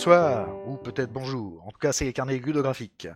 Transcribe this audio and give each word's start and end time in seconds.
Bonsoir, 0.00 0.66
ou 0.66 0.78
peut-être 0.78 1.12
bonjour, 1.12 1.62
en 1.66 1.70
tout 1.70 1.78
cas 1.78 1.92
c'est 1.92 2.06
les 2.06 2.14
carnets 2.14 2.38
ludographiques. 2.38 3.06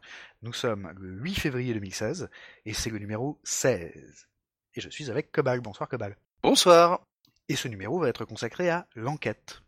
Nous 0.42 0.52
sommes 0.52 0.92
le 0.98 1.12
8 1.12 1.34
février 1.34 1.72
2016, 1.72 2.28
et 2.66 2.74
c'est 2.74 2.90
le 2.90 2.98
numéro 2.98 3.40
16. 3.42 4.28
Et 4.74 4.82
je 4.82 4.90
suis 4.90 5.10
avec 5.10 5.32
Cobal. 5.32 5.62
Bonsoir 5.62 5.88
Cobal. 5.88 6.14
Bonsoir. 6.42 7.06
Et 7.48 7.56
ce 7.56 7.68
numéro 7.68 7.98
va 7.98 8.10
être 8.10 8.26
consacré 8.26 8.68
à 8.68 8.86
l'enquête. 8.96 9.62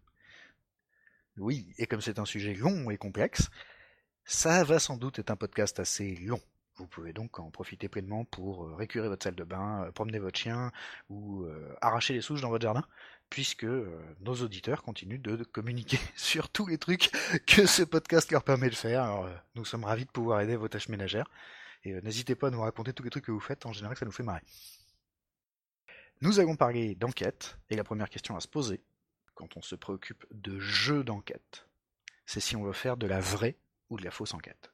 Oui, 1.38 1.72
et 1.78 1.86
comme 1.86 2.02
c'est 2.02 2.18
un 2.18 2.26
sujet 2.26 2.52
long 2.52 2.90
et 2.90 2.98
complexe, 2.98 3.48
ça 4.26 4.62
va 4.62 4.78
sans 4.78 4.98
doute 4.98 5.18
être 5.18 5.30
un 5.30 5.36
podcast 5.36 5.80
assez 5.80 6.16
long. 6.16 6.42
Vous 6.76 6.86
pouvez 6.86 7.14
donc 7.14 7.38
en 7.38 7.50
profiter 7.50 7.88
pleinement 7.88 8.24
pour 8.26 8.64
euh, 8.64 8.74
récurer 8.74 9.08
votre 9.08 9.24
salle 9.24 9.34
de 9.34 9.44
bain, 9.44 9.84
euh, 9.84 9.92
promener 9.92 10.18
votre 10.18 10.38
chien 10.38 10.70
ou 11.08 11.44
euh, 11.44 11.74
arracher 11.80 12.12
les 12.12 12.20
souches 12.20 12.42
dans 12.42 12.50
votre 12.50 12.62
jardin, 12.62 12.84
puisque 13.30 13.64
nos 13.64 14.34
auditeurs 14.34 14.82
continuent 14.82 15.20
de 15.20 15.42
communiquer 15.44 15.98
sur 16.16 16.50
tous 16.50 16.66
les 16.66 16.76
trucs 16.76 17.10
que 17.46 17.64
ce 17.66 17.82
podcast 17.82 18.30
leur 18.30 18.44
permet 18.44 18.68
de 18.68 18.74
faire. 18.74 19.24
Nous 19.54 19.64
sommes 19.64 19.84
ravis 19.84 20.04
de 20.04 20.10
pouvoir 20.10 20.42
aider 20.42 20.56
vos 20.56 20.68
tâches 20.68 20.88
ménagères. 20.88 21.30
Et 21.84 21.94
n'hésitez 22.02 22.34
pas 22.34 22.48
à 22.48 22.50
nous 22.50 22.60
raconter 22.60 22.92
tous 22.92 23.04
les 23.04 23.10
trucs 23.10 23.24
que 23.24 23.32
vous 23.32 23.40
faites, 23.40 23.64
en 23.64 23.72
général 23.72 23.96
ça 23.96 24.04
nous 24.04 24.12
fait 24.12 24.22
marrer. 24.22 24.42
Nous 26.20 26.40
allons 26.40 26.56
parler 26.56 26.94
d'enquête, 26.94 27.58
et 27.70 27.76
la 27.76 27.84
première 27.84 28.10
question 28.10 28.36
à 28.36 28.40
se 28.40 28.48
poser, 28.48 28.82
quand 29.34 29.56
on 29.56 29.62
se 29.62 29.76
préoccupe 29.76 30.26
de 30.30 30.58
jeux 30.58 31.04
d'enquête, 31.04 31.66
c'est 32.26 32.40
si 32.40 32.56
on 32.56 32.64
veut 32.64 32.72
faire 32.72 32.96
de 32.96 33.06
la 33.06 33.20
vraie 33.20 33.56
ou 33.90 33.98
de 33.98 34.04
la 34.04 34.10
fausse 34.10 34.34
enquête. 34.34 34.72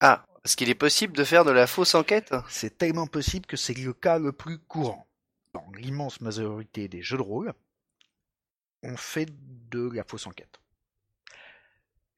Ah, 0.00 0.26
est-ce 0.44 0.56
qu'il 0.56 0.68
est 0.68 0.74
possible 0.74 1.16
de 1.16 1.24
faire 1.24 1.44
de 1.44 1.50
la 1.50 1.66
fausse 1.66 1.94
enquête 1.94 2.34
C'est 2.48 2.78
tellement 2.78 3.06
possible 3.06 3.46
que 3.46 3.56
c'est 3.56 3.74
le 3.74 3.92
cas 3.92 4.18
le 4.18 4.32
plus 4.32 4.58
courant. 4.58 5.08
Dans 5.54 5.66
l'immense 5.76 6.20
majorité 6.20 6.88
des 6.88 7.02
jeux 7.02 7.16
de 7.16 7.22
rôle, 7.22 7.54
on 8.82 8.96
fait 8.96 9.26
de 9.70 9.90
la 9.90 10.04
fausse 10.04 10.26
enquête. 10.26 10.60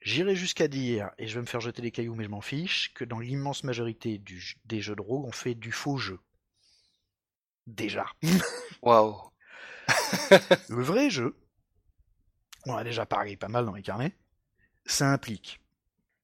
J'irai 0.00 0.36
jusqu'à 0.36 0.68
dire, 0.68 1.10
et 1.18 1.26
je 1.26 1.34
vais 1.34 1.40
me 1.40 1.46
faire 1.46 1.60
jeter 1.60 1.82
des 1.82 1.90
cailloux 1.90 2.14
mais 2.14 2.24
je 2.24 2.28
m'en 2.28 2.40
fiche, 2.40 2.92
que 2.94 3.04
dans 3.04 3.18
l'immense 3.18 3.64
majorité 3.64 4.22
des 4.64 4.80
jeux 4.80 4.96
de 4.96 5.02
rôle, 5.02 5.24
on 5.26 5.32
fait 5.32 5.54
du 5.54 5.72
faux 5.72 5.98
jeu. 5.98 6.20
Déjà. 7.66 8.06
Waouh. 8.82 9.20
le 10.68 10.82
vrai 10.82 11.10
jeu, 11.10 11.36
on 12.66 12.76
a 12.76 12.84
déjà 12.84 13.06
parlé 13.06 13.36
pas 13.36 13.48
mal 13.48 13.64
dans 13.64 13.74
les 13.74 13.82
carnets, 13.82 14.16
ça 14.84 15.10
implique 15.10 15.60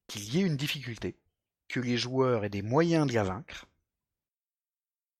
qu'il 0.06 0.24
y 0.34 0.40
ait 0.40 0.46
une 0.46 0.56
difficulté, 0.56 1.16
les 1.80 1.96
joueurs 1.96 2.44
aient 2.44 2.50
des 2.50 2.62
moyens 2.62 3.06
de 3.06 3.14
la 3.14 3.24
vaincre, 3.24 3.66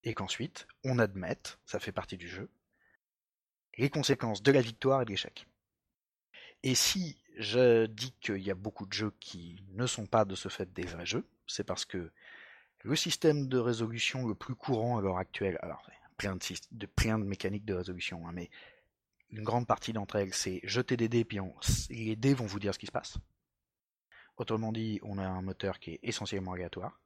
et 0.05 0.15
qu'ensuite 0.15 0.67
on 0.85 0.99
admette, 0.99 1.59
ça 1.65 1.81
fait 1.81 1.93
partie 1.93 2.17
du 2.17 2.29
jeu, 2.29 2.49
les 3.77 3.91
conséquences 3.91 4.43
de 4.43 4.53
la 4.53 4.61
victoire 4.61 5.03
et 5.03 5.05
de 5.05 5.11
l'échec. 5.11 5.47
Et 6.63 6.75
si 6.75 7.19
je 7.37 7.87
dis 7.87 8.13
qu'il 8.21 8.43
y 8.43 8.51
a 8.51 8.55
beaucoup 8.55 8.87
de 8.87 8.93
jeux 8.93 9.13
qui 9.21 9.63
ne 9.73 9.87
sont 9.87 10.07
pas 10.07 10.25
de 10.25 10.35
ce 10.35 10.49
fait 10.49 10.73
des 10.73 10.87
vrais 10.87 11.07
jeux, 11.07 11.27
c'est 11.47 11.65
parce 11.65 11.85
que 11.85 12.11
le 12.83 12.97
système 12.97 13.49
de 13.49 13.59
résolution 13.59 14.27
le 14.27 14.35
plus 14.35 14.55
courant 14.55 14.99
à 14.99 15.01
l'heure 15.01 15.19
actuelle, 15.19 15.59
alors 15.63 15.83
plein 16.17 16.37
de, 16.37 16.45
de, 16.71 16.87
plein 16.87 17.19
de 17.19 17.25
mécaniques 17.25 17.65
de 17.65 17.75
résolution, 17.75 18.27
hein, 18.29 18.33
mais 18.33 18.51
une 19.31 19.43
grande 19.43 19.67
partie 19.67 19.93
d'entre 19.93 20.17
elles, 20.17 20.33
c'est 20.33 20.61
jeter 20.63 20.97
des 20.97 21.09
dés, 21.09 21.25
puis 21.25 21.41
les 21.91 22.17
dés 22.17 22.35
vont 22.35 22.47
vous 22.47 22.61
dire 22.61 22.73
ce 22.73 22.79
qui 22.79 22.87
se 22.87 22.93
passe. 22.93 23.19
Autrement 24.37 24.73
dit, 24.73 25.01
on 25.03 25.19
a 25.19 25.27
un 25.27 25.43
moteur 25.43 25.79
qui 25.79 25.93
est 25.93 26.01
essentiellement 26.03 26.53
aléatoire, 26.53 27.01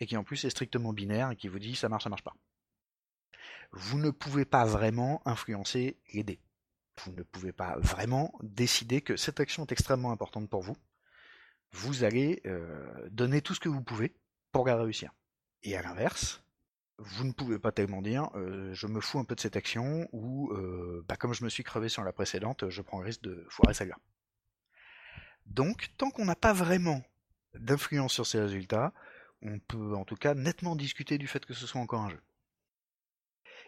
et 0.00 0.06
qui 0.06 0.16
en 0.16 0.24
plus 0.24 0.44
est 0.44 0.50
strictement 0.50 0.92
binaire, 0.92 1.30
et 1.30 1.36
qui 1.36 1.48
vous 1.48 1.58
dit 1.58 1.74
ça 1.74 1.88
marche, 1.88 2.04
ça 2.04 2.10
marche 2.10 2.24
pas. 2.24 2.36
Vous 3.72 3.98
ne 3.98 4.10
pouvez 4.10 4.44
pas 4.44 4.64
vraiment 4.64 5.20
influencer 5.26 5.98
les 6.12 6.22
dés. 6.22 6.40
Vous 7.04 7.12
ne 7.12 7.22
pouvez 7.22 7.52
pas 7.52 7.78
vraiment 7.78 8.32
décider 8.42 9.00
que 9.00 9.16
cette 9.16 9.40
action 9.40 9.64
est 9.64 9.72
extrêmement 9.72 10.10
importante 10.10 10.48
pour 10.48 10.62
vous. 10.62 10.76
Vous 11.72 12.02
allez 12.02 12.40
euh, 12.46 13.08
donner 13.10 13.42
tout 13.42 13.54
ce 13.54 13.60
que 13.60 13.68
vous 13.68 13.82
pouvez 13.82 14.16
pour 14.52 14.66
la 14.66 14.76
réussir. 14.76 15.12
Et 15.62 15.76
à 15.76 15.82
l'inverse, 15.82 16.42
vous 16.98 17.24
ne 17.24 17.32
pouvez 17.32 17.58
pas 17.58 17.72
tellement 17.72 18.02
dire 18.02 18.30
euh, 18.34 18.72
je 18.72 18.86
me 18.86 19.00
fous 19.00 19.18
un 19.18 19.24
peu 19.24 19.34
de 19.34 19.40
cette 19.40 19.56
action 19.56 20.08
ou 20.12 20.50
euh, 20.52 21.04
bah, 21.08 21.16
comme 21.16 21.34
je 21.34 21.44
me 21.44 21.48
suis 21.48 21.62
crevé 21.62 21.88
sur 21.88 22.02
la 22.02 22.12
précédente, 22.12 22.68
je 22.68 22.82
prends 22.82 22.98
le 22.98 23.06
risque 23.06 23.22
de 23.22 23.46
foirer 23.48 23.74
celle-là. 23.74 23.98
Donc, 25.48 25.90
tant 25.96 26.10
qu'on 26.10 26.24
n'a 26.24 26.36
pas 26.36 26.52
vraiment 26.52 27.02
d'influence 27.54 28.12
sur 28.12 28.26
ces 28.26 28.40
résultats, 28.40 28.92
on 29.42 29.58
peut 29.58 29.94
en 29.94 30.04
tout 30.04 30.16
cas 30.16 30.34
nettement 30.34 30.76
discuter 30.76 31.18
du 31.18 31.26
fait 31.26 31.44
que 31.44 31.54
ce 31.54 31.66
soit 31.66 31.80
encore 31.80 32.02
un 32.02 32.10
jeu. 32.10 32.22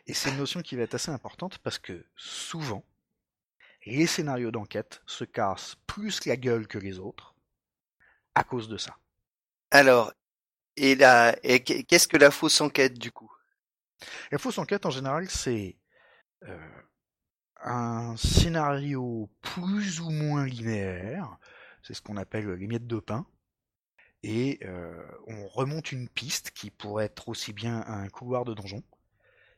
Et 0.07 0.15
c'est 0.15 0.31
une 0.31 0.39
notion 0.39 0.63
qui 0.63 0.77
va 0.77 0.83
être 0.83 0.95
assez 0.95 1.11
importante 1.11 1.59
parce 1.59 1.79
que 1.79 2.05
souvent, 2.17 2.85
les 3.87 4.07
scénarios 4.07 4.51
d'enquête 4.51 5.03
se 5.07 5.25
cassent 5.25 5.77
plus 5.87 6.25
la 6.27 6.37
gueule 6.37 6.67
que 6.67 6.79
les 6.79 6.99
autres 6.99 7.35
à 8.35 8.45
cause 8.45 8.69
de 8.69 8.77
ça. 8.77 8.97
Alors, 9.71 10.13
et, 10.77 10.95
la, 10.95 11.37
et 11.43 11.63
qu'est-ce 11.63 12.09
que 12.09 12.17
la 12.17 12.31
fausse 12.31 12.61
enquête 12.61 12.99
du 12.99 13.13
coup? 13.13 13.31
La 14.31 14.39
fausse 14.39 14.59
enquête 14.59 14.87
en 14.87 14.91
général, 14.91 15.29
c'est 15.29 15.77
euh, 16.45 16.83
un 17.63 18.17
scénario 18.17 19.31
plus 19.43 20.01
ou 20.01 20.11
moins 20.11 20.47
linéaire 20.47 21.39
c'est 21.83 21.95
ce 21.95 22.03
qu'on 22.03 22.17
appelle 22.17 22.49
les 22.51 22.67
miettes 22.67 22.87
de 22.87 22.99
pain. 22.99 23.27
Et 24.23 24.59
euh, 24.65 25.03
on 25.27 25.49
remonte 25.49 25.93
une 25.93 26.09
piste 26.09 26.51
qui 26.51 26.71
pourrait 26.71 27.07
être 27.07 27.29
aussi 27.29 27.53
bien 27.53 27.85
un 27.87 28.09
couloir 28.09 28.45
de 28.45 28.53
donjon, 28.53 28.83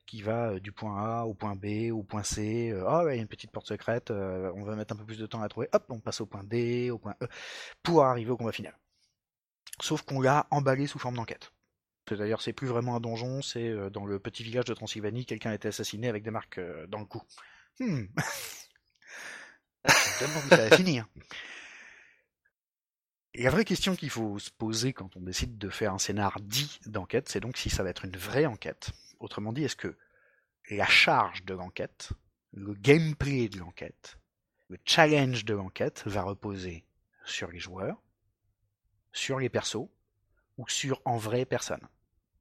qui 0.06 0.22
va 0.22 0.50
euh, 0.50 0.60
du 0.60 0.70
point 0.70 1.20
A 1.20 1.24
au 1.24 1.34
point 1.34 1.56
B, 1.56 1.90
au 1.92 2.04
point 2.04 2.22
C. 2.22 2.70
Euh, 2.70 2.84
ah 2.86 3.04
ouais, 3.04 3.14
il 3.14 3.16
y 3.16 3.18
a 3.18 3.22
une 3.22 3.28
petite 3.28 3.50
porte 3.50 3.66
secrète, 3.66 4.10
on 4.10 4.62
va 4.62 4.76
mettre 4.76 4.94
un 4.94 4.96
peu 4.96 5.04
plus 5.04 5.18
de 5.18 5.26
temps 5.26 5.40
à 5.40 5.42
la 5.42 5.48
trouver. 5.48 5.68
Hop, 5.72 5.84
on 5.88 6.00
passe 6.00 6.20
au 6.20 6.26
point 6.26 6.44
D, 6.44 6.90
au 6.90 6.98
point 6.98 7.16
E, 7.22 7.26
pour 7.82 8.04
arriver 8.04 8.30
au 8.30 8.36
combat 8.36 8.52
final. 8.52 8.78
Sauf 9.80 10.02
qu'on 10.02 10.20
l'a 10.20 10.46
emballé 10.50 10.86
sous 10.86 10.98
forme 10.98 11.16
d'enquête. 11.16 11.52
C'est-à-dire, 12.08 12.40
c'est 12.40 12.52
plus 12.52 12.66
vraiment 12.66 12.96
un 12.96 13.00
donjon, 13.00 13.42
c'est 13.42 13.90
dans 13.90 14.04
le 14.04 14.18
petit 14.18 14.42
village 14.42 14.64
de 14.64 14.74
Transylvanie, 14.74 15.24
quelqu'un 15.24 15.50
a 15.50 15.54
été 15.54 15.68
assassiné 15.68 16.08
avec 16.08 16.22
des 16.24 16.30
marques 16.30 16.60
dans 16.88 16.98
le 16.98 17.04
cou. 17.04 17.22
Hmm. 17.80 18.04
ça 19.86 20.68
va 20.68 20.76
finir. 20.76 21.06
Et 23.34 23.44
la 23.44 23.50
vraie 23.50 23.64
question 23.64 23.96
qu'il 23.96 24.10
faut 24.10 24.38
se 24.38 24.50
poser 24.50 24.92
quand 24.92 25.16
on 25.16 25.20
décide 25.20 25.56
de 25.56 25.70
faire 25.70 25.94
un 25.94 25.98
scénar 25.98 26.38
dit 26.40 26.80
d'enquête, 26.84 27.30
c'est 27.30 27.40
donc 27.40 27.56
si 27.56 27.70
ça 27.70 27.82
va 27.82 27.88
être 27.88 28.04
une 28.04 28.16
vraie 28.16 28.44
enquête. 28.44 28.90
Autrement 29.20 29.54
dit, 29.54 29.64
est-ce 29.64 29.76
que 29.76 29.96
la 30.70 30.86
charge 30.86 31.44
de 31.44 31.54
l'enquête, 31.54 32.10
le 32.52 32.74
gameplay 32.74 33.48
de 33.48 33.58
l'enquête, 33.58 34.18
le 34.68 34.78
challenge 34.84 35.46
de 35.46 35.54
l'enquête 35.54 36.02
va 36.04 36.22
reposer 36.22 36.84
sur 37.24 37.50
les 37.50 37.58
joueurs, 37.58 38.02
sur 39.12 39.38
les 39.38 39.48
persos, 39.48 39.88
ou 40.58 40.68
sur 40.68 41.00
en 41.06 41.16
vraie 41.16 41.46
personne? 41.46 41.88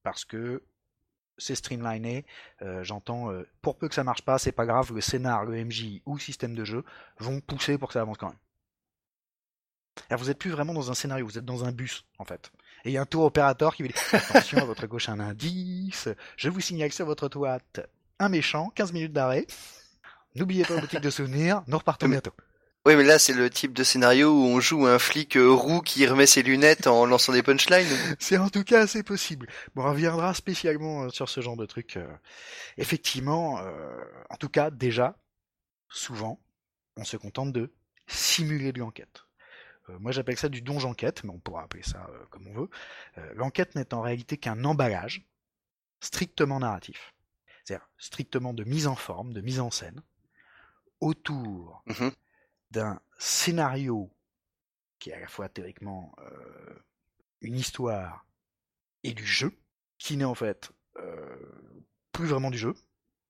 Parce 0.03 0.25
que 0.25 0.62
c'est 1.38 1.56
streamliné, 1.56 2.25
euh, 2.62 2.84
j'entends, 2.84 3.31
euh, 3.31 3.47
pour 3.62 3.78
peu 3.78 3.88
que 3.88 3.96
ça 3.96 4.03
marche 4.03 4.23
pas, 4.23 4.38
c'est 4.38 4.52
pas 4.52 4.66
grave, 4.66 4.94
le 4.94 5.00
scénar, 5.00 5.46
le 5.46 5.63
MJ 5.63 6.02
ou 6.06 6.16
le 6.16 6.19
système 6.19 6.53
de 6.53 6.66
jeu 6.66 6.84
vont 7.18 7.40
pousser 7.40 7.78
pour 7.78 7.88
que 7.88 7.94
ça 7.94 8.02
avance 8.02 8.18
quand 8.18 8.28
même. 8.28 8.38
Alors 10.09 10.22
vous 10.22 10.29
êtes 10.29 10.40
plus 10.40 10.52
vraiment 10.52 10.74
dans 10.74 10.91
un 10.91 10.94
scénario, 10.94 11.25
vous 11.25 11.38
êtes 11.38 11.46
dans 11.46 11.66
un 11.66 11.72
bus 11.72 12.06
en 12.19 12.25
fait. 12.25 12.52
Et 12.84 12.90
il 12.90 12.94
y 12.94 12.97
a 12.97 13.02
un 13.02 13.06
tour 13.06 13.24
opérateur 13.24 13.75
qui 13.75 13.84
vous 13.84 13.90
dit 13.90 13.96
attention 14.13 14.57
à 14.57 14.66
votre 14.66 14.88
gauche 14.88 15.09
un 15.09 15.19
indice, 15.19 16.09
je 16.38 16.50
vous 16.50 16.62
signale 16.62 16.91
sur 16.91 17.06
votre 17.06 17.29
droite 17.29 17.81
un 18.19 18.29
méchant, 18.29 18.72
15 18.75 18.94
minutes 18.94 19.13
d'arrêt. 19.13 19.47
N'oubliez 20.35 20.63
pas 20.63 20.75
la 20.75 20.81
boutique 20.81 21.02
de 21.02 21.09
souvenirs, 21.09 21.63
nous 21.68 21.78
repartons 21.78 22.07
bientôt. 22.07 22.31
Oui, 22.84 22.96
mais 22.96 23.03
là, 23.03 23.19
c'est 23.19 23.34
le 23.34 23.47
type 23.52 23.74
de 23.74 23.84
scénario 23.84 24.31
où 24.31 24.44
on 24.44 24.59
joue 24.59 24.88
un 24.88 24.97
flic 24.97 25.38
euh, 25.38 25.52
roux 25.52 25.82
qui 25.82 26.08
remet 26.08 26.26
ses 26.26 26.41
lunettes 26.41 26.88
en 26.88 27.05
lançant 27.05 27.32
des 27.32 27.43
punchlines. 27.43 27.88
c'est 28.17 28.38
en 28.38 28.49
tout 28.49 28.64
cas 28.64 28.82
assez 28.82 29.03
possible. 29.03 29.47
Bon, 29.76 29.84
on 29.84 29.91
reviendra 29.91 30.34
spécialement 30.34 31.03
euh, 31.03 31.09
sur 31.09 31.29
ce 31.29 31.41
genre 31.41 31.58
de 31.58 31.67
truc. 31.67 31.97
Euh. 31.97 32.08
Effectivement, 32.78 33.61
en 34.29 34.38
tout 34.38 34.49
cas, 34.49 34.72
déjà, 34.72 35.16
souvent, 35.90 36.40
on 36.97 37.03
se 37.03 37.17
contente 37.17 37.52
de 37.52 37.72
simuler 38.08 38.72
de 38.72 38.79
l'enquête. 38.79 39.26
Euh, 39.91 39.99
moi 39.99 40.11
j'appelle 40.11 40.38
ça 40.38 40.49
du 40.49 40.61
donjon 40.61 40.90
enquête, 40.90 41.23
mais 41.23 41.32
on 41.32 41.40
pourra 41.40 41.64
appeler 41.64 41.84
ça 41.84 42.08
euh, 42.09 42.26
comme 42.29 42.47
on 42.47 42.53
veut. 42.53 42.70
Euh, 43.17 43.34
l'enquête 43.35 43.76
n'est 43.76 43.93
en 43.93 44.02
réalité 44.02 44.38
qu'un 44.38 44.64
emballage 44.64 45.26
strictement 45.99 46.59
narratif, 46.59 47.14
c'est-à-dire 47.64 47.88
strictement 47.97 48.53
de 48.53 48.64
mise 48.64 48.88
en 48.88 48.96
forme, 48.96 49.34
de 49.34 49.41
mise 49.41 49.59
en 49.59 49.72
scène, 49.72 50.02
autour 50.99 51.84
mmh 51.88 52.09
d'un 52.72 53.02
scénario 53.17 54.09
qui 54.97 55.09
est 55.09 55.14
à 55.14 55.20
la 55.20 55.28
fois 55.28 55.49
théoriquement 55.49 56.16
une 57.41 57.58
histoire 57.58 58.26
et 59.03 59.14
du 59.14 59.26
jeu, 59.26 59.52
qui 59.97 60.16
n'est 60.16 60.23
en 60.23 60.35
fait 60.35 60.72
plus 62.14 62.28
vraiment 62.28 62.49
du 62.49 62.58
jeu, 62.58 62.73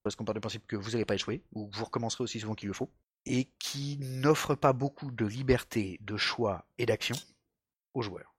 parce 0.03 0.15
qu'on 0.15 0.25
part 0.25 0.35
du 0.35 0.41
principe 0.41 0.67
que 0.67 0.75
vous 0.75 0.91
n'allez 0.91 1.05
pas 1.05 1.15
échouer, 1.15 1.43
ou 1.53 1.69
que 1.69 1.75
vous 1.75 1.85
recommencerez 1.85 2.23
aussi 2.23 2.39
souvent 2.39 2.53
qu'il 2.53 2.67
le 2.67 2.75
faut, 2.75 2.91
et 3.25 3.45
qui 3.59 3.97
n'offre 3.99 4.55
pas 4.55 4.73
beaucoup 4.73 5.11
de 5.11 5.25
liberté 5.25 5.99
de 6.01 6.17
choix 6.17 6.65
et 6.77 6.85
d'action 6.85 7.15
aux 7.93 8.01
joueurs. 8.01 8.31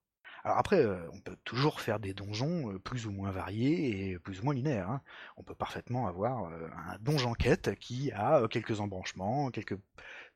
Alors 0.44 0.58
après, 0.58 0.84
euh, 0.84 1.08
on 1.12 1.20
peut 1.20 1.36
toujours 1.44 1.80
faire 1.80 2.00
des 2.00 2.14
donjons 2.14 2.72
euh, 2.72 2.78
plus 2.78 3.06
ou 3.06 3.12
moins 3.12 3.30
variés 3.30 4.10
et 4.10 4.18
plus 4.18 4.40
ou 4.40 4.44
moins 4.44 4.54
linéaires. 4.54 4.90
hein. 4.90 5.00
On 5.36 5.44
peut 5.44 5.54
parfaitement 5.54 6.08
avoir 6.08 6.46
euh, 6.46 6.68
un 6.88 6.98
donjon 6.98 7.32
quête 7.32 7.78
qui 7.78 8.10
a 8.10 8.48
quelques 8.48 8.80
embranchements, 8.80 9.50
quelques 9.50 9.78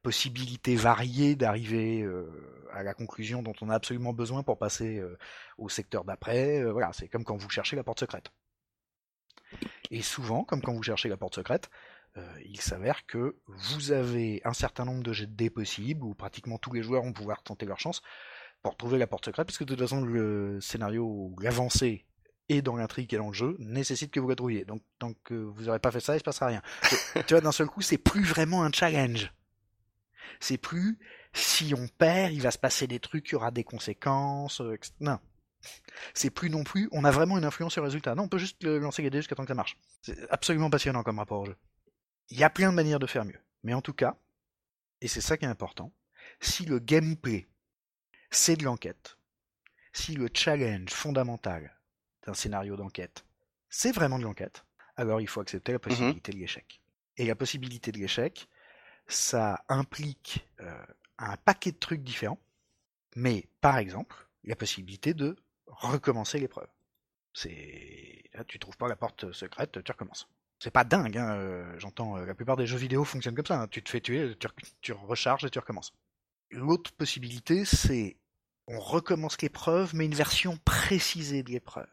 possibilités 0.02 0.76
variées 0.76 1.34
d'arriver 1.34 2.08
à 2.72 2.84
la 2.84 2.94
conclusion 2.94 3.42
dont 3.42 3.54
on 3.60 3.68
a 3.70 3.74
absolument 3.74 4.12
besoin 4.12 4.44
pour 4.44 4.56
passer 4.56 5.02
au 5.58 5.68
secteur 5.68 6.04
d'après. 6.04 6.62
Voilà, 6.70 6.92
c'est 6.92 7.08
comme 7.08 7.24
quand 7.24 7.36
vous 7.36 7.50
cherchez 7.50 7.74
la 7.74 7.82
porte 7.82 7.98
secrète. 7.98 8.30
Et 9.90 10.02
souvent, 10.02 10.44
comme 10.44 10.62
quand 10.62 10.72
vous 10.72 10.82
cherchez 10.82 11.08
la 11.08 11.16
porte 11.16 11.34
secrète, 11.34 11.70
euh, 12.16 12.40
il 12.44 12.60
s'avère 12.60 13.06
que 13.06 13.36
vous 13.46 13.92
avez 13.92 14.40
un 14.44 14.52
certain 14.52 14.84
nombre 14.84 15.02
de 15.02 15.12
jets 15.12 15.26
de 15.26 15.34
dés 15.34 15.50
possibles, 15.50 16.02
où 16.04 16.14
pratiquement 16.14 16.58
tous 16.58 16.72
les 16.72 16.82
joueurs 16.82 17.02
vont 17.02 17.12
pouvoir 17.12 17.42
tenter 17.42 17.66
leur 17.66 17.78
chance 17.78 18.02
pour 18.62 18.76
trouver 18.76 18.98
la 18.98 19.06
porte 19.06 19.26
secrète, 19.26 19.46
puisque 19.46 19.64
de 19.64 19.74
toute 19.74 19.80
façon 19.80 20.02
le 20.02 20.60
scénario, 20.60 21.34
l'avancée 21.40 22.06
et 22.48 22.62
dans 22.62 22.76
l'intrigue 22.76 23.12
et 23.12 23.16
dans 23.16 23.28
le 23.28 23.34
jeu 23.34 23.56
nécessite 23.58 24.10
que 24.10 24.20
vous 24.20 24.28
la 24.28 24.36
trouviez. 24.36 24.64
Donc 24.64 24.82
tant 24.98 25.12
que 25.24 25.34
vous 25.34 25.64
n'aurez 25.64 25.78
pas 25.78 25.90
fait 25.90 26.00
ça, 26.00 26.14
il 26.16 26.18
se 26.18 26.24
passera 26.24 26.46
rien. 26.46 26.62
tu 27.26 27.34
vois, 27.34 27.40
d'un 27.40 27.52
seul 27.52 27.66
coup, 27.66 27.82
c'est 27.82 27.98
plus 27.98 28.24
vraiment 28.24 28.62
un 28.62 28.72
challenge. 28.72 29.32
C'est 30.40 30.58
plus 30.58 30.98
si 31.32 31.74
on 31.74 31.86
perd, 31.88 32.32
il 32.32 32.42
va 32.42 32.50
se 32.50 32.58
passer 32.58 32.86
des 32.86 33.00
trucs, 33.00 33.28
il 33.28 33.32
y 33.32 33.34
aura 33.36 33.50
des 33.50 33.64
conséquences. 33.64 34.60
euh, 34.60 34.74
etc. 34.74 34.92
Non. 35.00 35.18
C'est 36.14 36.30
plus 36.30 36.48
non 36.48 36.62
plus, 36.62 36.88
on 36.92 37.04
a 37.04 37.10
vraiment 37.10 37.38
une 37.38 37.44
influence 37.44 37.72
sur 37.72 37.82
le 37.82 37.86
résultat. 37.86 38.14
Non, 38.14 38.24
on 38.24 38.28
peut 38.28 38.38
juste 38.38 38.64
lancer 38.64 39.02
les 39.02 39.10
dés 39.10 39.18
jusqu'à 39.18 39.34
temps 39.34 39.42
que 39.42 39.48
ça 39.48 39.54
marche. 39.54 39.76
C'est 40.00 40.16
absolument 40.30 40.70
passionnant 40.70 41.02
comme 41.02 41.18
rapport 41.18 41.40
au 41.40 41.46
jeu. 41.46 41.56
Il 42.28 42.38
y 42.38 42.44
a 42.44 42.50
plein 42.50 42.70
de 42.70 42.74
manières 42.74 42.98
de 42.98 43.06
faire 43.06 43.24
mieux. 43.24 43.40
Mais 43.62 43.74
en 43.74 43.82
tout 43.82 43.92
cas, 43.92 44.16
et 45.00 45.08
c'est 45.08 45.20
ça 45.20 45.36
qui 45.36 45.44
est 45.44 45.48
important, 45.48 45.92
si 46.40 46.64
le 46.64 46.78
gameplay, 46.78 47.46
c'est 48.30 48.56
de 48.56 48.64
l'enquête, 48.64 49.18
si 49.92 50.14
le 50.14 50.28
challenge 50.32 50.90
fondamental 50.90 51.76
d'un 52.26 52.34
scénario 52.34 52.76
d'enquête, 52.76 53.24
c'est 53.68 53.92
vraiment 53.92 54.18
de 54.18 54.24
l'enquête, 54.24 54.64
alors 54.96 55.20
il 55.20 55.28
faut 55.28 55.40
accepter 55.40 55.72
la 55.72 55.78
possibilité 55.78 56.32
de 56.32 56.38
l'échec. 56.38 56.80
Et 57.16 57.26
la 57.26 57.34
possibilité 57.34 57.92
de 57.92 57.98
l'échec, 57.98 58.48
ça 59.06 59.64
implique 59.68 60.46
euh, 60.60 60.86
un 61.18 61.36
paquet 61.36 61.72
de 61.72 61.78
trucs 61.78 62.02
différents, 62.02 62.40
mais 63.14 63.48
par 63.60 63.78
exemple, 63.78 64.28
la 64.44 64.56
possibilité 64.56 65.14
de 65.14 65.36
recommencer 65.66 66.38
l'épreuve. 66.38 66.68
C'est 67.32 68.24
là, 68.34 68.44
tu 68.44 68.58
trouves 68.58 68.76
pas 68.76 68.88
la 68.88 68.96
porte 68.96 69.32
secrète, 69.32 69.82
tu 69.82 69.92
recommences. 69.92 70.28
C'est 70.58 70.70
pas 70.70 70.84
dingue, 70.84 71.16
hein, 71.18 71.34
euh, 71.36 71.78
j'entends. 71.78 72.16
euh, 72.18 72.24
la 72.26 72.34
plupart 72.34 72.56
des 72.56 72.66
jeux 72.66 72.78
vidéo 72.78 73.04
fonctionnent 73.04 73.34
comme 73.34 73.46
ça. 73.46 73.60
hein. 73.62 73.68
Tu 73.68 73.82
te 73.82 73.90
fais 73.90 74.00
tuer, 74.00 74.36
tu, 74.38 74.46
rec- 74.46 74.74
tu 74.80 74.92
recharges 74.92 75.44
et 75.44 75.50
tu 75.50 75.58
recommences. 75.58 75.92
L'autre 76.50 76.92
possibilité, 76.92 77.64
c'est 77.64 78.16
on 78.68 78.80
recommence 78.80 79.40
l'épreuve, 79.42 79.94
mais 79.94 80.06
une 80.06 80.14
version 80.14 80.56
précisée 80.64 81.42
de 81.42 81.50
l'épreuve. 81.52 81.86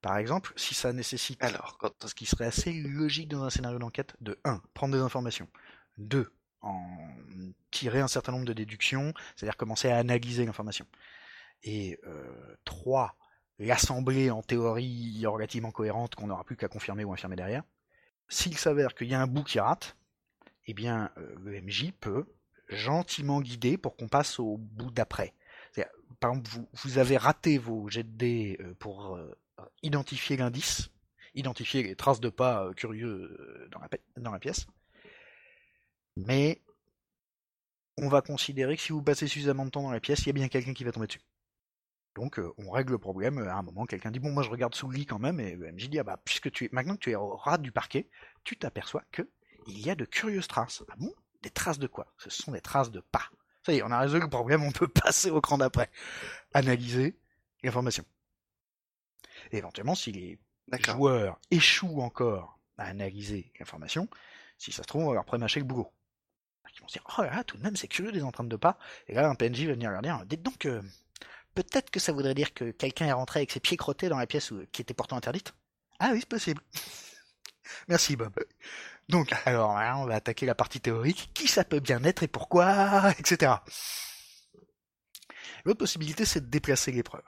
Par 0.00 0.16
exemple, 0.16 0.52
si 0.56 0.74
ça 0.74 0.92
nécessite 0.92 1.42
Alors, 1.42 1.78
ce 2.06 2.14
qui 2.14 2.24
serait 2.26 2.46
assez 2.46 2.72
logique 2.72 3.28
dans 3.28 3.44
un 3.44 3.50
scénario 3.50 3.78
d'enquête, 3.78 4.16
de 4.20 4.38
1. 4.44 4.62
Prendre 4.72 4.94
des 4.96 5.02
informations. 5.02 5.48
2. 5.98 6.32
En 6.62 6.96
tirer 7.70 8.00
un 8.00 8.08
certain 8.08 8.32
nombre 8.32 8.46
de 8.46 8.52
déductions, 8.52 9.12
c'est-à-dire 9.36 9.56
commencer 9.56 9.90
à 9.90 9.98
analyser 9.98 10.44
l'information. 10.46 10.86
Et 11.62 11.98
euh, 12.06 12.56
3. 12.64 13.16
L'assembler 13.60 14.30
en 14.30 14.42
théorie 14.42 15.24
relativement 15.26 15.70
cohérente 15.70 16.14
qu'on 16.14 16.26
n'aura 16.26 16.44
plus 16.44 16.56
qu'à 16.56 16.68
confirmer 16.68 17.04
ou 17.04 17.12
infirmer 17.12 17.36
derrière. 17.36 17.62
S'il 18.28 18.56
s'avère 18.56 18.94
qu'il 18.94 19.08
y 19.08 19.14
a 19.14 19.20
un 19.20 19.26
bout 19.26 19.44
qui 19.44 19.60
rate, 19.60 19.96
eh 20.66 20.74
bien, 20.74 21.10
euh, 21.18 21.34
le 21.38 21.60
MJ 21.60 21.92
peut 22.00 22.24
gentiment 22.68 23.40
guider 23.40 23.76
pour 23.76 23.96
qu'on 23.96 24.08
passe 24.08 24.38
au 24.38 24.56
bout 24.56 24.90
d'après. 24.90 25.34
Par 26.18 26.32
exemple, 26.32 26.50
vous, 26.72 26.98
avez 26.98 27.16
raté 27.16 27.56
vos 27.56 27.88
jets 27.88 28.02
de 28.02 28.10
dés 28.10 28.58
euh, 28.60 28.74
pour 28.78 29.16
euh, 29.16 29.30
identifier 29.82 30.36
l'indice, 30.36 30.90
identifier 31.34 31.82
les 31.82 31.96
traces 31.96 32.20
de 32.20 32.28
pas 32.28 32.64
euh, 32.64 32.72
curieux 32.72 33.36
euh, 33.38 33.70
dans 34.16 34.32
la 34.32 34.38
pièce. 34.38 34.66
Mais 36.16 36.60
on 37.96 38.08
va 38.08 38.22
considérer 38.22 38.76
que 38.76 38.82
si 38.82 38.92
vous 38.92 39.02
passez 39.02 39.26
suffisamment 39.26 39.64
de 39.64 39.70
temps 39.70 39.82
dans 39.82 39.92
la 39.92 40.00
pièce, 40.00 40.20
il 40.20 40.26
y 40.26 40.30
a 40.30 40.32
bien 40.32 40.48
quelqu'un 40.48 40.74
qui 40.74 40.84
va 40.84 40.92
tomber 40.92 41.06
dessus. 41.06 41.20
Donc 42.20 42.38
euh, 42.38 42.52
on 42.58 42.70
règle 42.70 42.92
le 42.92 42.98
problème. 42.98 43.38
À 43.38 43.54
un 43.54 43.62
moment, 43.62 43.86
quelqu'un 43.86 44.10
dit 44.10 44.18
bon, 44.18 44.30
moi 44.30 44.42
je 44.42 44.50
regarde 44.50 44.74
sous 44.74 44.88
le 44.88 44.98
lit 44.98 45.06
quand 45.06 45.18
même, 45.18 45.40
et 45.40 45.56
MJ 45.56 45.88
dit 45.88 45.98
ah 45.98 46.04
bah 46.04 46.20
puisque 46.22 46.50
tu 46.52 46.66
es 46.66 46.68
maintenant 46.70 46.94
que 46.94 47.00
tu 47.00 47.10
es 47.10 47.14
au 47.14 47.34
ras 47.34 47.56
du 47.56 47.72
parquet, 47.72 48.10
tu 48.44 48.58
t'aperçois 48.58 49.02
que 49.10 49.22
il 49.66 49.80
y 49.80 49.88
a 49.88 49.94
de 49.94 50.04
curieuses 50.04 50.46
traces. 50.46 50.82
Ah 50.90 50.94
bon? 50.98 51.14
Des 51.42 51.48
traces 51.48 51.78
de 51.78 51.86
quoi? 51.86 52.12
Ce 52.18 52.28
sont 52.28 52.52
des 52.52 52.60
traces 52.60 52.90
de 52.90 53.00
pas. 53.00 53.30
Ça 53.64 53.72
y 53.72 53.78
est, 53.78 53.82
on 53.82 53.90
a 53.90 53.98
résolu 53.98 54.22
le 54.22 54.28
problème, 54.28 54.62
on 54.62 54.70
peut 54.70 54.88
passer 55.04 55.30
au 55.30 55.40
cran 55.40 55.56
d'après. 55.56 55.90
Analyser 56.52 57.18
l'information. 57.62 58.04
Et 59.52 59.56
éventuellement, 59.56 59.94
si 59.94 60.12
les 60.12 60.38
joueurs 60.84 61.40
échouent 61.50 62.02
encore 62.02 62.58
à 62.76 62.84
analyser 62.84 63.50
l'information, 63.58 64.08
si 64.58 64.72
ça 64.72 64.82
se 64.82 64.88
trouve, 64.88 65.04
on 65.04 65.08
va 65.08 65.14
leur 65.14 65.24
prémâcher 65.24 65.60
le 65.60 65.66
boulot. 65.66 65.90
Ils 66.76 66.80
vont 66.82 66.88
se 66.88 66.94
dire, 66.94 67.04
oh 67.18 67.22
là 67.22 67.30
là, 67.36 67.44
tout 67.44 67.56
de 67.56 67.62
même, 67.62 67.76
c'est 67.76 67.88
curieux 67.88 68.12
des 68.12 68.22
empreintes 68.22 68.48
de 68.48 68.56
pas. 68.56 68.78
Et 69.08 69.14
là, 69.14 69.28
un 69.28 69.34
PNJ 69.34 69.64
va 69.64 69.72
venir 69.72 69.90
leur 69.90 70.02
dire, 70.02 70.24
dites 70.26 70.42
donc, 70.42 70.66
euh, 70.66 70.82
peut-être 71.54 71.90
que 71.90 72.00
ça 72.00 72.12
voudrait 72.12 72.34
dire 72.34 72.54
que 72.54 72.70
quelqu'un 72.70 73.06
est 73.06 73.12
rentré 73.12 73.40
avec 73.40 73.50
ses 73.50 73.60
pieds 73.60 73.76
crottés 73.76 74.08
dans 74.08 74.18
la 74.18 74.26
pièce 74.26 74.52
qui 74.72 74.82
était 74.82 74.94
pourtant 74.94 75.16
interdite. 75.16 75.54
Ah 75.98 76.10
oui, 76.12 76.20
c'est 76.20 76.28
possible. 76.28 76.62
Merci 77.88 78.16
Bob. 78.16 78.32
Donc, 79.08 79.32
alors 79.44 79.74
là, 79.74 79.98
on 79.98 80.06
va 80.06 80.14
attaquer 80.14 80.46
la 80.46 80.54
partie 80.54 80.80
théorique. 80.80 81.30
Qui 81.34 81.48
ça 81.48 81.64
peut 81.64 81.80
bien 81.80 82.02
être 82.04 82.22
et 82.22 82.28
pourquoi, 82.28 83.12
etc. 83.18 83.52
L'autre 85.64 85.78
possibilité, 85.78 86.24
c'est 86.24 86.40
de 86.40 86.46
déplacer 86.46 86.92
l'épreuve. 86.92 87.24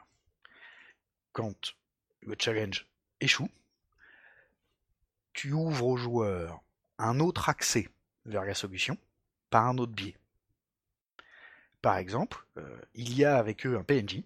Quand 1.32 1.74
le 2.20 2.36
challenge 2.38 2.86
échoue, 3.20 3.50
tu 5.32 5.52
ouvres 5.52 5.86
aux 5.86 5.96
joueurs 5.96 6.62
un 6.98 7.20
autre 7.20 7.48
accès 7.48 7.88
vers 8.26 8.44
la 8.44 8.54
solution 8.54 8.96
par 9.50 9.66
un 9.66 9.78
autre 9.78 9.92
biais. 9.92 10.16
Par 11.82 11.96
exemple, 11.96 12.46
euh, 12.56 12.80
il 12.94 13.14
y 13.14 13.24
a 13.24 13.36
avec 13.36 13.66
eux 13.66 13.76
un 13.76 13.82
PNJ 13.82 14.22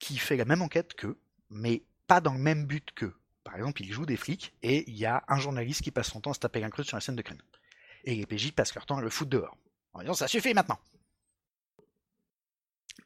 qui 0.00 0.18
fait 0.18 0.36
la 0.36 0.44
même 0.44 0.62
enquête 0.62 0.94
qu'eux, 0.94 1.18
mais 1.48 1.82
pas 2.08 2.20
dans 2.20 2.32
le 2.32 2.40
même 2.40 2.66
but 2.66 2.92
qu'eux. 2.92 3.14
Par 3.44 3.54
exemple, 3.54 3.82
ils 3.82 3.92
jouent 3.92 4.06
des 4.06 4.16
flics 4.16 4.52
et 4.62 4.88
il 4.90 4.96
y 4.96 5.06
a 5.06 5.24
un 5.28 5.38
journaliste 5.38 5.82
qui 5.82 5.92
passe 5.92 6.10
son 6.10 6.20
temps 6.20 6.32
à 6.32 6.34
se 6.34 6.40
taper 6.40 6.64
un 6.64 6.70
creux 6.70 6.82
sur 6.82 6.96
la 6.96 7.00
scène 7.00 7.14
de 7.14 7.22
crime. 7.22 7.40
Et 8.04 8.16
les 8.16 8.26
PJ 8.26 8.50
passent 8.50 8.74
leur 8.74 8.84
temps 8.84 8.98
à 8.98 9.00
le 9.00 9.08
foutre 9.08 9.30
dehors. 9.30 9.56
En 9.94 10.00
disant 10.00 10.14
ça 10.14 10.28
suffit 10.28 10.52
maintenant. 10.52 10.78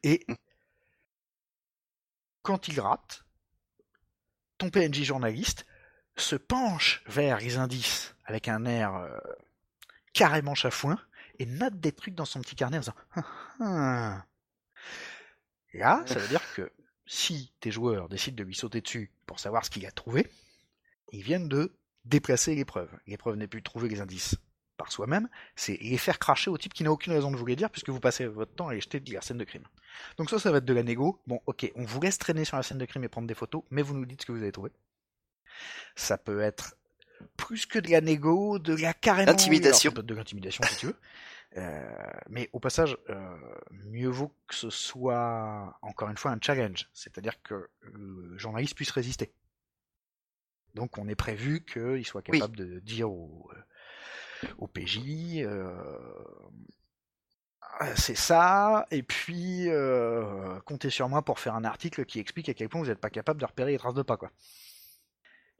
Et 0.03 0.25
quand 2.41 2.67
ils 2.67 2.79
ratent, 2.79 3.23
ton 4.57 4.71
PNJ 4.71 5.03
journaliste 5.03 5.67
se 6.15 6.35
penche 6.35 7.03
vers 7.05 7.37
les 7.37 7.57
indices 7.57 8.15
avec 8.25 8.47
un 8.47 8.65
air 8.65 8.95
euh, 8.95 9.17
carrément 10.13 10.55
chafouin 10.55 10.99
et 11.41 11.45
note 11.47 11.79
des 11.79 11.91
trucs 11.91 12.13
dans 12.13 12.25
son 12.25 12.39
petit 12.39 12.55
carnet 12.55 12.77
en 12.77 12.81
disant 12.81 12.95
Ah, 13.15 13.25
ah. 13.59 14.25
Là, 15.73 16.03
ça 16.05 16.19
veut 16.19 16.27
dire 16.27 16.53
que 16.53 16.71
si 17.07 17.51
tes 17.59 17.71
joueurs 17.71 18.09
décident 18.09 18.35
de 18.35 18.43
lui 18.43 18.53
sauter 18.53 18.81
dessus 18.81 19.11
pour 19.25 19.39
savoir 19.39 19.65
ce 19.65 19.71
qu'il 19.71 19.85
a 19.85 19.91
trouvé, 19.91 20.29
ils 21.11 21.23
viennent 21.23 21.47
de 21.47 21.75
déplacer 22.05 22.53
l'épreuve. 22.53 22.89
L'épreuve 23.07 23.37
n'est 23.37 23.47
plus 23.47 23.61
de 23.61 23.65
trouver 23.65 23.89
les 23.89 24.01
indices 24.01 24.35
par 24.77 24.91
soi-même, 24.91 25.29
c'est 25.55 25.77
les 25.81 25.97
faire 25.97 26.19
cracher 26.19 26.49
au 26.49 26.57
type 26.57 26.73
qui 26.73 26.83
n'a 26.83 26.91
aucune 26.91 27.13
raison 27.13 27.31
de 27.31 27.37
vous 27.37 27.45
les 27.45 27.55
dire 27.55 27.69
puisque 27.69 27.89
vous 27.89 27.99
passez 27.99 28.25
votre 28.25 28.53
temps 28.53 28.67
à 28.67 28.73
les 28.73 28.81
jeter 28.81 28.99
de 28.99 29.13
la 29.13 29.21
scène 29.21 29.37
de 29.37 29.43
crime. 29.43 29.67
Donc 30.17 30.29
ça, 30.29 30.39
ça 30.39 30.51
va 30.51 30.57
être 30.57 30.65
de 30.65 30.73
la 30.73 30.83
négo. 30.83 31.21
Bon, 31.27 31.39
ok, 31.45 31.71
on 31.75 31.85
vous 31.85 32.01
laisse 32.01 32.17
traîner 32.17 32.45
sur 32.45 32.57
la 32.57 32.63
scène 32.63 32.79
de 32.79 32.85
crime 32.85 33.03
et 33.03 33.09
prendre 33.09 33.27
des 33.27 33.35
photos, 33.35 33.63
mais 33.71 33.81
vous 33.81 33.95
nous 33.95 34.05
dites 34.05 34.21
ce 34.21 34.25
que 34.27 34.31
vous 34.31 34.41
avez 34.41 34.51
trouvé. 34.51 34.71
Ça 35.95 36.17
peut 36.17 36.41
être 36.41 36.75
plus 37.37 37.65
que 37.65 37.79
de 37.79 37.89
la 37.89 38.01
négo, 38.01 38.59
de 38.59 38.75
la 38.75 38.93
carrément... 38.93 39.31
Être 39.31 39.37
De 40.01 40.15
l'intimidation 40.15 40.63
si 40.63 40.77
tu 40.77 40.85
veux. 40.87 40.95
Euh, 41.57 42.11
mais 42.29 42.49
au 42.53 42.59
passage, 42.59 42.97
euh, 43.09 43.37
mieux 43.71 44.07
vaut 44.07 44.33
que 44.47 44.55
ce 44.55 44.69
soit 44.69 45.77
encore 45.81 46.09
une 46.09 46.17
fois 46.17 46.31
un 46.31 46.39
challenge, 46.41 46.89
c'est-à-dire 46.93 47.41
que 47.43 47.69
le 47.81 48.37
journaliste 48.37 48.75
puisse 48.75 48.91
résister. 48.91 49.33
Donc 50.73 50.97
on 50.97 51.09
est 51.09 51.15
prévu 51.15 51.65
qu'il 51.65 52.05
soit 52.05 52.23
Oui. 52.29 52.39
capable 52.39 52.55
de 52.55 52.79
dire 52.79 53.11
au, 53.11 53.49
euh, 53.53 54.47
au 54.59 54.67
PJ, 54.67 54.99
euh, 55.39 55.73
c'est 57.95 58.15
ça, 58.15 58.85
et 58.89 59.03
puis 59.03 59.67
comptez 60.65 60.89
sur 60.89 61.09
moi 61.09 61.21
pour 61.23 61.39
faire 61.39 61.55
un 61.55 61.65
article 61.65 62.05
qui 62.05 62.19
explique 62.19 62.47
à 62.47 62.53
quel 62.53 62.69
point 62.69 62.79
vous 62.79 62.87
n'êtes 62.87 62.99
pas 62.99 63.09
capable 63.09 63.41
de 63.41 63.45
repérer 63.45 63.71
les 63.71 63.77
traces 63.77 63.93
de 63.93 64.03
pas, 64.03 64.17
quoi. 64.17 64.31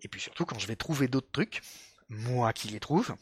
Et 0.01 0.07
puis 0.07 0.19
surtout, 0.19 0.45
quand 0.45 0.59
je 0.59 0.67
vais 0.67 0.75
trouver 0.75 1.07
d'autres 1.07 1.31
trucs, 1.31 1.61
moi 2.09 2.53
qui 2.53 2.67
les 2.67 2.79
trouve, 2.79 3.15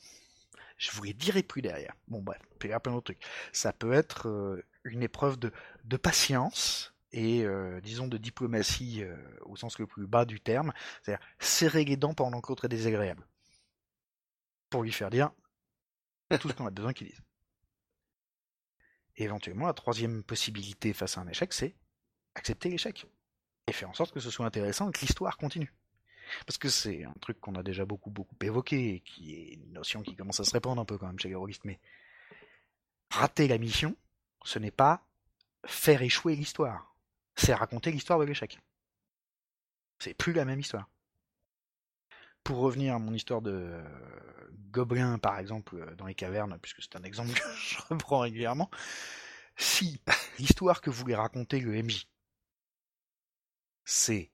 je 0.77 0.91
vous 0.91 1.03
les 1.03 1.13
dirai 1.13 1.43
plus 1.43 1.61
derrière. 1.61 1.93
Bon 2.07 2.21
bref, 2.21 2.41
il 2.63 2.69
y 2.69 2.73
a 2.73 2.79
plein 2.79 2.93
d'autres 2.93 3.13
trucs. 3.13 3.23
Ça 3.51 3.73
peut 3.73 3.93
être 3.93 4.27
euh, 4.27 4.63
une 4.85 5.03
épreuve 5.03 5.37
de, 5.37 5.51
patience 5.97 6.93
et 7.11 7.43
euh, 7.43 7.81
disons 7.81 8.07
de 8.07 8.17
diplomatie 8.17 9.03
euh, 9.03 9.15
au 9.41 9.55
sens 9.55 9.77
le 9.77 9.87
plus 9.87 10.07
bas 10.07 10.25
du 10.25 10.39
terme, 10.39 10.71
c'est-à-dire 11.03 11.25
serrer 11.39 11.83
les 11.83 11.97
dents 11.97 12.13
pendant 12.13 12.39
que 12.39 12.47
l'autre 12.49 12.65
est 12.65 12.69
désagréable. 12.69 13.27
Pour 14.69 14.83
lui 14.83 14.91
faire 14.91 15.09
dire 15.09 15.31
tout 16.39 16.47
ce 16.47 16.53
qu'on 16.53 16.67
a 16.67 16.71
besoin 16.71 16.93
qu'il 16.93 17.07
dise. 17.07 17.21
Éventuellement, 19.15 19.65
la 19.65 19.73
troisième 19.73 20.23
possibilité 20.23 20.93
face 20.93 21.17
à 21.17 21.21
un 21.21 21.27
échec, 21.27 21.51
c'est 21.53 21.75
accepter 22.35 22.69
l'échec 22.69 23.05
et 23.67 23.73
faire 23.73 23.89
en 23.89 23.93
sorte 23.93 24.13
que 24.13 24.19
ce 24.19 24.29
soit 24.29 24.45
intéressant 24.45 24.89
et 24.89 24.91
que 24.91 25.01
l'histoire 25.01 25.37
continue. 25.37 25.73
Parce 26.45 26.57
que 26.57 26.69
c'est 26.69 27.03
un 27.03 27.13
truc 27.21 27.39
qu'on 27.39 27.55
a 27.55 27.63
déjà 27.63 27.85
beaucoup 27.85 28.09
beaucoup 28.09 28.35
évoqué 28.41 28.95
et 28.95 28.99
qui 29.01 29.35
est 29.35 29.53
une 29.53 29.73
notion 29.73 30.01
qui 30.01 30.15
commence 30.15 30.39
à 30.39 30.43
se 30.43 30.51
répandre 30.51 30.81
un 30.81 30.85
peu 30.85 30.97
quand 30.97 31.07
même 31.07 31.19
chez 31.19 31.29
les 31.29 31.35
rôlistes, 31.35 31.65
mais 31.65 31.79
rater 33.11 33.47
la 33.47 33.57
mission, 33.57 33.95
ce 34.43 34.59
n'est 34.59 34.71
pas 34.71 35.03
faire 35.65 36.01
échouer 36.01 36.35
l'histoire, 36.35 36.95
c'est 37.35 37.53
raconter 37.53 37.91
l'histoire 37.91 38.19
de 38.19 38.25
l'échec. 38.25 38.59
C'est 39.99 40.13
plus 40.13 40.33
la 40.33 40.45
même 40.45 40.59
histoire. 40.59 40.89
Pour 42.43 42.59
revenir 42.59 42.95
à 42.95 42.99
mon 42.99 43.13
histoire 43.13 43.41
de 43.41 43.83
gobelin, 44.71 45.17
par 45.19 45.37
exemple, 45.39 45.95
dans 45.97 46.05
les 46.05 46.15
cavernes, 46.15 46.57
puisque 46.61 46.81
c'est 46.81 46.95
un 46.95 47.03
exemple 47.03 47.33
que 47.33 47.55
je 47.55 47.77
reprends 47.89 48.19
régulièrement, 48.19 48.69
si 49.57 49.99
l'histoire 50.39 50.81
que 50.81 50.89
voulait 50.89 51.15
raconter 51.15 51.59
le 51.59 51.83
MJ, 51.83 52.07
c'est 53.83 54.31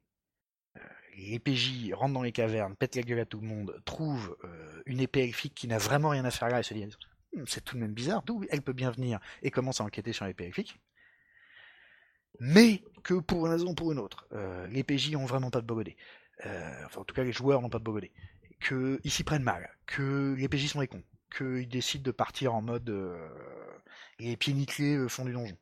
les 1.18 1.40
PJ 1.40 1.94
rentrent 1.94 2.14
dans 2.14 2.22
les 2.22 2.32
cavernes, 2.32 2.76
pètent 2.76 2.96
la 2.96 3.02
gueule 3.02 3.20
à 3.20 3.26
tout 3.26 3.40
le 3.40 3.48
monde, 3.48 3.82
trouvent 3.86 4.38
une 4.86 5.00
épée 5.00 5.24
elfique 5.24 5.56
qui 5.56 5.68
n'a 5.68 5.78
vraiment 5.78 6.10
rien 6.10 6.26
à 6.26 6.32
faire 6.32 6.50
là 6.50 6.60
et 6.60 6.64
se 6.64 6.74
disent 6.74 6.98
«Hum, 7.36 7.46
c'est 7.48 7.64
tout 7.64 7.76
de 7.76 7.82
même 7.82 7.94
bizarre, 7.94 8.24
d'où 8.24 8.44
elle 8.50 8.62
peut 8.62 8.74
bien 8.74 8.92
venir, 8.92 9.20
et 9.42 9.52
commence 9.52 9.82
à 9.82 9.84
enquêter 9.84 10.14
sur 10.14 10.26
l'épée 10.26 10.46
elfique. 10.46 10.80
Mais 12.40 12.84
que 13.04 13.14
pour 13.14 13.46
une 13.46 13.54
raison 13.54 13.70
ou 13.70 13.76
pour 13.76 13.92
une 13.92 14.00
autre, 14.00 14.28
les 14.70 14.84
PJ 14.84 15.16
ont 15.16 15.26
vraiment 15.26 15.50
pas 15.50 15.62
de 15.62 15.66
bogodé. 15.66 15.96
enfin, 16.44 17.02
en 17.02 17.04
tout 17.06 17.16
cas, 17.16 17.24
les 17.24 17.32
joueurs 17.32 17.62
n'ont 17.62 17.70
pas 17.70 17.80
de 17.80 17.84
bogodé. 17.84 18.12
Qu'ils 18.60 19.12
s'y 19.12 19.24
prennent 19.24 19.44
mal, 19.44 19.70
que 19.86 20.36
les 20.38 20.50
PJ 20.50 20.68
sont 20.68 20.80
des 20.80 20.88
cons, 20.88 21.04
qu'ils 21.36 21.68
décident 21.68 22.04
de 22.04 22.12
partir 22.12 22.54
en 22.54 22.62
mode 22.62 22.94
les 24.20 24.36
pieds 24.38 24.54
nickelés 24.54 25.08
fond 25.08 25.26
du 25.26 25.34
donjon. 25.34 25.58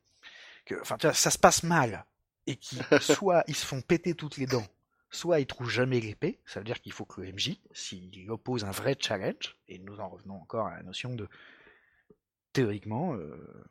Que, 0.64 0.80
enfin, 0.80 0.96
ça 1.12 1.30
se 1.30 1.38
passe 1.38 1.62
mal, 1.62 2.06
et 2.46 2.56
qui 2.56 2.78
soit 3.00 3.44
ils 3.46 3.56
se 3.56 3.66
font 3.66 3.80
péter 3.80 4.14
toutes 4.14 4.36
les 4.36 4.46
dents, 4.46 4.66
soit 5.14 5.40
ils 5.40 5.46
trouvent 5.46 5.70
jamais 5.70 6.00
l'épée, 6.00 6.40
ça 6.44 6.60
veut 6.60 6.64
dire 6.64 6.80
qu'il 6.80 6.92
faut 6.92 7.04
que 7.04 7.20
le 7.20 7.32
MJ, 7.32 7.60
s'il 7.72 8.30
oppose 8.30 8.64
un 8.64 8.70
vrai 8.70 8.96
challenge, 8.98 9.56
et 9.68 9.78
nous 9.78 10.00
en 10.00 10.08
revenons 10.08 10.34
encore 10.34 10.66
à 10.66 10.76
la 10.76 10.82
notion 10.82 11.14
de 11.14 11.28
théoriquement, 12.52 13.14
euh, 13.14 13.64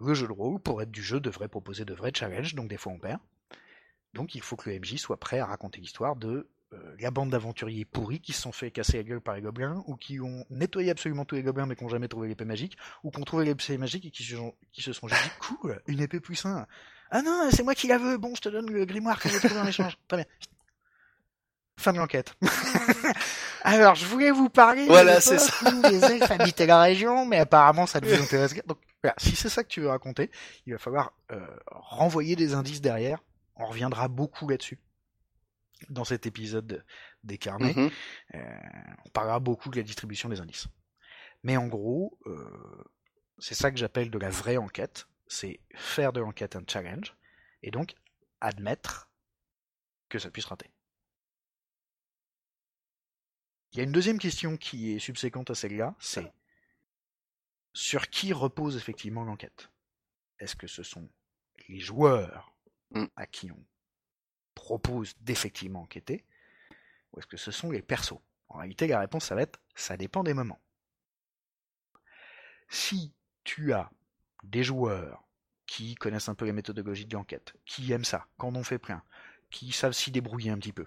le 0.00 0.14
jeu 0.14 0.26
de 0.26 0.32
rôle, 0.32 0.60
pour 0.60 0.82
être 0.82 0.90
du 0.90 1.02
jeu, 1.02 1.20
devrait 1.20 1.48
proposer 1.48 1.84
de 1.84 1.94
vrais 1.94 2.12
challenges, 2.14 2.54
donc 2.54 2.68
des 2.68 2.76
fois 2.76 2.92
on 2.92 2.98
perd. 2.98 3.20
Donc 4.14 4.34
il 4.34 4.42
faut 4.42 4.56
que 4.56 4.70
le 4.70 4.78
MJ 4.78 4.96
soit 4.96 5.18
prêt 5.18 5.38
à 5.38 5.46
raconter 5.46 5.80
l'histoire 5.80 6.16
de 6.16 6.48
euh, 6.72 6.96
la 7.00 7.10
bande 7.10 7.30
d'aventuriers 7.30 7.84
pourris 7.84 8.20
qui 8.20 8.32
se 8.32 8.42
sont 8.42 8.52
fait 8.52 8.70
casser 8.70 8.98
la 8.98 9.04
gueule 9.04 9.20
par 9.20 9.36
les 9.36 9.40
gobelins, 9.40 9.82
ou 9.86 9.96
qui 9.96 10.20
ont 10.20 10.44
nettoyé 10.50 10.90
absolument 10.90 11.24
tous 11.24 11.36
les 11.36 11.42
gobelins 11.42 11.66
mais 11.66 11.76
qui 11.76 11.84
n'ont 11.84 11.90
jamais 11.90 12.08
trouvé 12.08 12.28
l'épée 12.28 12.44
magique, 12.44 12.76
ou 13.04 13.10
qui 13.10 13.20
ont 13.20 13.24
trouvé 13.24 13.44
l'épée 13.44 13.78
magique 13.78 14.04
et 14.06 14.10
qui 14.10 14.24
se, 14.24 14.36
sont, 14.36 14.54
qui 14.72 14.82
se 14.82 14.92
sont 14.92 15.06
dit 15.06 15.14
cool, 15.40 15.80
une 15.86 16.00
épée 16.00 16.20
puissante. 16.20 16.66
Ah 17.10 17.22
non, 17.22 17.48
c'est 17.52 17.62
moi 17.62 17.74
qui 17.74 17.86
la 17.86 17.98
veux, 17.98 18.18
bon 18.18 18.34
je 18.34 18.40
te 18.40 18.48
donne 18.48 18.70
le 18.70 18.84
grimoire 18.84 19.20
que 19.20 19.28
j'ai 19.28 19.38
trouvé 19.38 19.60
en 19.60 19.66
échange. 19.66 19.96
Très 20.08 20.18
bien. 20.18 20.26
Fin 21.78 21.92
de 21.92 21.98
l'enquête. 21.98 22.34
Alors, 23.62 23.94
je 23.94 24.04
voulais 24.04 24.32
vous 24.32 24.48
parler 24.48 24.86
voilà, 24.86 25.20
c'est 25.20 25.38
ça. 25.38 25.54
où 25.72 25.82
les 25.82 26.04
elfes 26.04 26.30
habitaient 26.30 26.66
la 26.66 26.80
région, 26.80 27.24
mais 27.24 27.38
apparemment 27.38 27.86
ça 27.86 28.00
ne 28.00 28.06
vous 28.06 28.20
intéresse 28.20 28.52
pas. 28.52 28.62
Donc, 28.66 28.78
voilà, 29.00 29.14
si 29.16 29.36
c'est 29.36 29.48
ça 29.48 29.62
que 29.62 29.68
tu 29.68 29.80
veux 29.80 29.88
raconter, 29.88 30.32
il 30.66 30.72
va 30.72 30.78
falloir 30.80 31.12
euh, 31.30 31.46
renvoyer 31.70 32.34
des 32.34 32.54
indices 32.54 32.80
derrière. 32.80 33.22
On 33.54 33.66
reviendra 33.66 34.08
beaucoup 34.08 34.48
là-dessus 34.48 34.80
dans 35.88 36.02
cet 36.02 36.26
épisode 36.26 36.84
des 37.22 37.38
carnets. 37.38 37.74
Mhm. 37.76 37.90
Euh, 38.34 38.58
on 39.06 39.10
parlera 39.10 39.38
beaucoup 39.38 39.70
de 39.70 39.76
la 39.76 39.84
distribution 39.84 40.28
des 40.28 40.40
indices. 40.40 40.66
Mais 41.44 41.56
en 41.56 41.68
gros, 41.68 42.18
euh, 42.26 42.84
c'est 43.38 43.54
ça 43.54 43.70
que 43.70 43.78
j'appelle 43.78 44.10
de 44.10 44.18
la 44.18 44.30
vraie 44.30 44.56
enquête. 44.56 45.06
C'est 45.28 45.60
faire 45.76 46.12
de 46.12 46.18
l'enquête 46.18 46.56
un 46.56 46.64
challenge, 46.66 47.14
et 47.62 47.70
donc 47.70 47.94
admettre 48.40 49.08
que 50.08 50.18
ça 50.18 50.30
puisse 50.30 50.46
rater. 50.46 50.70
Il 53.72 53.78
y 53.78 53.80
a 53.80 53.84
une 53.84 53.92
deuxième 53.92 54.18
question 54.18 54.56
qui 54.56 54.92
est 54.92 54.98
subséquente 54.98 55.50
à 55.50 55.54
celle-là, 55.54 55.94
c'est 55.98 56.32
sur 57.72 58.08
qui 58.08 58.32
repose 58.32 58.76
effectivement 58.76 59.24
l'enquête? 59.24 59.70
Est-ce 60.38 60.56
que 60.56 60.66
ce 60.66 60.82
sont 60.82 61.08
les 61.68 61.78
joueurs 61.80 62.54
Mm. 62.90 63.04
à 63.16 63.26
qui 63.26 63.50
on 63.50 63.64
propose 64.54 65.14
d'effectivement 65.20 65.82
enquêter 65.82 66.24
Ou 67.12 67.18
est-ce 67.18 67.26
que 67.26 67.36
ce 67.36 67.50
sont 67.50 67.70
les 67.70 67.82
persos? 67.82 68.20
En 68.48 68.58
réalité, 68.58 68.86
la 68.86 69.00
réponse, 69.00 69.26
ça 69.26 69.34
va 69.34 69.42
être 69.42 69.60
ça 69.74 69.96
dépend 69.96 70.24
des 70.24 70.34
moments. 70.34 70.60
Si 72.68 73.12
tu 73.44 73.72
as 73.72 73.90
des 74.42 74.64
joueurs 74.64 75.22
qui 75.66 75.94
connaissent 75.96 76.28
un 76.28 76.34
peu 76.34 76.46
la 76.46 76.52
méthodologie 76.52 77.06
de 77.06 77.14
l'enquête, 77.14 77.54
qui 77.66 77.92
aiment 77.92 78.04
ça, 78.04 78.26
quand 78.38 78.56
on 78.56 78.64
fait 78.64 78.78
plein, 78.78 79.02
qui 79.50 79.70
savent 79.72 79.92
s'y 79.92 80.10
débrouiller 80.10 80.50
un 80.50 80.58
petit 80.58 80.72
peu, 80.72 80.86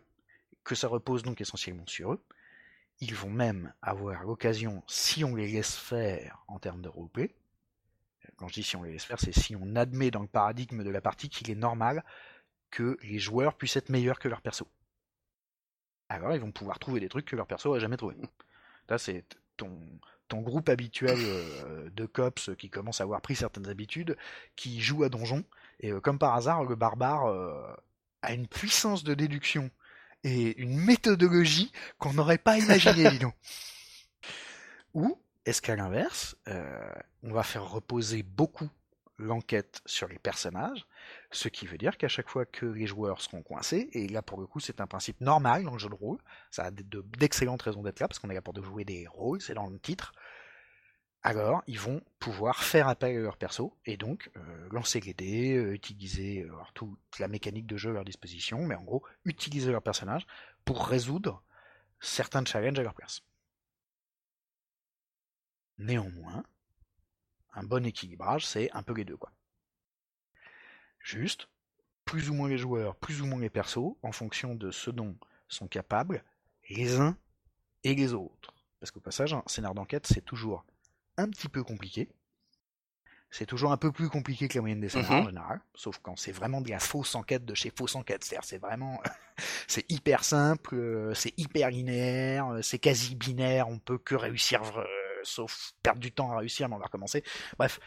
que 0.64 0.76
ça 0.76 0.88
repose 0.88 1.24
donc 1.24 1.40
essentiellement 1.40 1.86
sur 1.88 2.14
eux, 2.14 2.24
ils 3.02 3.16
vont 3.16 3.30
même 3.30 3.74
avoir 3.82 4.24
l'occasion, 4.24 4.84
si 4.88 5.24
on 5.24 5.36
les 5.36 5.48
laisse 5.48 5.76
faire 5.76 6.44
en 6.48 6.60
termes 6.60 6.82
de 6.82 6.88
roleplay, 6.88 7.36
quand 8.38 8.48
je 8.48 8.54
dis 8.54 8.64
si 8.64 8.76
on 8.76 8.84
les 8.84 8.94
laisse 8.94 9.04
faire, 9.04 9.20
c'est 9.20 9.34
si 9.34 9.56
on 9.56 9.76
admet 9.76 10.12
dans 10.12 10.22
le 10.22 10.28
paradigme 10.28 10.84
de 10.84 10.90
la 10.90 11.02
partie 11.02 11.30
qu'il 11.30 11.50
est 11.50 11.56
normal 11.56 12.04
que 12.70 12.98
les 13.02 13.20
joueurs 13.20 13.56
puissent 13.56 13.76
être 13.76 13.90
meilleurs 13.90 14.20
que 14.20 14.30
leur 14.30 14.42
perso. 14.42 14.68
Alors 16.10 16.34
ils 16.34 16.42
vont 16.42 16.52
pouvoir 16.52 16.80
trouver 16.80 17.00
des 17.00 17.10
trucs 17.10 17.26
que 17.26 17.36
leur 17.36 17.48
perso 17.48 17.74
n'a 17.74 17.80
jamais 17.80 17.98
trouvé. 17.98 18.16
Là, 18.90 18.98
c'est 18.98 19.26
ton, 19.58 19.80
ton 20.28 20.42
groupe 20.42 20.70
habituel 20.70 21.18
euh, 21.20 21.90
de 21.90 22.06
cops 22.06 22.52
qui 22.58 22.70
commence 22.70 23.02
à 23.02 23.04
avoir 23.04 23.22
pris 23.22 23.36
certaines 23.36 23.68
habitudes, 23.68 24.18
qui 24.56 24.82
joue 24.82 25.04
à 25.04 25.10
donjon, 25.10 25.44
et 25.80 25.92
euh, 25.92 26.00
comme 26.00 26.20
par 26.20 26.36
hasard, 26.36 26.64
le 26.64 26.76
barbare 26.76 27.28
euh, 27.28 27.74
a 28.22 28.34
une 28.34 28.48
puissance 28.48 29.04
de 29.04 29.14
déduction 29.14 29.72
et 30.24 30.60
une 30.62 30.78
méthodologie 30.78 31.72
qu'on 31.98 32.14
n'aurait 32.14 32.38
pas 32.38 32.58
imaginé, 32.58 33.10
dis. 33.12 33.26
Ou 34.94 35.18
est-ce 35.46 35.62
qu'à 35.62 35.76
l'inverse, 35.76 36.36
euh, 36.48 36.92
on 37.24 37.34
va 37.34 37.44
faire 37.44 37.70
reposer 37.70 38.24
beaucoup 38.24 38.70
l'enquête 39.22 39.82
sur 39.86 40.08
les 40.08 40.20
personnages, 40.20 40.86
ce 41.32 41.48
qui 41.48 41.66
veut 41.66 41.78
dire 41.78 41.98
qu'à 41.98 42.08
chaque 42.08 42.30
fois 42.30 42.46
que 42.46 42.66
les 42.66 42.88
joueurs 42.88 43.22
seront 43.22 43.42
coincés, 43.42 43.90
et 43.94 44.08
là 44.08 44.22
pour 44.22 44.40
le 44.40 44.48
coup 44.48 44.60
c'est 44.60 44.82
un 44.82 44.88
principe 44.88 45.22
normal 45.22 45.64
dans 45.64 45.74
le 45.74 45.80
jeu 45.80 45.90
de 45.90 45.96
rôle, 45.96 46.18
ça 46.50 46.66
a 46.66 46.72
d'excellentes 46.72 47.62
raisons 47.62 47.84
d'être 47.84 48.00
là, 48.00 48.08
parce 48.08 48.20
qu'on 48.20 48.30
est 48.30 48.34
là 48.34 48.42
pour 48.42 48.54
de 48.54 48.62
jouer 48.62 48.84
des 48.84 49.08
rôles, 49.08 49.42
c'est 49.42 49.54
dans 49.54 49.68
le 49.68 49.80
titre, 49.80 50.14
alors 51.24 51.64
ils 51.68 51.80
vont 51.80 52.02
pouvoir 52.20 52.64
faire 52.64 52.88
appel 52.88 53.18
à 53.18 53.22
leur 53.22 53.38
perso, 53.38 53.78
et 53.86 53.98
donc 53.98 54.32
euh, 54.38 54.68
lancer 54.72 55.00
les 55.00 55.14
dés, 55.14 55.56
euh, 55.56 55.74
utiliser 55.74 56.44
euh, 56.44 56.56
toute 56.74 56.98
la 57.20 57.28
mécanique 57.28 57.68
de 57.68 57.78
jeu 57.78 57.92
à 57.92 57.94
leur 57.94 58.06
disposition, 58.06 58.66
mais 58.66 58.76
en 58.76 58.84
gros 58.84 59.04
utiliser 59.26 59.72
leur 59.72 59.84
personnage 59.84 60.26
pour 60.66 60.88
résoudre 60.88 61.44
certains 62.00 62.44
challenges 62.46 62.80
à 62.80 62.84
leur 62.84 62.96
place. 62.96 63.22
Néanmoins, 65.78 66.44
un 67.54 67.64
bon 67.64 67.86
équilibrage, 67.86 68.46
c'est 68.46 68.72
un 68.72 68.84
peu 68.84 68.94
les 68.94 69.06
deux, 69.06 69.18
quoi. 69.18 69.32
Juste, 71.00 71.48
plus 72.06 72.30
ou 72.30 72.34
moins 72.34 72.50
les 72.50 72.58
joueurs, 72.58 72.96
plus 72.96 73.22
ou 73.22 73.26
moins 73.26 73.40
les 73.40 73.50
persos, 73.50 73.96
en 74.04 74.12
fonction 74.12 74.56
de 74.56 74.72
ce 74.72 74.92
dont 74.92 75.18
sont 75.48 75.68
capables 75.68 76.24
les 76.70 77.00
uns 77.00 77.18
et 77.84 77.96
les 77.96 78.14
autres. 78.14 78.54
Parce 78.80 78.92
qu'au 78.92 79.00
passage, 79.00 79.34
un 79.34 79.44
scénar 79.48 79.74
d'enquête, 79.74 80.08
c'est 80.08 80.24
toujours 80.24 80.66
un 81.22 81.30
petit 81.30 81.50
peu 81.50 81.64
compliqué. 81.64 82.10
C'est 83.34 83.46
toujours 83.46 83.72
un 83.72 83.78
peu 83.78 83.94
plus 83.94 84.10
compliqué 84.10 84.50
que 84.50 84.56
la 84.56 84.62
moyenne 84.62 84.82
des 84.82 84.90
scénars 84.90 85.10
Mhm. 85.12 85.20
en 85.22 85.26
général, 85.28 85.62
sauf 85.74 86.00
quand 86.00 86.18
c'est 86.18 86.34
vraiment 86.34 86.60
de 86.60 86.70
la 86.70 86.80
fausse 86.80 87.16
enquête 87.16 87.46
de 87.46 87.56
chez 87.56 87.72
fausse 87.74 87.96
enquête. 87.96 88.26
C'est-à-dire, 88.26 88.44
c'est 88.44 88.58
vraiment, 88.58 89.02
c'est 89.68 89.90
hyper 89.90 90.26
simple, 90.26 90.76
euh, 90.76 91.14
c'est 91.14 91.34
hyper 91.40 91.70
linéaire, 91.70 92.48
euh, 92.50 92.62
c'est 92.62 92.80
quasi 92.80 93.16
binaire, 93.16 93.70
on 93.70 93.80
peut 93.80 93.98
que 93.98 94.16
réussir, 94.16 94.62
euh, 94.78 94.84
sauf 95.24 95.72
perdre 95.82 96.02
du 96.02 96.12
temps 96.12 96.32
à 96.34 96.40
réussir, 96.40 96.68
mais 96.68 96.76
on 96.76 96.80
va 96.80 96.86
recommencer. 96.86 97.24
Bref, 97.58 97.80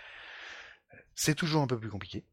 c'est 1.14 1.34
toujours 1.34 1.62
un 1.62 1.66
peu 1.66 1.78
plus 1.78 1.90
compliqué 1.90 2.24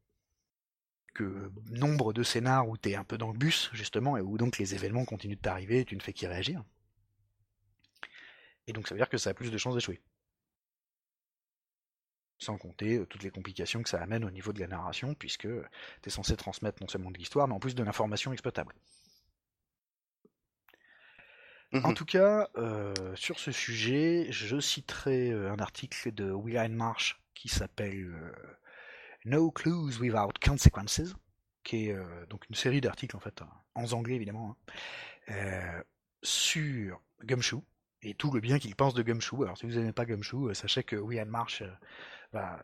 que 1.14 1.52
nombre 1.70 2.14
de 2.14 2.24
scénars 2.24 2.70
où 2.70 2.78
t'es 2.78 2.96
un 2.96 3.04
peu 3.04 3.18
dans 3.18 3.34
le 3.34 3.38
bus, 3.38 3.70
justement, 3.74 4.16
et 4.16 4.22
où 4.22 4.38
donc 4.38 4.58
les 4.58 4.74
événements 4.74 5.04
continuent 5.04 5.36
de 5.36 5.42
t'arriver 5.42 5.80
et 5.82 5.86
tu 5.86 5.98
ne 5.98 6.02
fais 6.02 6.14
qu'y 6.14 6.28
réagir. 6.28 6.64
Et 8.68 8.72
donc 8.72 8.88
ça 8.88 8.96
veut 8.96 9.00
dire 9.00 9.10
que 9.10 9.18
ça 9.18 9.32
a 9.32 9.34
plus 9.34 9.52
de 9.52 9.58
chances 9.58 9.76
d'échouer. 9.76 10.02
Sans 12.42 12.58
compter 12.58 12.98
euh, 12.98 13.06
toutes 13.06 13.24
les 13.24 13.30
complications 13.30 13.82
que 13.84 13.90
ça 13.90 14.02
amène 14.02 14.26
au 14.26 14.32
niveau 14.32 14.52
de 14.52 14.60
la 14.60 14.68
narration, 14.68 15.14
puisque 15.14 15.48
tu 15.48 16.08
es 16.08 16.10
censé 16.10 16.36
transmettre 16.36 16.82
non 16.82 16.90
seulement 16.90 17.12
de 17.12 17.18
l'histoire, 17.18 17.48
mais 17.48 17.54
en 17.54 17.60
plus 17.60 17.76
de 17.76 17.84
l'information 17.84 18.34
exploitable. 18.34 18.74
Mhm. 21.72 21.86
En 21.86 21.94
tout 21.94 22.06
cas, 22.06 22.50
euh, 22.58 22.94
sur 23.16 23.40
ce 23.40 23.52
sujet, 23.52 24.28
je 24.30 24.60
citerai 24.60 25.32
euh, 25.32 25.52
un 25.52 25.60
article 25.60 26.12
de 26.12 26.30
William 26.32 26.74
Marsh 26.74 27.22
qui 27.34 27.48
s'appelle 27.48 28.12
euh, 28.14 28.32
No 29.24 29.52
Clues 29.52 30.00
Without 30.00 30.34
Consequences, 30.44 31.14
qui 31.64 31.88
est 31.88 31.94
euh, 31.94 32.26
donc 32.30 32.48
une 32.50 32.56
série 32.56 32.82
d'articles 32.82 33.16
en 33.16 33.20
fait, 33.20 33.42
en 33.76 33.86
anglais 33.92 34.16
évidemment, 34.16 34.58
hein, 34.58 35.34
euh, 35.34 35.84
sur 36.24 37.02
Gumshoe 37.24 37.62
et 38.02 38.16
tout 38.16 38.32
le 38.32 38.40
bien 38.40 38.60
qu'il 38.60 38.76
pense 38.76 38.94
de 38.94 39.04
Gumshoe. 39.04 39.44
Alors 39.44 39.58
si 39.58 39.66
vous 39.66 39.74
n'aimez 39.74 39.94
pas 39.94 40.06
Gumshoe, 40.06 40.50
euh, 40.50 40.54
sachez 40.54 40.84
que 40.84 40.96
William 40.96 41.30
Marsh 41.30 41.64
va 42.34 42.62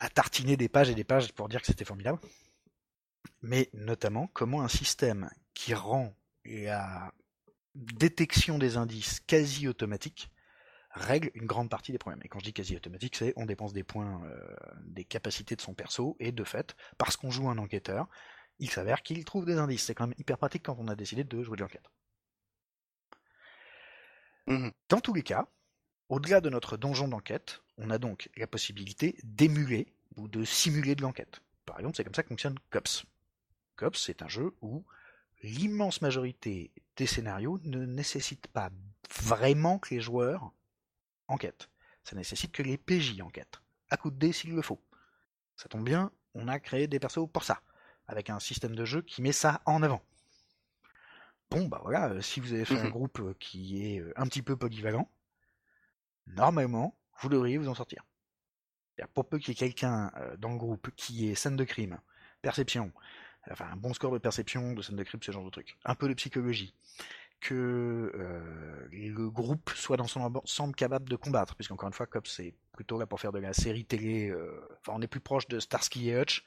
a 0.00 0.10
tartiné 0.10 0.56
des 0.56 0.68
pages 0.68 0.90
et 0.90 0.94
des 0.94 1.04
pages 1.04 1.32
pour 1.32 1.48
dire 1.48 1.60
que 1.60 1.66
c'était 1.66 1.84
formidable. 1.84 2.18
mais 3.42 3.70
notamment 3.72 4.28
comment 4.28 4.62
un 4.62 4.68
système 4.68 5.30
qui 5.54 5.74
rend 5.74 6.14
la 6.44 7.12
détection 7.74 8.58
des 8.58 8.76
indices 8.76 9.20
quasi 9.20 9.68
automatique 9.68 10.30
règle 10.90 11.30
une 11.34 11.46
grande 11.46 11.70
partie 11.70 11.92
des 11.92 11.98
problèmes. 11.98 12.22
Et 12.24 12.28
quand 12.28 12.38
je 12.38 12.44
dis 12.44 12.52
quasi 12.52 12.76
automatique, 12.76 13.16
c'est 13.16 13.32
on 13.36 13.46
dépense 13.46 13.72
des 13.72 13.84
points 13.84 14.22
euh, 14.24 14.56
des 14.84 15.04
capacités 15.04 15.54
de 15.56 15.60
son 15.60 15.74
perso, 15.74 16.16
et 16.18 16.32
de 16.32 16.44
fait, 16.44 16.76
parce 16.96 17.16
qu'on 17.16 17.30
joue 17.30 17.48
un 17.48 17.58
enquêteur, 17.58 18.08
il 18.58 18.70
s'avère 18.70 19.02
qu'il 19.02 19.24
trouve 19.24 19.44
des 19.44 19.58
indices. 19.58 19.84
C'est 19.84 19.94
quand 19.94 20.06
même 20.06 20.18
hyper 20.18 20.38
pratique 20.38 20.64
quand 20.64 20.76
on 20.78 20.88
a 20.88 20.96
décidé 20.96 21.24
de 21.24 21.42
jouer 21.42 21.56
de 21.56 21.62
l'enquête. 21.62 21.88
Mhm. 24.46 24.72
Dans 24.88 25.00
tous 25.00 25.14
les 25.14 25.22
cas, 25.22 25.48
au-delà 26.08 26.40
de 26.40 26.48
notre 26.48 26.76
donjon 26.76 27.08
d'enquête, 27.08 27.62
on 27.78 27.90
a 27.90 27.98
donc 27.98 28.30
la 28.36 28.46
possibilité 28.46 29.16
d'émuler 29.24 29.86
ou 30.16 30.28
de 30.28 30.44
simuler 30.44 30.94
de 30.94 31.02
l'enquête. 31.02 31.40
Par 31.64 31.78
exemple, 31.78 31.96
c'est 31.96 32.04
comme 32.04 32.14
ça 32.14 32.22
que 32.22 32.28
fonctionne 32.28 32.58
COPS. 32.70 33.04
COPS, 33.76 34.02
c'est 34.04 34.22
un 34.22 34.28
jeu 34.28 34.54
où 34.60 34.84
l'immense 35.42 36.02
majorité 36.02 36.72
des 36.96 37.06
scénarios 37.06 37.60
ne 37.64 37.84
nécessitent 37.86 38.48
pas 38.48 38.70
vraiment 39.14 39.78
que 39.78 39.94
les 39.94 40.00
joueurs 40.00 40.52
enquêtent. 41.28 41.70
Ça 42.04 42.16
nécessite 42.16 42.52
que 42.52 42.62
les 42.62 42.78
PJ 42.78 43.20
enquêtent, 43.20 43.60
à 43.90 43.96
coup 43.96 44.10
de 44.10 44.16
dés 44.16 44.32
s'il 44.32 44.54
le 44.54 44.62
faut. 44.62 44.80
Ça 45.56 45.68
tombe 45.68 45.84
bien, 45.84 46.10
on 46.34 46.48
a 46.48 46.58
créé 46.58 46.86
des 46.88 46.98
persos 46.98 47.28
pour 47.32 47.44
ça, 47.44 47.62
avec 48.06 48.30
un 48.30 48.40
système 48.40 48.74
de 48.74 48.84
jeu 48.84 49.02
qui 49.02 49.22
met 49.22 49.32
ça 49.32 49.62
en 49.66 49.82
avant. 49.82 50.02
Bon, 51.50 51.66
bah 51.66 51.80
voilà, 51.82 52.10
euh, 52.10 52.20
si 52.20 52.40
vous 52.40 52.52
avez 52.52 52.64
fait 52.64 52.78
un 52.78 52.84
Mhm. 52.84 52.90
groupe 52.90 53.38
qui 53.38 53.82
est 53.84 54.00
euh, 54.00 54.12
un 54.16 54.26
petit 54.26 54.42
peu 54.42 54.56
polyvalent, 54.56 55.08
normalement, 56.26 56.96
vous 57.20 57.28
devriez 57.28 57.58
vous 57.58 57.68
en 57.68 57.74
sortir. 57.74 58.04
Pour 59.14 59.28
peu 59.28 59.38
qu'il 59.38 59.50
y 59.50 59.52
ait 59.52 59.54
quelqu'un 59.54 60.10
euh, 60.16 60.36
dans 60.36 60.50
le 60.50 60.56
groupe 60.58 60.90
qui 60.96 61.28
ait 61.28 61.36
scène 61.36 61.56
de 61.56 61.64
crime, 61.64 62.00
perception, 62.42 62.92
enfin 63.48 63.66
un 63.72 63.76
bon 63.76 63.94
score 63.94 64.12
de 64.12 64.18
perception, 64.18 64.72
de 64.72 64.82
scène 64.82 64.96
de 64.96 65.04
crime, 65.04 65.22
ce 65.22 65.30
genre 65.30 65.44
de 65.44 65.50
truc, 65.50 65.76
un 65.84 65.94
peu 65.94 66.08
de 66.08 66.14
psychologie, 66.14 66.74
que 67.40 68.12
euh, 68.14 68.88
le 68.90 69.30
groupe 69.30 69.70
soit 69.70 69.96
dans 69.96 70.08
son 70.08 70.20
ensemble 70.20 70.74
capable 70.74 71.08
de 71.08 71.14
combattre, 71.14 71.54
puisqu'encore 71.54 71.86
une 71.86 71.92
fois, 71.92 72.06
COPS 72.06 72.28
c'est 72.28 72.54
plutôt 72.72 72.98
là 72.98 73.06
pour 73.06 73.20
faire 73.20 73.30
de 73.30 73.38
la 73.38 73.52
série 73.52 73.84
télé, 73.84 74.30
euh, 74.30 74.60
enfin 74.80 74.94
on 74.96 75.02
est 75.02 75.06
plus 75.06 75.20
proche 75.20 75.46
de 75.46 75.60
Starsky 75.60 76.10
et 76.10 76.20
Hutch 76.20 76.44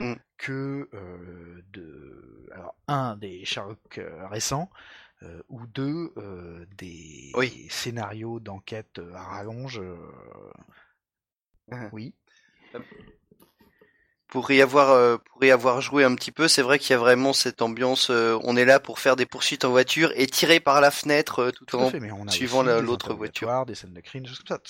Mm. 0.00 0.14
que 0.38 0.88
euh, 0.94 1.62
de, 1.74 2.48
alors 2.54 2.74
un 2.88 3.16
des 3.16 3.44
Sherlock 3.44 4.00
récents, 4.30 4.70
euh, 5.22 5.42
ou 5.48 5.66
deux 5.66 6.12
euh, 6.16 6.64
des 6.78 7.30
Oui. 7.34 7.66
scénarios 7.70 8.40
d'enquête 8.40 8.98
euh, 8.98 9.14
à 9.14 9.22
rallonge. 9.22 9.78
euh, 9.80 9.96
Mhm. 11.72 11.88
Oui. 11.92 12.14
Pour 14.26 14.50
y 14.52 14.62
avoir, 14.62 15.20
pour 15.20 15.44
y 15.44 15.50
avoir 15.50 15.80
joué 15.80 16.04
un 16.04 16.14
petit 16.14 16.30
peu, 16.30 16.46
c'est 16.46 16.62
vrai 16.62 16.78
qu'il 16.78 16.90
y 16.90 16.94
a 16.94 16.98
vraiment 16.98 17.32
cette 17.32 17.62
ambiance. 17.62 18.10
on 18.10 18.56
est 18.56 18.64
là 18.64 18.78
pour 18.78 19.00
faire 19.00 19.16
des 19.16 19.26
poursuites 19.26 19.64
en 19.64 19.70
voiture 19.70 20.12
et 20.14 20.26
tirer 20.28 20.60
par 20.60 20.80
la 20.80 20.92
fenêtre 20.92 21.50
tout, 21.50 21.64
Tout 21.64 21.76
en. 21.78 21.90
fait, 21.90 21.98
mais 21.98 22.12
on 22.12 22.26
a 22.26 22.30
suivant 22.30 22.62
l'autre 22.62 23.12
voiture. 23.14 23.66
des 23.66 23.74
scènes 23.74 23.92
de 23.92 24.00
crime. 24.00 24.24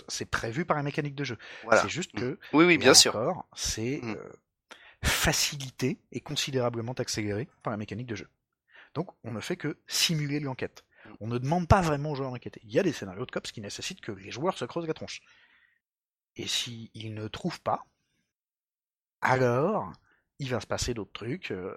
C'est 0.09 0.25
prévu 0.31 0.65
par 0.65 0.79
la 0.79 0.83
mécanique 0.83 1.15
de 1.15 1.25
jeu. 1.25 1.37
Voilà. 1.65 1.83
C'est 1.83 1.91
juste 1.91 2.13
que 2.13 2.39
Oui, 2.55 2.65
oui, 2.65 2.79
bien 2.79 2.95
sûr. 2.95 3.15
c'est 3.55 4.01
Mm. 4.03 4.17
euh, 4.17 4.31
facilité 5.05 5.99
et 6.13 6.21
considérablement 6.21 6.93
accéléré 6.93 7.47
par 7.63 7.71
la 7.71 7.77
mécanique 7.77 8.07
de 8.07 8.17
jeu. 8.17 8.29
Donc, 8.95 9.09
on 9.25 9.33
ne 9.33 9.41
fait 9.41 9.57
que 9.57 9.79
simuler 9.87 10.41
l'enquête. 10.41 10.85
On 11.21 11.27
ne 11.27 11.39
demande 11.39 11.69
pas 11.69 11.81
vraiment 11.81 12.11
aux 12.13 12.15
joueurs 12.15 12.31
d'enquêter. 12.31 12.61
Il 12.65 12.73
y 12.73 12.79
a 12.79 12.83
des 12.83 12.93
scénarios 12.93 13.27
de 13.27 13.31
cops 13.31 13.51
qui 13.53 13.61
nécessitent 13.61 14.01
que 14.01 14.13
les 14.13 14.31
joueurs 14.31 14.57
se 14.59 14.65
creusent 14.65 14.87
la 14.87 14.95
tronche. 14.95 15.21
Et 16.37 16.47
s'ils 16.47 17.15
ne 17.15 17.29
trouvent 17.29 17.61
pas, 17.61 17.85
alors 19.21 19.93
il 20.39 20.51
va 20.51 20.61
se 20.61 20.67
passer 20.67 20.95
d'autres 20.95 21.13
trucs. 21.13 21.51
euh, 21.51 21.75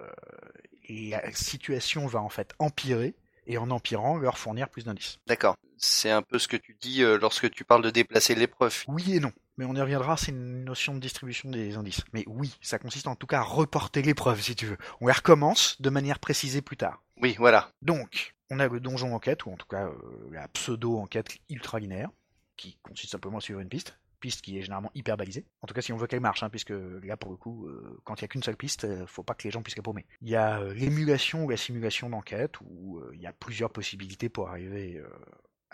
et 0.86 1.10
la 1.10 1.32
situation 1.32 2.06
va 2.06 2.20
en 2.20 2.28
fait 2.28 2.54
empirer 2.58 3.14
et 3.46 3.58
en 3.58 3.70
empirant 3.70 4.18
leur 4.18 4.38
fournir 4.38 4.68
plus 4.68 4.84
d'indices. 4.84 5.18
D'accord. 5.26 5.56
C'est 5.76 6.10
un 6.10 6.22
peu 6.22 6.38
ce 6.38 6.48
que 6.48 6.56
tu 6.56 6.76
dis 6.80 7.02
euh, 7.02 7.18
lorsque 7.18 7.50
tu 7.50 7.64
parles 7.64 7.82
de 7.82 7.90
déplacer 7.90 8.34
l'épreuve. 8.34 8.84
Oui 8.88 9.14
et 9.16 9.20
non. 9.20 9.32
Mais 9.56 9.64
on 9.64 9.74
y 9.74 9.80
reviendra, 9.80 10.16
c'est 10.16 10.32
une 10.32 10.64
notion 10.64 10.94
de 10.94 11.00
distribution 11.00 11.50
des 11.50 11.76
indices. 11.76 12.02
Mais 12.12 12.24
oui, 12.26 12.56
ça 12.60 12.78
consiste 12.78 13.06
en 13.06 13.14
tout 13.14 13.26
cas 13.26 13.38
à 13.38 13.42
reporter 13.42 14.02
l'épreuve, 14.02 14.40
si 14.40 14.56
tu 14.56 14.66
veux. 14.66 14.78
On 15.00 15.06
la 15.06 15.12
recommence 15.12 15.80
de 15.80 15.90
manière 15.90 16.18
précisée 16.18 16.60
plus 16.60 16.76
tard. 16.76 17.02
Oui, 17.22 17.36
voilà. 17.38 17.70
Donc, 17.80 18.34
on 18.50 18.58
a 18.58 18.66
le 18.66 18.80
donjon 18.80 19.14
enquête, 19.14 19.46
ou 19.46 19.52
en 19.52 19.56
tout 19.56 19.66
cas 19.66 19.86
euh, 19.86 19.94
la 20.32 20.48
pseudo-enquête 20.48 21.38
ultra 21.48 21.78
linéaire, 21.78 22.10
qui 22.56 22.78
consiste 22.82 23.12
simplement 23.12 23.38
à 23.38 23.40
suivre 23.40 23.60
une 23.60 23.68
piste. 23.68 23.98
Piste 24.20 24.40
qui 24.40 24.58
est 24.58 24.62
généralement 24.62 24.90
hyper 24.94 25.16
balisée. 25.16 25.44
En 25.60 25.66
tout 25.66 25.74
cas, 25.74 25.82
si 25.82 25.92
on 25.92 25.96
veut 25.96 26.06
qu'elle 26.06 26.20
marche, 26.20 26.42
hein, 26.42 26.50
puisque 26.50 26.72
là, 27.02 27.16
pour 27.16 27.30
le 27.30 27.36
coup, 27.36 27.66
euh, 27.66 28.00
quand 28.04 28.20
il 28.20 28.24
n'y 28.24 28.26
a 28.26 28.28
qu'une 28.28 28.42
seule 28.42 28.56
piste, 28.56 28.84
euh, 28.84 29.06
faut 29.06 29.22
pas 29.22 29.34
que 29.34 29.44
les 29.44 29.50
gens 29.50 29.62
puissent 29.62 29.76
la 29.76 29.82
paumer. 29.82 30.06
Il 30.22 30.30
y 30.30 30.36
a 30.36 30.60
euh, 30.60 30.72
l'émulation 30.72 31.44
ou 31.44 31.50
la 31.50 31.56
simulation 31.56 32.08
d'enquête, 32.08 32.54
où 32.62 33.02
il 33.12 33.20
y 33.20 33.26
a 33.26 33.32
plusieurs 33.32 33.70
possibilités 33.70 34.28
pour 34.28 34.48
arriver 34.48 35.02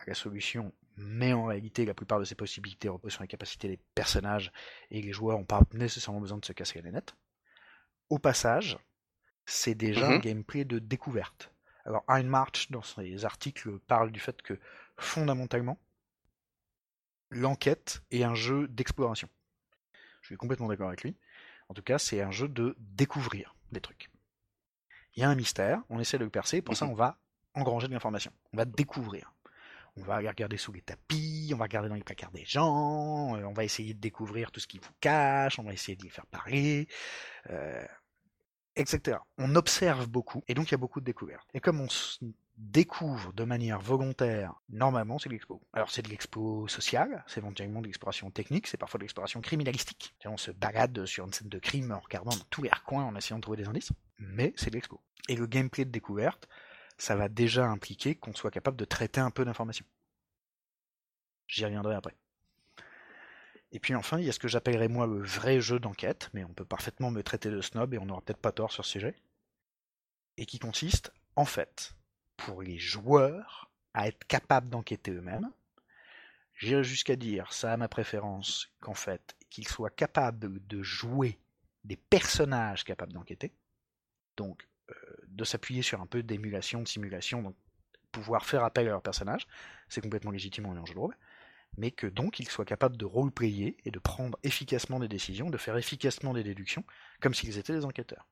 à 0.00 0.04
la 0.06 0.14
solution, 0.14 0.72
mais 0.96 1.32
en 1.32 1.46
réalité, 1.46 1.84
la 1.84 1.94
plupart 1.94 2.18
de 2.20 2.24
ces 2.24 2.34
possibilités 2.34 2.88
reposent 2.88 3.12
sur 3.12 3.22
les 3.22 3.28
capacités 3.28 3.68
des 3.68 3.78
personnages, 3.94 4.52
et 4.90 5.00
les 5.02 5.12
joueurs 5.12 5.38
n'ont 5.38 5.44
pas 5.44 5.62
nécessairement 5.72 6.20
besoin 6.20 6.38
de 6.38 6.44
se 6.44 6.52
casser 6.52 6.80
les 6.82 6.90
nettes. 6.90 7.14
Au 8.08 8.18
passage, 8.18 8.78
c'est 9.46 9.74
déjà 9.74 10.08
Mhm. 10.08 10.14
un 10.14 10.18
gameplay 10.18 10.64
de 10.64 10.78
découverte. 10.78 11.52
Alors, 11.84 12.04
Hein 12.08 12.22
March, 12.24 12.70
dans 12.70 12.82
ses 12.82 13.24
articles, 13.24 13.78
parle 13.80 14.10
du 14.12 14.20
fait 14.20 14.42
que, 14.42 14.58
fondamentalement, 14.98 15.78
l'enquête 17.30 18.02
est 18.10 18.22
un 18.24 18.34
jeu 18.34 18.68
d'exploration. 18.68 19.28
Je 20.22 20.26
suis 20.28 20.36
complètement 20.36 20.68
d'accord 20.68 20.88
avec 20.88 21.02
lui. 21.02 21.16
En 21.68 21.74
tout 21.74 21.82
cas, 21.82 21.98
c'est 21.98 22.20
un 22.20 22.30
jeu 22.30 22.48
de 22.48 22.76
découvrir 22.78 23.54
des 23.72 23.80
trucs. 23.80 24.10
Il 25.16 25.20
y 25.20 25.24
a 25.24 25.30
un 25.30 25.34
mystère, 25.34 25.82
on 25.88 26.00
essaie 26.00 26.18
de 26.18 26.24
le 26.24 26.30
percer, 26.30 26.62
pour 26.62 26.76
ça 26.76 26.86
Mhm. 26.86 26.92
on 26.92 26.94
va 26.94 27.18
engranger 27.54 27.88
de 27.88 27.92
l'information. 27.92 28.32
On 28.52 28.56
va 28.56 28.64
découvrir. 28.64 29.32
On 29.96 30.02
va 30.02 30.18
regarder 30.18 30.56
sous 30.56 30.72
les 30.72 30.82
tapis, 30.82 31.50
on 31.52 31.56
va 31.56 31.64
regarder 31.64 31.88
dans 31.88 31.94
les 31.94 32.02
placards 32.02 32.30
des 32.30 32.44
gens, 32.44 33.36
euh, 33.36 33.44
on 33.44 33.52
va 33.52 33.64
essayer 33.64 33.94
de 33.94 34.00
découvrir 34.00 34.50
tout 34.50 34.60
ce 34.60 34.66
qu'ils 34.66 34.80
vous 34.80 34.92
cachent, 35.00 35.58
on 35.58 35.64
va 35.64 35.72
essayer 35.72 35.96
de 35.96 36.02
les 36.02 36.10
faire 36.10 36.26
parler, 36.26 36.88
euh, 37.50 37.84
etc. 38.76 39.18
On 39.38 39.54
observe 39.56 40.08
beaucoup, 40.08 40.42
et 40.48 40.54
donc 40.54 40.68
il 40.68 40.72
y 40.72 40.74
a 40.74 40.78
beaucoup 40.78 41.00
de 41.00 41.04
découvertes. 41.04 41.48
Et 41.54 41.60
comme 41.60 41.80
on 41.80 41.88
découvre 42.56 43.32
de 43.32 43.44
manière 43.44 43.80
volontaire, 43.80 44.54
normalement 44.68 45.18
c'est 45.18 45.28
de 45.28 45.34
l'expo. 45.34 45.60
Alors 45.72 45.90
c'est 45.90 46.02
de 46.02 46.08
l'expo 46.08 46.68
sociale, 46.68 47.24
c'est 47.26 47.40
éventuellement 47.40 47.80
de 47.80 47.86
l'exploration 47.86 48.30
technique, 48.30 48.66
c'est 48.66 48.76
parfois 48.76 48.98
de 48.98 49.04
l'exploration 49.04 49.40
criminalistique. 49.40 50.14
On 50.26 50.36
se 50.36 50.50
balade 50.50 51.06
sur 51.06 51.24
une 51.24 51.32
scène 51.32 51.48
de 51.48 51.58
crime 51.58 51.90
en 51.90 52.00
regardant 52.00 52.30
dans 52.30 52.44
tous 52.50 52.62
les 52.62 52.70
recoins 52.70 53.04
en 53.04 53.16
essayant 53.16 53.38
de 53.38 53.42
trouver 53.42 53.58
des 53.58 53.68
indices, 53.68 53.92
mais 54.18 54.52
c'est 54.56 54.70
de 54.70 54.76
l'expo. 54.76 55.00
Et 55.28 55.36
le 55.36 55.46
gameplay 55.46 55.84
de 55.84 55.90
découverte, 55.90 56.48
ça 57.00 57.16
va 57.16 57.28
déjà 57.30 57.66
impliquer 57.66 58.14
qu'on 58.14 58.34
soit 58.34 58.50
capable 58.50 58.76
de 58.76 58.84
traiter 58.84 59.20
un 59.20 59.30
peu 59.30 59.44
d'informations. 59.44 59.86
J'y 61.48 61.64
reviendrai 61.64 61.94
après. 61.94 62.14
Et 63.72 63.80
puis 63.80 63.94
enfin, 63.94 64.18
il 64.18 64.26
y 64.26 64.28
a 64.28 64.32
ce 64.32 64.38
que 64.38 64.48
j'appellerais 64.48 64.88
moi 64.88 65.06
le 65.06 65.22
vrai 65.22 65.60
jeu 65.60 65.78
d'enquête, 65.78 66.28
mais 66.34 66.44
on 66.44 66.52
peut 66.52 66.64
parfaitement 66.64 67.10
me 67.10 67.22
traiter 67.22 67.50
de 67.50 67.62
snob 67.62 67.94
et 67.94 67.98
on 67.98 68.04
n'aura 68.04 68.20
peut-être 68.20 68.40
pas 68.40 68.52
tort 68.52 68.70
sur 68.70 68.84
ce 68.84 68.90
sujet, 68.90 69.14
et 70.36 70.44
qui 70.44 70.58
consiste, 70.58 71.12
en 71.36 71.46
fait, 71.46 71.94
pour 72.36 72.60
les 72.60 72.78
joueurs, 72.78 73.70
à 73.94 74.06
être 74.06 74.24
capables 74.26 74.68
d'enquêter 74.68 75.12
eux-mêmes. 75.12 75.50
J'irai 76.54 76.84
jusqu'à 76.84 77.16
dire, 77.16 77.52
ça 77.52 77.72
a 77.72 77.76
ma 77.76 77.88
préférence, 77.88 78.68
qu'en 78.80 78.94
fait, 78.94 79.36
qu'ils 79.48 79.68
soient 79.68 79.90
capables 79.90 80.66
de 80.66 80.82
jouer 80.82 81.38
des 81.84 81.96
personnages 81.96 82.84
capables 82.84 83.14
d'enquêter, 83.14 83.54
donc 84.36 84.69
de 85.28 85.44
s'appuyer 85.44 85.82
sur 85.82 86.00
un 86.00 86.06
peu 86.06 86.22
d'émulation, 86.22 86.82
de 86.82 86.88
simulation, 86.88 87.42
donc 87.42 87.56
pouvoir 88.12 88.44
faire 88.44 88.64
appel 88.64 88.86
à 88.88 88.90
leur 88.90 89.02
personnage, 89.02 89.46
c'est 89.88 90.00
complètement 90.00 90.30
légitime 90.30 90.66
en 90.66 90.84
jeu 90.84 90.94
de 90.94 90.98
rôle, 90.98 91.16
mais 91.76 91.90
que 91.90 92.06
donc 92.06 92.40
ils 92.40 92.48
soient 92.48 92.64
capables 92.64 92.96
de 92.96 93.04
roleplayer 93.04 93.76
et 93.84 93.90
de 93.90 93.98
prendre 93.98 94.38
efficacement 94.42 94.98
des 94.98 95.08
décisions, 95.08 95.50
de 95.50 95.58
faire 95.58 95.76
efficacement 95.76 96.34
des 96.34 96.42
déductions, 96.42 96.84
comme 97.20 97.34
s'ils 97.34 97.58
étaient 97.58 97.72
des 97.72 97.84
enquêteurs. 97.84 98.26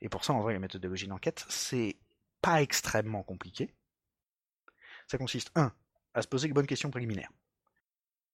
Et 0.00 0.08
pour 0.08 0.24
ça, 0.24 0.32
en 0.32 0.40
vrai, 0.40 0.54
la 0.54 0.60
méthodologie 0.60 1.08
d'enquête, 1.08 1.44
c'est 1.48 1.96
pas 2.40 2.62
extrêmement 2.62 3.22
compliqué. 3.22 3.74
Ça 5.06 5.18
consiste, 5.18 5.50
un, 5.54 5.72
à 6.14 6.22
se 6.22 6.28
poser 6.28 6.46
les 6.48 6.54
bonnes 6.54 6.66
questions 6.66 6.90
préliminaires. 6.90 7.32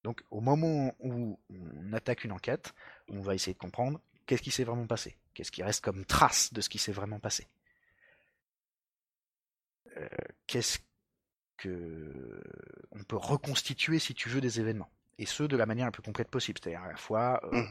Donc, 0.02 0.22
au 0.30 0.40
moment 0.40 0.94
où 1.00 1.40
on 1.48 1.92
attaque 1.94 2.24
une 2.24 2.32
enquête, 2.32 2.74
on 3.08 3.22
va 3.22 3.34
essayer 3.34 3.54
de 3.54 3.58
comprendre 3.58 4.00
qu'est-ce 4.26 4.42
qui 4.42 4.50
s'est 4.50 4.64
vraiment 4.64 4.86
passé, 4.86 5.16
qu'est-ce 5.34 5.52
qui 5.52 5.62
reste 5.62 5.84
comme 5.84 6.04
trace 6.04 6.52
de 6.52 6.60
ce 6.60 6.68
qui 6.68 6.78
s'est 6.78 6.92
vraiment 6.92 7.18
passé. 7.18 7.46
Euh, 9.96 10.08
qu'est-ce 10.46 10.78
que 11.56 12.42
on 12.90 13.02
peut 13.04 13.16
reconstituer, 13.16 13.98
si 13.98 14.14
tu 14.14 14.28
veux, 14.28 14.40
des 14.40 14.60
événements. 14.60 14.90
Et 15.18 15.26
ce, 15.26 15.44
de 15.44 15.56
la 15.56 15.66
manière 15.66 15.86
la 15.86 15.92
plus 15.92 16.02
complète 16.02 16.28
possible. 16.28 16.58
C'est-à-dire 16.62 16.82
à 16.82 16.88
la 16.88 16.96
fois 16.96 17.40
euh, 17.44 17.62
Mhm. 17.62 17.70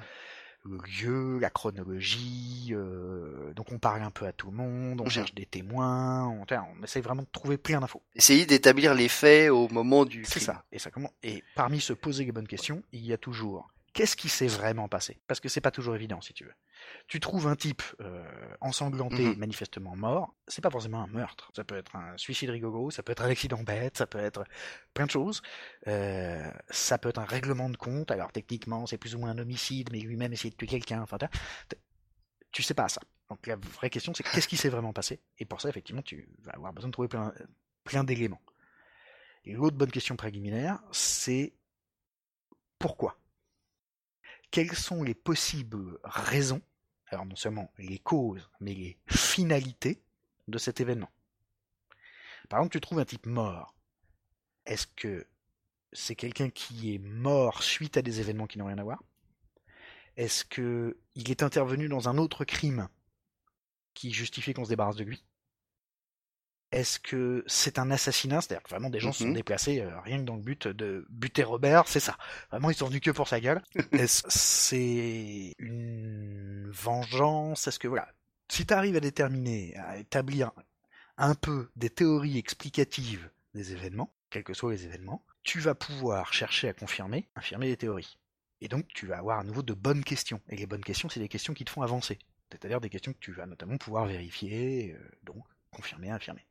le 0.66 0.78
lieu, 0.78 1.40
la 1.40 1.50
chronologie, 1.50 2.70
euh, 2.72 3.54
donc 3.54 3.72
on 3.74 3.80
parle 3.80 4.02
un 4.02 4.12
peu 4.12 4.26
à 4.26 4.32
tout 4.32 4.50
le 4.50 4.56
monde, 4.56 5.02
on 5.02 5.06
Mhm. 5.06 5.10
cherche 5.10 5.34
des 5.34 5.46
témoins, 5.46 6.26
on, 6.28 6.46
essaye 6.84 7.02
vraiment 7.02 7.24
de 7.24 7.28
trouver 7.32 7.58
plein 7.58 7.82
d'infos. 7.82 8.02
Essayer 8.16 8.46
d'établir 8.46 8.94
les 8.94 9.10
faits 9.10 9.52
au 9.52 9.68
moment 9.68 10.06
du 10.06 10.24
C'est 10.24 10.40
ça. 10.40 10.64
Et, 10.72 10.80
ça 10.80 10.90
comment... 10.90 11.12
et 11.22 11.44
parmi 11.56 11.82
se 11.82 11.92
poser 11.92 12.24
les 12.24 12.32
bonnes 12.32 12.48
questions, 12.48 12.82
il 12.94 13.06
y 13.06 13.12
a 13.12 13.18
toujours 13.18 13.70
qu'est-ce 13.94 14.16
qui 14.16 14.30
s'est 14.30 14.48
vraiment 14.48 14.88
passé? 14.90 15.22
Parce 15.28 15.40
que 15.40 15.50
c'est 15.50 15.62
pas 15.62 15.72
toujours 15.72 15.96
évident, 15.96 16.20
si 16.22 16.34
tu 16.34 16.44
veux. 16.46 16.54
Tu 17.08 17.20
trouves 17.20 17.48
un 17.48 17.56
type 17.56 17.82
euh, 18.02 18.26
ensanglanté, 18.62 19.24
Mhm. 19.24 19.38
manifestement 19.38 19.96
mort, 19.96 20.36
c'est 20.48 20.62
pas 20.62 20.70
forcément 20.72 21.02
un 21.04 21.08
meurtre. 21.08 21.52
Ça 21.56 21.64
peut 21.64 21.76
être 21.78 21.96
un 21.96 22.18
suicide 22.18 22.50
rigolo, 22.50 22.90
ça 22.92 23.04
peut 23.04 23.12
être 23.12 23.24
un 23.24 23.30
accident 23.30 23.62
bête, 23.64 23.98
ça 23.98 24.08
peut 24.08 24.20
être 24.20 24.44
plein 24.94 25.06
de 25.06 25.12
choses. 25.12 25.42
Euh, 25.88 26.52
ça 26.70 26.98
peut 26.98 27.10
être 27.10 27.20
un 27.20 27.26
règlement 27.26 27.70
de 27.70 27.78
compte. 27.78 28.12
Alors 28.12 28.32
techniquement, 28.32 28.86
c'est 28.86 28.98
plus 28.98 29.16
ou 29.16 29.20
moins 29.20 29.30
un 29.32 29.38
homicide, 29.38 29.90
mais 29.92 30.00
lui-même 30.00 30.34
essayer 30.34 30.50
de 30.50 30.56
tuer 30.56 30.68
quelqu'un. 30.68 31.02
Enfin, 31.02 31.18
t'as- 31.18 31.30
tu 32.52 32.62
sais 32.64 32.74
pas 32.74 32.88
ça. 32.90 33.02
Donc 33.30 33.48
la 33.48 33.56
vraie 33.56 33.90
question, 33.90 34.14
c'est 34.14 34.24
qu'est-ce 34.24 34.48
qui 34.48 34.58
s'est 34.58 34.70
vraiment 34.70 34.94
passé? 34.94 35.22
Et 35.40 35.46
pour 35.46 35.62
ça, 35.62 35.70
effectivement, 35.70 36.02
tu 36.04 36.30
vas 36.44 36.52
avoir 36.52 36.74
besoin 36.74 36.90
de 36.90 36.94
trouver 36.94 37.08
plein, 37.08 37.34
plein 37.84 38.04
d'éléments. 38.04 38.42
Et 39.46 39.54
l'autre 39.54 39.76
bonne 39.76 39.92
question 39.92 40.16
préliminaire, 40.16 40.80
c'est 40.92 41.54
pourquoi? 42.80 43.18
Quelles 44.54 44.76
sont 44.76 45.02
les 45.02 45.16
possibles 45.16 45.98
raisons, 46.04 46.62
alors 47.08 47.26
non 47.26 47.36
seulement 47.36 47.74
les 47.80 47.98
causes, 47.98 48.52
mais 48.60 48.76
les 48.76 49.00
finalités 49.08 50.00
de 50.48 50.60
cet 50.60 50.80
événement? 50.80 51.10
Par 52.50 52.60
exemple, 52.60 52.74
tu 52.74 52.80
trouves 52.80 53.00
un 53.00 53.06
type 53.06 53.26
mort. 53.26 53.74
Est-ce 54.68 54.86
que 54.86 55.26
c'est 55.92 56.14
quelqu'un 56.14 56.52
qui 56.52 56.94
est 56.94 57.00
mort 57.00 57.64
suite 57.64 57.98
à 57.98 58.04
des 58.04 58.20
événements 58.20 58.46
qui 58.46 58.60
n'ont 58.60 58.68
rien 58.68 58.78
à 58.78 58.84
voir? 58.84 59.02
Est-ce 60.18 60.46
que 60.46 61.00
il 61.16 61.32
est 61.32 61.42
intervenu 61.42 61.90
dans 61.90 62.08
un 62.08 62.20
autre 62.20 62.46
crime 62.46 62.90
qui 63.96 64.12
justifie 64.14 64.54
qu'on 64.54 64.66
se 64.66 64.70
débarrasse 64.70 64.98
de 64.98 65.04
lui? 65.04 65.26
Est-ce 66.74 67.00
que 67.00 67.44
c'est 67.48 67.78
un 67.78 67.92
assassinat? 67.92 68.42
C'est-à-dire 68.42 68.64
que 68.64 68.70
vraiment 68.70 68.90
des 68.90 69.00
gens 69.00 69.12
se 69.14 69.20
sont 69.20 69.28
Mhm. 69.28 69.34
déplacés 69.36 69.80
euh, 69.82 70.00
rien 70.02 70.18
que 70.18 70.24
dans 70.24 70.36
le 70.36 70.42
but 70.42 70.68
de 70.68 71.06
buter 71.10 71.44
Robert, 71.44 71.88
c'est 71.88 72.00
ça. 72.00 72.18
Vraiment, 72.52 72.70
ils 72.72 72.76
sont 72.76 72.88
venus 72.88 73.02
que 73.02 73.12
pour 73.12 73.28
sa 73.28 73.40
gueule. 73.40 73.62
Est-ce 73.92 74.24
que 74.24 74.30
c'est 74.32 75.54
une 75.60 76.70
vengeance? 76.72 77.68
Est-ce 77.68 77.80
que 77.80 77.88
voilà, 77.88 78.12
si 78.50 78.66
tu 78.66 78.74
arrives 78.74 78.96
à 78.96 79.00
déterminer, 79.00 79.76
à 79.78 79.98
établir 79.98 80.52
un 81.18 81.36
peu 81.36 81.70
des 81.76 81.90
théories 81.92 82.38
explicatives 82.40 83.30
des 83.54 83.72
événements, 83.74 84.12
quels 84.32 84.44
que 84.44 84.56
soient 84.56 84.72
les 84.72 84.86
événements, 84.86 85.24
tu 85.44 85.60
vas 85.60 85.76
pouvoir 85.76 86.34
chercher 86.34 86.70
à 86.70 86.74
confirmer, 86.74 87.30
infirmer 87.36 87.68
les 87.68 87.78
théories. 87.78 88.18
Et 88.62 88.68
donc, 88.68 88.88
tu 88.96 89.06
vas 89.06 89.18
avoir 89.20 89.40
à 89.40 89.44
nouveau 89.44 89.62
de 89.62 89.74
bonnes 89.74 90.04
questions. 90.04 90.42
Et 90.50 90.56
les 90.56 90.66
bonnes 90.66 90.84
questions, 90.84 91.08
c'est 91.10 91.20
des 91.20 91.28
questions 91.30 91.54
qui 91.54 91.66
te 91.66 91.70
font 91.70 91.82
avancer. 91.84 92.18
C'est-à-dire 92.52 92.82
des 92.82 92.90
questions 92.90 93.14
que 93.14 93.20
tu 93.20 93.32
vas 93.34 93.46
notamment 93.46 93.78
pouvoir 93.78 94.06
vérifier, 94.08 94.94
euh, 94.94 95.12
donc 95.24 95.44
confirmer, 95.70 96.10
infirmer. 96.10 96.46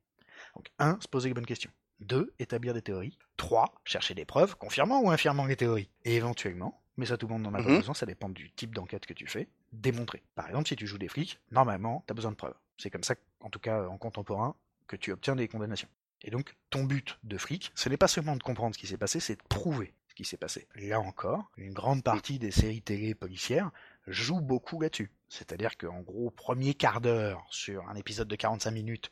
Donc, 0.55 0.67
un, 0.79 0.99
se 1.01 1.09
poser 1.09 1.29
les 1.29 1.35
bonnes 1.35 1.47
questions. 1.47 1.71
Deux, 2.01 2.35
établir 2.39 2.75
des 2.75 2.83
théories. 2.83 3.17
Trois, 3.37 3.75
chercher 3.85 4.15
des 4.15 4.25
preuves, 4.25 4.57
confirmant 4.57 5.01
ou 5.01 5.11
infirmant 5.11 5.47
les 5.47 5.57
théories. 5.57 5.89
Et 6.05 6.17
éventuellement, 6.17 6.83
mais 6.97 7.07
ça 7.07 7.17
tout 7.17 7.27
le 7.27 7.33
monde 7.35 7.43
n'en 7.43 7.55
a 7.55 7.63
pas 7.63 7.69
Mhm. 7.71 7.77
besoin, 7.79 7.95
ça 7.95 8.07
dépend 8.07 8.29
du 8.29 8.51
type 8.53 8.75
d'enquête 8.75 9.07
que 9.07 9.15
tu 9.15 9.27
fais, 9.27 9.49
démontrer. 9.73 10.23
Par 10.35 10.49
exemple, 10.49 10.69
si 10.69 10.77
tu 10.77 10.87
joues 10.87 10.99
des 10.99 11.09
flics, 11.09 11.39
normalement, 11.51 12.05
tu 12.07 12.13
as 12.13 12.15
besoin 12.15 12.33
de 12.33 12.37
preuves. 12.37 12.57
C'est 12.77 12.91
comme 12.91 13.05
ça, 13.05 13.15
en 13.41 13.51
tout 13.51 13.61
cas 13.61 13.87
en 13.87 13.99
contemporain, 13.99 14.57
que 14.89 14.97
tu 14.97 15.13
obtiens 15.13 15.37
des 15.37 15.49
condamnations. 15.49 15.89
Et 16.23 16.31
donc, 16.31 16.55
ton 16.71 16.85
but 16.85 17.19
de 17.25 17.39
flic, 17.39 17.73
ce 17.75 17.89
n'est 17.89 17.97
pas 17.97 18.09
seulement 18.09 18.37
de 18.37 18.43
comprendre 18.43 18.75
ce 18.75 18.81
qui 18.81 18.87
s'est 18.87 18.97
passé, 18.99 19.21
c'est 19.21 19.37
de 19.37 19.43
prouver 19.49 19.95
ce 20.09 20.15
qui 20.15 20.25
s'est 20.25 20.37
passé. 20.37 20.69
Là 20.75 21.01
encore, 21.01 21.51
une 21.57 21.73
grande 21.73 22.03
partie 22.03 22.39
des 22.39 22.51
séries 22.51 22.83
télé 22.83 23.15
policières 23.15 23.71
jouent 24.07 24.41
beaucoup 24.43 24.81
là-dessus. 24.81 25.11
C'est-à-dire 25.29 25.79
qu'en 25.79 26.01
gros, 26.01 26.31
premier 26.31 26.75
quart 26.75 27.01
d'heure 27.01 27.45
sur 27.51 27.89
un 27.89 27.95
épisode 27.95 28.29
de 28.29 28.37
45 28.37 28.71
minutes, 28.73 29.11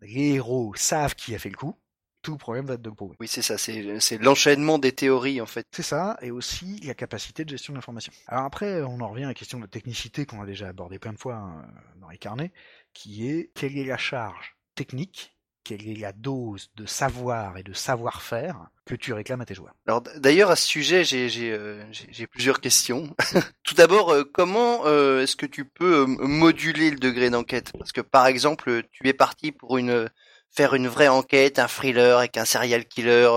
les 0.00 0.34
héros 0.34 0.72
savent 0.76 1.14
qui 1.14 1.34
a 1.34 1.38
fait 1.38 1.50
le 1.50 1.56
coup, 1.56 1.78
tout 2.22 2.36
problème 2.36 2.64
va 2.66 2.74
être 2.74 2.82
de 2.82 2.88
le 2.88 2.94
prouver. 2.94 3.14
Oui, 3.20 3.28
c'est 3.28 3.42
ça, 3.42 3.58
c'est 3.58 4.00
c'est 4.00 4.18
l'enchaînement 4.18 4.78
des 4.78 4.92
théories 4.92 5.40
en 5.40 5.46
fait. 5.46 5.66
C'est 5.70 5.82
ça, 5.82 6.16
et 6.22 6.30
aussi 6.30 6.80
la 6.80 6.94
capacité 6.94 7.44
de 7.44 7.50
gestion 7.50 7.72
de 7.72 7.78
l'information. 7.78 8.12
Alors 8.26 8.44
après, 8.44 8.82
on 8.82 9.00
en 9.00 9.08
revient 9.08 9.24
à 9.24 9.28
la 9.28 9.34
question 9.34 9.60
de 9.60 9.66
technicité 9.66 10.26
qu'on 10.26 10.40
a 10.42 10.46
déjà 10.46 10.68
abordée 10.68 10.98
plein 10.98 11.12
de 11.12 11.18
fois 11.18 11.36
hein, 11.36 11.66
dans 12.00 12.08
les 12.08 12.18
carnets, 12.18 12.52
qui 12.94 13.28
est 13.28 13.52
quelle 13.54 13.76
est 13.76 13.84
la 13.84 13.98
charge 13.98 14.56
technique, 14.74 15.33
quelle 15.64 15.88
est 15.88 15.98
la 15.98 16.12
dose 16.12 16.70
de 16.76 16.86
savoir 16.86 17.56
et 17.56 17.62
de 17.62 17.72
savoir-faire 17.72 18.68
que 18.84 18.94
tu 18.94 19.12
réclames 19.14 19.40
à 19.40 19.46
tes 19.46 19.54
joueurs. 19.54 19.74
Alors 19.86 20.02
d'ailleurs 20.02 20.50
à 20.50 20.56
ce 20.56 20.66
sujet, 20.66 21.04
j'ai 21.04 21.30
euh, 21.52 21.82
plusieurs 22.30 22.60
questions. 22.60 23.14
Tout 23.64 23.74
d'abord, 23.74 24.10
euh, 24.10 24.24
comment 24.30 24.82
euh, 24.84 25.22
est-ce 25.22 25.36
que 25.36 25.46
tu 25.46 25.64
peux 25.64 26.04
moduler 26.04 26.90
le 26.90 26.98
degré 26.98 27.30
d'enquête? 27.30 27.72
Parce 27.78 27.92
que 27.92 28.02
par 28.02 28.26
exemple, 28.26 28.82
tu 28.92 29.08
es 29.08 29.14
parti 29.14 29.52
pour 29.52 29.78
une 29.78 30.08
faire 30.50 30.74
une 30.74 30.86
vraie 30.86 31.08
enquête, 31.08 31.58
un 31.58 31.66
thriller 31.66 32.18
avec 32.18 32.36
un 32.36 32.44
serial 32.44 32.84
killer 32.84 33.28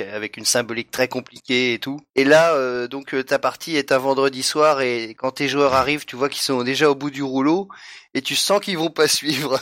avec 0.00 0.36
une 0.36 0.44
symbolique 0.44 0.92
très 0.92 1.08
compliquée 1.08 1.72
et 1.72 1.80
tout. 1.80 1.98
Et 2.14 2.22
là, 2.22 2.86
donc 2.86 3.16
ta 3.26 3.40
partie 3.40 3.74
est 3.74 3.90
un 3.90 3.98
vendredi 3.98 4.44
soir 4.44 4.80
et 4.80 5.16
quand 5.18 5.32
tes 5.32 5.48
joueurs 5.48 5.74
arrivent, 5.74 6.04
tu 6.04 6.14
vois 6.14 6.28
qu'ils 6.28 6.42
sont 6.42 6.62
déjà 6.62 6.88
au 6.88 6.94
bout 6.94 7.10
du 7.10 7.24
rouleau 7.24 7.68
et 8.14 8.22
tu 8.22 8.36
sens 8.36 8.60
qu'ils 8.60 8.78
vont 8.78 8.90
pas 8.90 9.08
suivre. 9.08 9.60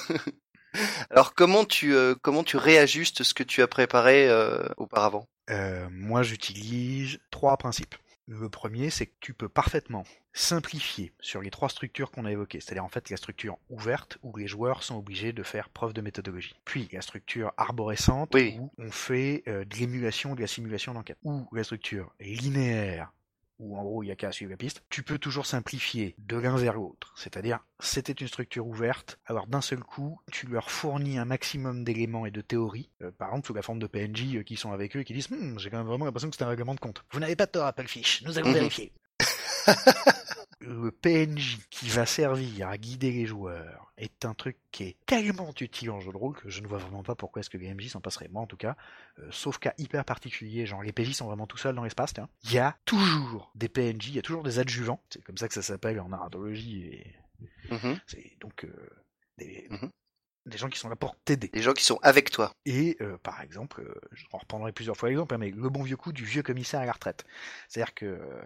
Alors 1.11 1.35
comment 1.35 1.65
tu 1.65 1.95
euh, 1.95 2.15
comment 2.21 2.45
tu 2.45 2.57
réajustes 2.57 3.23
ce 3.23 3.35
que 3.35 3.43
tu 3.43 3.63
as 3.63 3.67
préparé 3.69 4.29
euh, 4.29 4.67
auparavant? 4.77 5.29
Euh, 5.51 5.87
moi, 5.93 6.23
j'utilise 6.23 7.19
trois 7.31 7.57
principes. 7.57 7.95
Le 8.29 8.49
premier, 8.49 8.91
c'est 8.91 9.07
que 9.07 9.15
tu 9.21 9.35
peux 9.35 9.49
parfaitement 9.49 10.05
simplifier 10.33 11.13
sur 11.21 11.41
les 11.41 11.51
trois 11.51 11.69
structures 11.69 12.11
qu'on 12.11 12.25
a 12.27 12.33
évoquées, 12.33 12.61
c'est-à-dire 12.61 12.85
en 12.85 12.89
fait 12.89 13.09
la 13.09 13.17
structure 13.17 13.57
ouverte 13.71 14.19
où 14.23 14.37
les 14.37 14.49
joueurs 14.49 14.83
sont 14.83 14.97
obligés 14.99 15.33
de 15.33 15.43
faire 15.45 15.71
preuve 15.71 15.93
de 15.95 16.01
méthodologie, 16.03 16.55
puis 16.65 16.89
la 16.93 17.01
structure 17.01 17.53
arborescente 17.57 18.31
Oui. 18.35 18.57
où 18.59 18.71
on 18.77 18.91
fait 18.91 19.45
euh, 19.49 19.65
de 19.65 19.77
l'émulation 19.77 20.33
ou 20.33 20.35
de 20.35 20.41
la 20.43 20.47
simulation 20.49 20.93
d'enquête, 20.93 21.17
ou 21.23 21.47
la 21.53 21.65
structure 21.65 22.13
linéaire 22.21 23.13
où 23.59 23.79
en 23.79 23.83
gros 23.83 24.03
il 24.03 24.07
y 24.09 24.11
a 24.11 24.17
qu'à 24.17 24.33
suivre 24.33 24.51
la 24.51 24.57
piste. 24.57 24.83
Tu 24.91 25.03
peux 25.03 25.19
toujours 25.19 25.47
simplifier 25.47 26.15
de 26.19 26.37
l'un 26.37 26.57
vers 26.57 26.75
l'autre, 26.75 27.13
c'est-à-dire 27.17 27.61
c'était 27.81 28.13
une 28.13 28.29
structure 28.29 28.67
ouverte, 28.67 29.19
alors 29.27 29.47
d'un 29.47 29.61
seul 29.61 29.81
coup 29.81 30.21
tu 30.33 30.47
leur 30.47 30.71
fournis 30.71 31.19
un 31.19 31.25
maximum 31.25 31.85
d'éléments 31.85 32.27
et 32.27 32.31
de 32.31 32.41
théories, 32.41 32.91
euh, 33.03 33.11
par 33.11 33.29
exemple 33.29 33.47
sous 33.47 33.55
la 33.55 33.63
forme 33.63 33.79
de 33.79 33.87
PNJ 33.87 34.37
euh, 34.37 34.43
qui 34.43 34.57
sont 34.57 34.73
avec 34.73 34.97
eux 34.97 35.01
et 35.01 35.05
qui 35.05 35.13
disent 35.15 35.31
Hum, 35.33 35.59
j'ai 35.59 35.71
quand 35.71 35.79
même 35.79 35.87
vraiment 35.87 36.05
l'impression 36.05 36.31
que 36.31 36.37
c'est 36.37 36.45
un 36.45 36.49
règlement 36.49 36.75
de 36.75 36.81
compte. 36.81 37.05
Vous 37.13 37.21
n'avez 37.21 37.37
pas 37.37 37.47
de 37.47 37.53
tort 37.53 37.67
Applefish, 37.67 38.23
nous 38.25 38.39
allons 38.39 38.49
Mhm. 38.49 38.55
vérifier. 38.55 38.93
le 40.67 40.91
PNJ 40.91 41.59
qui 41.71 41.89
va 41.89 42.07
servir 42.07 42.69
à 42.69 42.77
guider 42.77 43.13
les 43.13 43.27
joueurs 43.27 43.93
est 43.97 44.25
un 44.25 44.35
truc 44.35 44.57
qui 44.73 44.83
est 44.85 44.97
tellement 45.07 45.53
utile 45.61 45.91
en 45.91 46.01
jeu 46.01 46.13
de 46.13 46.17
rôle 46.17 46.35
que 46.37 46.49
je 46.51 46.61
ne 46.61 46.67
vois 46.67 46.79
vraiment 46.79 47.03
pas 47.03 47.15
pourquoi 47.15 47.41
est-ce 47.41 47.51
que 47.51 47.57
les 47.59 47.73
MJ 47.73 47.89
s'en 47.89 48.01
passeraient. 48.01 48.29
Moi 48.29 48.43
en 48.43 48.47
tout 48.47 48.57
cas, 48.57 48.77
euh, 49.19 49.29
sauf 49.31 49.59
cas 49.59 49.73
hyper 49.79 50.05
particulier, 50.05 50.67
genre 50.67 50.83
les 50.83 50.93
PJ 50.93 51.13
sont 51.13 51.27
vraiment 51.27 51.47
tout 51.47 51.57
seuls 51.57 51.75
dans 51.75 51.85
l'espace, 51.85 52.13
il 52.45 52.53
y 52.53 52.59
a 52.59 52.77
toujours 52.85 53.51
des 53.55 53.69
PNJ, 53.69 54.09
il 54.09 54.15
y 54.17 54.19
a 54.19 54.23
toujours 54.23 54.43
des 54.43 54.59
adjuvants, 54.59 55.01
c'est 55.11 55.23
comme 55.23 55.39
ça 55.39 55.49
que 55.49 55.55
ça 55.55 55.63
s'appelle 55.63 56.01
en 56.01 56.09
narratologie, 56.09 56.83
et 56.87 57.15
Mhm. 57.71 57.99
c'est 58.07 58.37
donc 58.41 58.65
euh, 58.65 58.91
des, 59.39 59.67
Mhm. 59.71 59.91
des 60.47 60.59
gens 60.59 60.69
qui 60.69 60.79
sont 60.79 60.89
là 60.89 60.97
pour 60.97 61.17
t'aider. 61.25 61.51
Les 61.53 61.63
gens 61.63 61.73
qui 61.73 61.85
sont 61.85 61.99
avec 62.03 62.31
toi. 62.31 62.53
Et 62.65 62.97
euh, 63.01 63.19
par 63.19 63.41
exemple, 63.41 63.81
euh, 63.83 63.95
je 64.13 64.25
en 64.33 64.39
reprendrai 64.39 64.73
plusieurs 64.73 64.97
fois 64.97 65.09
l'exemple, 65.09 65.35
hein, 65.35 65.39
mais 65.39 65.51
le 65.51 65.69
bon 65.69 65.83
vieux 65.83 65.97
coup 65.97 66.13
du 66.13 66.25
vieux 66.25 66.43
commissaire 66.43 66.81
à 66.81 66.87
la 66.87 66.93
retraite. 66.93 67.25
C'est-à-dire 67.69 67.95
que 67.95 68.07
euh, 68.07 68.43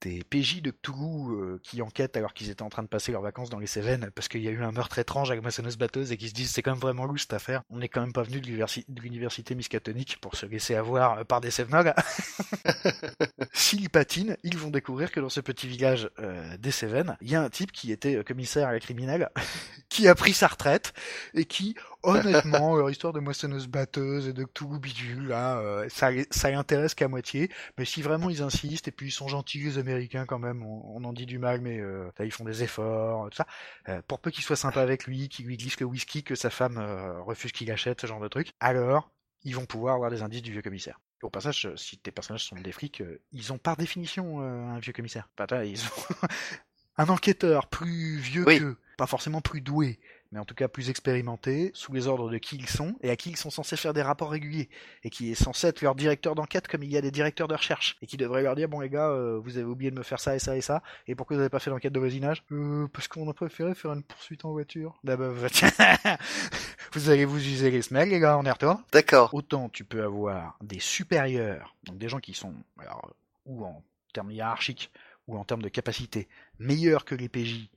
des 0.00 0.22
PJ 0.24 0.62
de 0.62 0.70
Cthulhu 0.70 1.30
euh, 1.30 1.60
qui 1.62 1.82
enquêtent 1.82 2.16
alors 2.16 2.32
qu'ils 2.34 2.50
étaient 2.50 2.62
en 2.62 2.68
train 2.68 2.82
de 2.82 2.88
passer 2.88 3.12
leurs 3.12 3.22
vacances 3.22 3.50
dans 3.50 3.58
les 3.58 3.66
Cévennes 3.66 4.10
parce 4.14 4.28
qu'il 4.28 4.42
y 4.42 4.48
a 4.48 4.50
eu 4.50 4.62
un 4.62 4.72
meurtre 4.72 4.98
étrange 4.98 5.30
avec 5.30 5.42
moissonneuse 5.42 5.76
batteuse 5.76 6.12
et 6.12 6.16
qui 6.16 6.28
se 6.28 6.34
disent 6.34 6.50
c'est 6.50 6.62
quand 6.62 6.72
même 6.72 6.80
vraiment 6.80 7.04
louche 7.04 7.22
cette 7.22 7.32
affaire. 7.34 7.62
On 7.70 7.78
n'est 7.78 7.88
quand 7.88 8.00
même 8.00 8.12
pas 8.12 8.22
venu 8.22 8.40
de 8.40 8.46
l'universi- 8.46 8.84
de 8.88 9.00
l'université 9.00 9.54
miskatonique 9.54 10.18
pour 10.20 10.36
se 10.36 10.46
laisser 10.46 10.74
avoir 10.74 11.18
euh, 11.18 11.24
par 11.24 11.40
des 11.40 11.50
Cévenols. 11.50 11.94
S'ils 13.52 13.90
patinent, 13.90 14.36
ils 14.42 14.56
vont 14.56 14.70
découvrir 14.70 15.10
que 15.10 15.20
dans 15.20 15.28
ce 15.28 15.40
petit 15.40 15.66
village 15.66 16.08
euh, 16.18 16.56
des 16.58 16.70
Cévennes, 16.70 17.16
il 17.20 17.30
y 17.30 17.34
a 17.36 17.42
un 17.42 17.50
type 17.50 17.72
qui 17.72 17.92
était 17.92 18.16
euh, 18.16 18.22
commissaire 18.22 18.68
à 18.68 18.72
la 18.72 18.80
criminelle 18.80 19.28
qui 19.88 20.08
a 20.08 20.14
pris 20.14 20.32
sa 20.32 20.46
retraite 20.48 20.92
et 21.34 21.44
qui, 21.44 21.74
honnêtement, 22.02 22.76
leur 22.76 22.90
histoire 22.90 23.12
de 23.12 23.20
moissonneuse 23.20 23.66
batteuse 23.66 24.28
et 24.28 24.32
de 24.32 24.44
Cthulhu 24.44 24.78
bidule, 24.78 25.28
là, 25.28 25.58
euh, 25.58 25.88
ça, 25.88 26.10
ça 26.30 26.50
l'intéresse 26.50 26.94
qu'à 26.94 27.08
moitié. 27.08 27.50
Mais 27.76 27.84
si 27.84 28.02
vraiment 28.02 28.30
ils 28.30 28.42
insistent, 28.42 28.88
et 28.88 28.92
puis 28.92 29.08
ils 29.08 29.12
sont 29.12 29.28
gentils 29.28 29.58
les 29.60 29.78
Américains 29.78 30.26
quand 30.26 30.38
même, 30.38 30.62
on, 30.64 30.82
on 30.96 31.04
en 31.04 31.12
dit 31.12 31.26
du 31.26 31.38
mal, 31.38 31.60
mais 31.60 31.78
euh, 31.78 32.10
là, 32.18 32.24
ils 32.24 32.32
font 32.32 32.44
des 32.44 32.62
efforts, 32.62 33.30
tout 33.30 33.36
ça. 33.36 33.46
Euh, 33.88 34.02
pour 34.06 34.20
peu 34.20 34.30
qu'ils 34.30 34.44
soient 34.44 34.56
sympas 34.56 34.82
avec 34.82 35.06
lui, 35.06 35.28
qu'ils 35.28 35.46
lui 35.46 35.56
glissent 35.56 35.80
le 35.80 35.86
whisky, 35.86 36.22
que 36.22 36.34
sa 36.34 36.50
femme 36.50 36.78
euh, 36.78 37.20
refuse 37.22 37.52
qu'il 37.52 37.70
achète, 37.70 38.00
ce 38.00 38.06
genre 38.06 38.20
de 38.20 38.28
truc, 38.28 38.52
alors 38.60 39.10
ils 39.44 39.54
vont 39.54 39.66
pouvoir 39.66 39.94
avoir 39.94 40.10
des 40.10 40.22
indices 40.22 40.42
du 40.42 40.52
vieux 40.52 40.62
commissaire. 40.62 41.00
Au 41.22 41.30
passage, 41.30 41.66
euh, 41.66 41.76
si 41.76 41.98
tes 41.98 42.10
personnages 42.12 42.44
sont 42.44 42.56
des 42.56 42.72
flics, 42.72 43.00
euh, 43.00 43.20
ils 43.32 43.52
ont 43.52 43.58
par 43.58 43.76
définition 43.76 44.40
euh, 44.42 44.66
un 44.68 44.78
vieux 44.78 44.92
commissaire. 44.92 45.28
Ils 45.64 45.84
ont 45.84 46.14
un 46.96 47.08
enquêteur 47.08 47.68
plus 47.68 48.18
vieux 48.18 48.44
Oui. 48.46 48.58
qu'eux, 48.58 48.76
pas 48.96 49.06
forcément 49.06 49.40
plus 49.40 49.60
doué, 49.60 50.00
mais 50.32 50.38
en 50.38 50.44
tout 50.44 50.54
cas 50.54 50.68
plus 50.68 50.90
expérimenté, 50.90 51.70
sous 51.74 51.92
les 51.92 52.06
ordres 52.06 52.30
de 52.30 52.38
qui 52.38 52.56
ils 52.56 52.68
sont, 52.68 52.94
et 53.02 53.10
à 53.10 53.16
qui 53.16 53.30
ils 53.30 53.36
sont 53.36 53.50
censés 53.50 53.76
faire 53.76 53.94
des 53.94 54.02
rapports 54.02 54.30
réguliers, 54.30 54.68
et 55.04 55.10
qui 55.10 55.30
est 55.30 55.34
censé 55.34 55.68
être 55.68 55.82
leur 55.82 55.94
directeur 55.94 56.34
d'enquête 56.34 56.68
comme 56.68 56.82
il 56.82 56.90
y 56.90 56.96
a 56.96 57.00
des 57.00 57.10
directeurs 57.10 57.48
de 57.48 57.54
recherche, 57.54 57.96
et 58.02 58.06
qui 58.06 58.16
devrait 58.16 58.42
leur 58.42 58.54
dire, 58.54 58.68
bon 58.68 58.80
les 58.80 58.90
gars, 58.90 59.08
euh, 59.08 59.40
vous 59.42 59.56
avez 59.56 59.66
oublié 59.66 59.90
de 59.90 59.96
me 59.96 60.02
faire 60.02 60.20
ça 60.20 60.36
et 60.36 60.38
ça 60.38 60.56
et 60.56 60.60
ça, 60.60 60.82
et 61.06 61.14
pourquoi 61.14 61.36
vous 61.36 61.40
n'avez 61.40 61.50
pas 61.50 61.58
fait 61.58 61.70
l'enquête 61.70 61.92
de 61.92 61.98
voisinage? 61.98 62.44
Euh, 62.52 62.88
parce 62.92 63.08
qu'on 63.08 63.28
a 63.28 63.34
préféré 63.34 63.74
faire 63.74 63.92
une 63.92 64.02
poursuite 64.02 64.44
en 64.44 64.52
voiture. 64.52 64.98
Bah, 65.04 65.16
bah, 65.16 65.30
bah, 65.32 66.18
vous 66.92 67.10
allez 67.10 67.24
vous 67.24 67.38
user 67.38 67.70
les 67.70 67.82
semelles 67.82 68.10
les 68.10 68.20
gars, 68.20 68.38
on 68.38 68.44
y 68.44 68.50
retourne. 68.50 68.82
D'accord. 68.92 69.32
Autant 69.34 69.68
tu 69.68 69.84
peux 69.84 70.02
avoir 70.02 70.58
des 70.62 70.80
supérieurs, 70.80 71.74
donc 71.84 71.98
des 71.98 72.08
gens 72.08 72.20
qui 72.20 72.34
sont 72.34 72.54
alors, 72.78 73.14
ou 73.46 73.64
en 73.64 73.82
termes 74.12 74.30
hiérarchiques 74.30 74.90
ou 75.26 75.36
en 75.36 75.44
termes 75.44 75.62
de 75.62 75.68
capacité 75.68 76.28
meilleurs 76.58 77.04
que 77.04 77.14
les 77.14 77.28
PJ, 77.28 77.68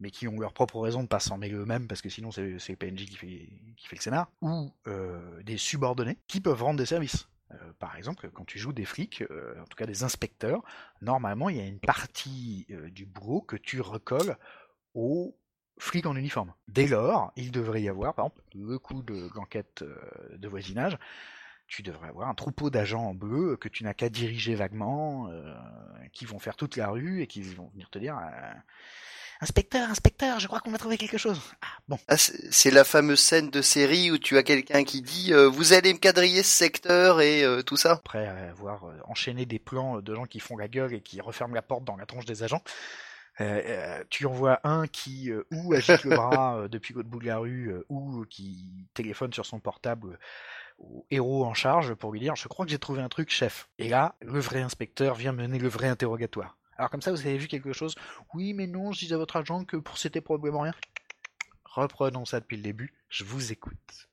mais 0.00 0.10
qui 0.10 0.28
ont 0.28 0.38
leur 0.38 0.52
propre 0.52 0.80
raison 0.80 1.02
de 1.02 1.08
pas 1.08 1.20
s'en 1.20 1.38
mêler 1.38 1.54
eux-mêmes 1.54 1.88
parce 1.88 2.02
que 2.02 2.08
sinon 2.08 2.30
c'est 2.30 2.76
PNJ 2.76 3.06
qui 3.06 3.16
fait, 3.16 3.48
qui 3.76 3.86
fait 3.86 3.96
le 3.96 4.00
scénar, 4.00 4.30
ou 4.40 4.72
euh, 4.86 5.42
des 5.42 5.56
subordonnés 5.56 6.18
qui 6.26 6.40
peuvent 6.40 6.62
rendre 6.62 6.78
des 6.78 6.86
services. 6.86 7.28
Euh, 7.52 7.72
par 7.78 7.96
exemple, 7.96 8.30
quand 8.32 8.44
tu 8.44 8.58
joues 8.58 8.72
des 8.72 8.84
flics, 8.84 9.22
euh, 9.30 9.60
en 9.60 9.64
tout 9.64 9.76
cas 9.76 9.86
des 9.86 10.02
inspecteurs, 10.02 10.62
normalement 11.00 11.48
il 11.48 11.56
y 11.56 11.60
a 11.60 11.66
une 11.66 11.80
partie 11.80 12.66
du 12.90 13.06
boulot 13.06 13.40
que 13.40 13.56
tu 13.56 13.80
recolles 13.80 14.36
aux 14.94 15.36
flics 15.78 16.06
en 16.06 16.16
uniforme. 16.16 16.52
Dès 16.68 16.86
lors, 16.86 17.32
il 17.36 17.50
devrait 17.50 17.82
y 17.82 17.88
avoir, 17.88 18.14
par 18.14 18.26
exemple, 18.26 18.42
le 18.54 18.78
coup 18.78 19.02
de 19.02 19.28
l'enquête 19.34 19.84
de 20.36 20.48
voisinage, 20.48 20.98
tu 21.68 21.82
devrais 21.82 22.08
avoir 22.08 22.28
un 22.28 22.34
troupeau 22.34 22.70
d'agents 22.70 23.04
en 23.04 23.14
bleu 23.14 23.56
que 23.56 23.68
tu 23.68 23.84
n'as 23.84 23.94
qu'à 23.94 24.08
diriger 24.08 24.54
vaguement, 24.54 25.30
qui 26.12 26.24
vont 26.24 26.40
faire 26.40 26.56
toute 26.56 26.76
la 26.76 26.88
rue 26.88 27.22
et 27.22 27.26
qui 27.28 27.42
vont 27.42 27.68
venir 27.68 27.90
te 27.90 27.98
dire 27.98 28.18
Inspecteur, 29.40 29.88
inspecteur, 29.88 30.40
je 30.40 30.48
crois 30.48 30.60
qu'on 30.60 30.70
va 30.70 30.78
trouver 30.78 30.98
quelque 30.98 31.18
chose. 31.18 31.40
Ah, 31.62 31.66
bon. 31.88 31.98
Ah, 32.08 32.16
c'est 32.16 32.70
la 32.70 32.84
fameuse 32.84 33.20
scène 33.20 33.50
de 33.50 33.62
série 33.62 34.10
où 34.10 34.18
tu 34.18 34.36
as 34.36 34.42
quelqu'un 34.42 34.82
qui 34.82 35.00
dit 35.00 35.32
euh, 35.32 35.48
vous 35.48 35.72
allez 35.72 35.92
me 35.92 35.98
quadriller 35.98 36.42
ce 36.42 36.50
secteur 36.50 37.20
et 37.20 37.44
euh, 37.44 37.62
tout 37.62 37.76
ça. 37.76 37.92
Après 37.92 38.26
avoir 38.26 38.88
euh, 38.88 38.94
enchaîné 39.06 39.46
des 39.46 39.60
plans 39.60 40.00
de 40.00 40.14
gens 40.14 40.24
qui 40.24 40.40
font 40.40 40.56
la 40.56 40.66
gueule 40.66 40.94
et 40.94 41.00
qui 41.00 41.20
referment 41.20 41.54
la 41.54 41.62
porte 41.62 41.84
dans 41.84 41.96
la 41.96 42.04
tronche 42.06 42.24
des 42.24 42.42
agents, 42.42 42.62
euh, 43.40 43.62
euh, 43.64 44.04
tu 44.10 44.26
en 44.26 44.32
vois 44.32 44.58
un 44.64 44.88
qui 44.88 45.30
euh, 45.30 45.46
ou 45.52 45.72
agite 45.72 46.02
le 46.02 46.16
bras 46.16 46.56
euh, 46.58 46.68
depuis 46.68 46.92
l'autre 46.92 47.08
bout 47.08 47.20
de 47.20 47.26
la 47.26 47.38
rue 47.38 47.68
euh, 47.68 47.84
ou 47.88 48.24
qui 48.28 48.88
téléphone 48.94 49.32
sur 49.32 49.46
son 49.46 49.60
portable 49.60 50.08
euh, 50.08 50.16
au 50.78 51.06
héros 51.10 51.44
en 51.44 51.54
charge 51.54 51.94
pour 51.94 52.12
lui 52.12 52.18
dire 52.18 52.34
je 52.34 52.48
crois 52.48 52.64
que 52.64 52.72
j'ai 52.72 52.78
trouvé 52.78 53.00
un 53.00 53.08
truc 53.08 53.30
chef. 53.30 53.68
Et 53.78 53.88
là, 53.88 54.16
le 54.20 54.40
vrai 54.40 54.60
inspecteur 54.62 55.14
vient 55.14 55.32
mener 55.32 55.58
le 55.58 55.68
vrai 55.68 55.86
interrogatoire. 55.86 56.57
Alors 56.78 56.90
comme 56.90 57.02
ça, 57.02 57.10
vous 57.10 57.20
avez 57.20 57.36
vu 57.36 57.48
quelque 57.48 57.72
chose 57.72 57.96
Oui, 58.34 58.54
mais 58.54 58.68
non, 58.68 58.92
je 58.92 59.00
disais 59.00 59.14
à 59.14 59.18
votre 59.18 59.36
agent 59.36 59.64
que 59.64 59.76
pour 59.76 59.98
c'était 59.98 60.20
probablement 60.20 60.60
rien. 60.60 60.74
Reprenons 61.64 62.24
ça 62.24 62.38
depuis 62.38 62.56
le 62.56 62.62
début, 62.62 62.94
je 63.08 63.24
vous 63.24 63.52
écoute. 63.52 64.08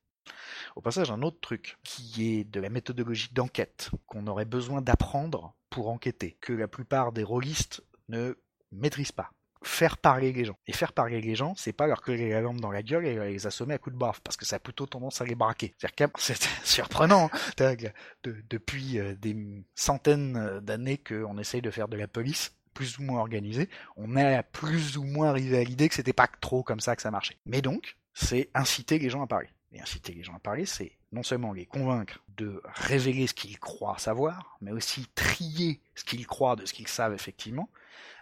Au 0.75 0.81
passage, 0.81 1.11
un 1.11 1.21
autre 1.21 1.39
truc 1.39 1.77
qui 1.83 2.27
est 2.27 2.43
de 2.43 2.59
la 2.59 2.69
méthodologie 2.69 3.29
d'enquête 3.31 3.91
qu'on 4.07 4.25
aurait 4.27 4.45
besoin 4.45 4.81
d'apprendre 4.81 5.55
pour 5.69 5.89
enquêter, 5.89 6.37
que 6.41 6.53
la 6.53 6.67
plupart 6.67 7.11
des 7.11 7.23
rôlistes 7.23 7.83
ne 8.09 8.35
maîtrisent 8.71 9.11
pas. 9.11 9.31
Faire 9.65 9.97
parler 9.97 10.31
les 10.31 10.45
gens. 10.45 10.55
Et 10.67 10.73
faire 10.73 10.93
parler 10.93 11.21
les 11.21 11.33
gens, 11.33 11.55
c'est 11.57 11.73
pas 11.73 11.87
leur 11.87 12.01
coller 12.01 12.29
la 12.29 12.41
lampe 12.41 12.61
dans 12.61 12.71
la 12.71 12.83
gueule 12.83 13.07
et 13.07 13.31
les 13.31 13.47
assommer 13.47 13.73
à 13.73 13.77
coups 13.79 13.95
de 13.95 13.99
baffe, 13.99 14.21
parce 14.21 14.37
que 14.37 14.45
ça 14.45 14.57
a 14.57 14.59
plutôt 14.59 14.85
tendance 14.85 15.21
à 15.21 15.25
les 15.25 15.33
braquer. 15.33 15.73
C'est 16.17 16.37
surprenant, 16.63 17.31
hein. 17.59 17.75
Depuis 18.23 18.99
euh, 18.99 19.15
des 19.15 19.35
centaines 19.73 20.37
euh, 20.37 20.61
d'années 20.61 20.99
qu'on 20.99 21.39
essaye 21.39 21.63
de 21.63 21.71
faire 21.71 21.87
de 21.87 21.97
la 21.97 22.07
police, 22.07 22.53
plus 22.75 22.99
ou 22.99 23.03
moins 23.03 23.21
organisée, 23.21 23.67
on 23.97 24.15
a 24.15 24.43
plus 24.43 24.97
ou 24.97 25.03
moins 25.03 25.29
arrivé 25.29 25.57
à 25.57 25.63
l'idée 25.63 25.89
que 25.89 25.95
c'était 25.95 26.13
pas 26.13 26.27
trop 26.27 26.61
comme 26.61 26.79
ça 26.79 26.95
que 26.95 27.01
ça 27.01 27.09
marchait. 27.09 27.37
Mais 27.47 27.63
donc, 27.63 27.97
c'est 28.13 28.49
inciter 28.53 28.99
les 28.99 29.09
gens 29.09 29.23
à 29.23 29.27
parler. 29.27 29.49
Et 29.71 29.81
inciter 29.81 30.13
les 30.13 30.23
gens 30.23 30.35
à 30.35 30.39
parler, 30.39 30.67
c'est 30.67 30.91
non 31.11 31.23
seulement 31.23 31.53
les 31.53 31.65
convaincre 31.65 32.19
de 32.37 32.61
révéler 32.65 33.25
ce 33.25 33.33
qu'ils 33.33 33.59
croient 33.59 33.97
savoir, 33.97 34.57
mais 34.61 34.71
aussi 34.71 35.07
trier 35.15 35.81
ce 35.95 36.03
qu'ils 36.03 36.27
croient 36.27 36.55
de 36.55 36.65
ce 36.65 36.73
qu'ils 36.73 36.87
savent 36.87 37.13
effectivement. 37.13 37.69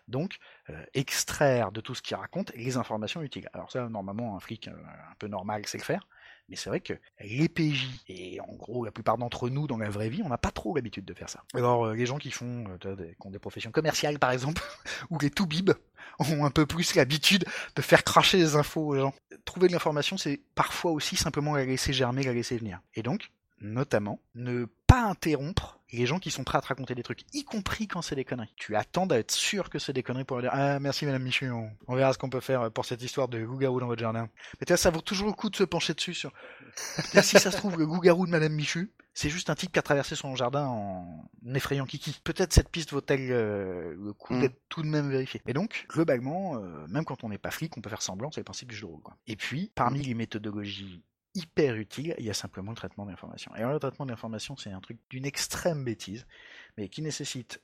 Donc, 0.08 0.38
euh, 0.70 0.86
extraire 0.94 1.72
de 1.72 1.82
tout 1.82 1.96
ce 1.96 2.02
qu'ils 2.02 2.18
racontent 2.18 2.54
les 2.56 2.78
informations 2.78 3.22
utiles. 3.22 3.50
Alors 3.54 3.72
ça, 3.72 3.88
normalement, 3.90 4.36
un 4.36 4.40
flic 4.40 4.68
euh, 4.68 4.72
un 4.72 5.16
peu 5.18 5.28
normal 5.28 5.66
sait 5.66 5.78
le 5.78 5.84
faire. 5.84 6.08
Mais 6.50 6.58
c'est 6.58 6.70
vrai 6.70 6.82
que 6.82 6.94
les 7.22 7.48
PJ, 7.48 7.88
et 8.10 8.42
en 8.42 8.54
gros 8.54 8.84
la 8.84 8.92
plupart 8.92 9.18
d'entre 9.18 9.50
nous 9.50 9.66
dans 9.66 9.78
la 9.78 9.90
vraie 9.90 10.10
vie, 10.10 10.22
on 10.26 10.30
n'a 10.30 10.38
pas 10.38 10.52
trop 10.52 10.76
l'habitude 10.76 11.06
de 11.06 11.14
faire 11.14 11.30
ça. 11.30 11.42
Alors 11.54 11.86
euh, 11.86 11.94
les 11.94 12.06
gens 12.06 12.18
qui 12.18 12.32
font 12.32 12.66
des, 12.82 13.16
ont 13.22 13.32
des 13.32 13.40
professions 13.40 13.72
commerciales 13.72 14.20
par 14.20 14.32
exemple, 14.32 14.62
ou 15.10 15.18
les 15.20 15.30
toubibs, 15.30 15.72
ont 16.20 16.44
un 16.44 16.52
peu 16.52 16.66
plus 16.66 16.96
l'habitude 16.96 17.46
de 17.76 17.82
faire 17.82 18.04
cracher 18.04 18.38
les 18.38 18.56
infos 18.58 18.82
aux 18.82 18.98
gens. 18.98 19.14
Trouver 19.46 19.68
de 19.68 19.74
l'information, 19.74 20.18
c'est 20.18 20.42
parfois 20.54 20.92
aussi 20.92 21.16
simplement 21.16 21.56
la 21.56 21.64
laisser 21.64 21.94
germer, 21.94 22.24
la 22.24 22.34
laisser 22.34 22.58
venir. 22.58 22.82
Et 22.94 23.04
donc, 23.04 23.32
notamment, 23.62 24.20
ne 24.36 24.66
pas 24.94 25.02
interrompre 25.02 25.80
les 25.92 26.06
gens 26.06 26.20
qui 26.20 26.30
sont 26.30 26.44
prêts 26.44 26.60
à 26.60 26.62
te 26.62 26.68
raconter 26.68 26.94
des 26.94 27.02
trucs, 27.02 27.22
y 27.34 27.44
compris 27.44 27.88
quand 27.88 28.04
c'est 28.04 28.14
des 28.14 28.26
conneries. 28.26 28.54
Tu 28.58 28.76
attends 28.76 29.08
d'être 29.08 29.32
sûr 29.32 29.72
que 29.72 29.80
c'est 29.80 29.92
des 29.92 30.04
conneries 30.04 30.24
pour 30.24 30.38
leur 30.38 30.44
dire 30.44 30.52
Ah, 30.54 30.80
merci 30.80 31.08
madame 31.08 31.24
Michu, 31.24 31.50
on, 31.50 31.96
verra 31.96 32.14
ce 32.14 32.20
qu'on 32.20 32.30
peut 32.30 32.42
faire 32.42 32.72
pour 32.72 32.86
cette 32.86 33.02
histoire 33.02 33.28
de 33.28 33.40
loup-garou 33.40 33.80
dans 33.80 33.88
votre 33.88 34.02
jardin. 34.02 34.30
Mais 34.60 34.66
tu 34.68 34.74
vois, 34.74 34.78
ça 34.78 34.92
vaut 34.92 35.02
toujours 35.02 35.28
le 35.28 35.34
coup 35.34 35.50
de 35.50 35.56
se 35.56 35.64
pencher 35.64 35.96
dessus 35.96 36.14
sur. 36.14 36.32
Si 36.76 37.40
ça 37.40 37.50
se 37.50 37.58
trouve, 37.58 37.78
le 37.80 37.86
loup-garou 37.86 38.28
de 38.28 38.32
madame 38.32 38.54
Michu, 38.54 38.92
c'est 39.16 39.30
juste 39.30 39.50
un 39.50 39.56
type 39.56 39.72
qui 39.72 39.80
a 39.80 39.84
traversé 39.84 40.16
son 40.16 40.36
jardin 40.36 40.68
en 40.68 41.28
effrayant 41.56 41.86
Kiki. 41.86 42.20
Peut-être 42.24 42.54
cette 42.54 42.70
piste 42.70 42.92
vaut-elle 42.92 43.32
euh, 43.32 43.96
le 43.98 44.14
coup 44.14 44.34
Mm. 44.34 44.42
d'être 44.42 44.60
tout 44.70 44.82
de 44.84 44.88
même 44.88 45.10
vérifiée. 45.10 45.42
Et 45.48 45.54
donc, 45.54 45.86
globalement, 45.90 46.58
euh, 46.58 46.88
même 46.88 47.06
quand 47.06 47.24
on 47.24 47.30
n'est 47.30 47.38
pas 47.38 47.52
flic, 47.52 47.76
on 47.78 47.82
peut 47.82 47.90
faire 47.90 48.02
semblant, 48.02 48.32
c'est 48.32 48.42
le 48.42 48.46
principe 48.46 48.70
du 48.70 48.76
jeu 48.76 48.88
de 48.88 48.92
rôle. 48.92 49.02
Quoi. 49.02 49.18
Et 49.28 49.36
puis, 49.36 49.72
parmi 49.76 50.02
les 50.02 50.14
méthodologies 50.14 51.04
hyper 51.36 51.76
utiles, 51.76 52.16
il 52.18 52.26
y 52.26 52.30
a 52.30 52.34
simplement 52.34 52.72
le 52.72 52.78
traitement 52.78 53.06
d'information. 53.06 53.52
Et 53.56 53.60
alors, 53.60 53.74
le 53.74 53.80
traitement 53.80 54.06
d'information, 54.06 54.56
c'est 54.56 54.72
un 54.72 54.82
truc 54.82 55.00
d'une 55.10 55.26
extrême 55.26 55.84
bêtise, 55.84 56.26
mais 56.78 56.90
qui 56.90 57.02
nécessite 57.02 57.62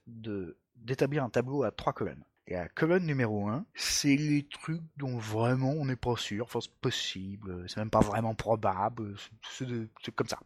d'établir 0.76 1.24
un 1.24 1.30
tableau 1.30 1.64
à 1.64 1.72
trois 1.72 1.94
colonnes. 1.94 2.24
Et 2.48 2.56
la 2.56 2.68
colonne 2.68 3.06
numéro 3.06 3.48
1, 3.48 3.64
c'est 3.76 4.16
les 4.16 4.42
trucs 4.48 4.82
dont 4.98 5.20
vraiment 5.20 5.70
on 5.70 5.86
n'est 5.86 5.96
pas 5.96 6.16
sûr, 6.16 6.46
enfin 6.46 6.60
c'est 6.60 6.74
possible, 6.82 7.64
c'est 7.70 7.78
même 7.78 7.92
pas 7.92 8.00
vraiment 8.00 8.34
probable, 8.34 9.16
c'est 9.48 10.16
comme 10.16 10.28
ça. 10.28 10.40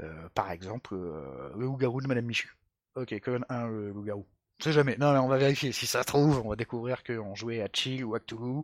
Euh, 0.00 0.26
par 0.34 0.50
exemple, 0.50 0.94
euh, 0.94 1.50
le 1.54 1.66
loup-garou 1.66 2.00
de 2.00 2.06
Madame 2.06 2.24
Michu. 2.24 2.56
Ok, 2.94 3.20
colonne 3.20 3.44
1, 3.50 3.68
le 3.68 3.90
loup-garou. 3.90 4.24
On 4.60 4.64
sait 4.64 4.72
jamais. 4.72 4.96
Non, 4.98 5.12
mais 5.12 5.18
on 5.18 5.28
va 5.28 5.36
vérifier. 5.36 5.72
Si 5.72 5.86
ça 5.86 6.02
se 6.02 6.06
trouve, 6.06 6.40
on 6.44 6.48
va 6.50 6.56
découvrir 6.56 7.02
qu'on 7.02 7.34
jouait 7.34 7.60
à 7.62 7.68
Chill 7.72 8.04
ou 8.04 8.14
à 8.14 8.20
Cthulhu. 8.20 8.62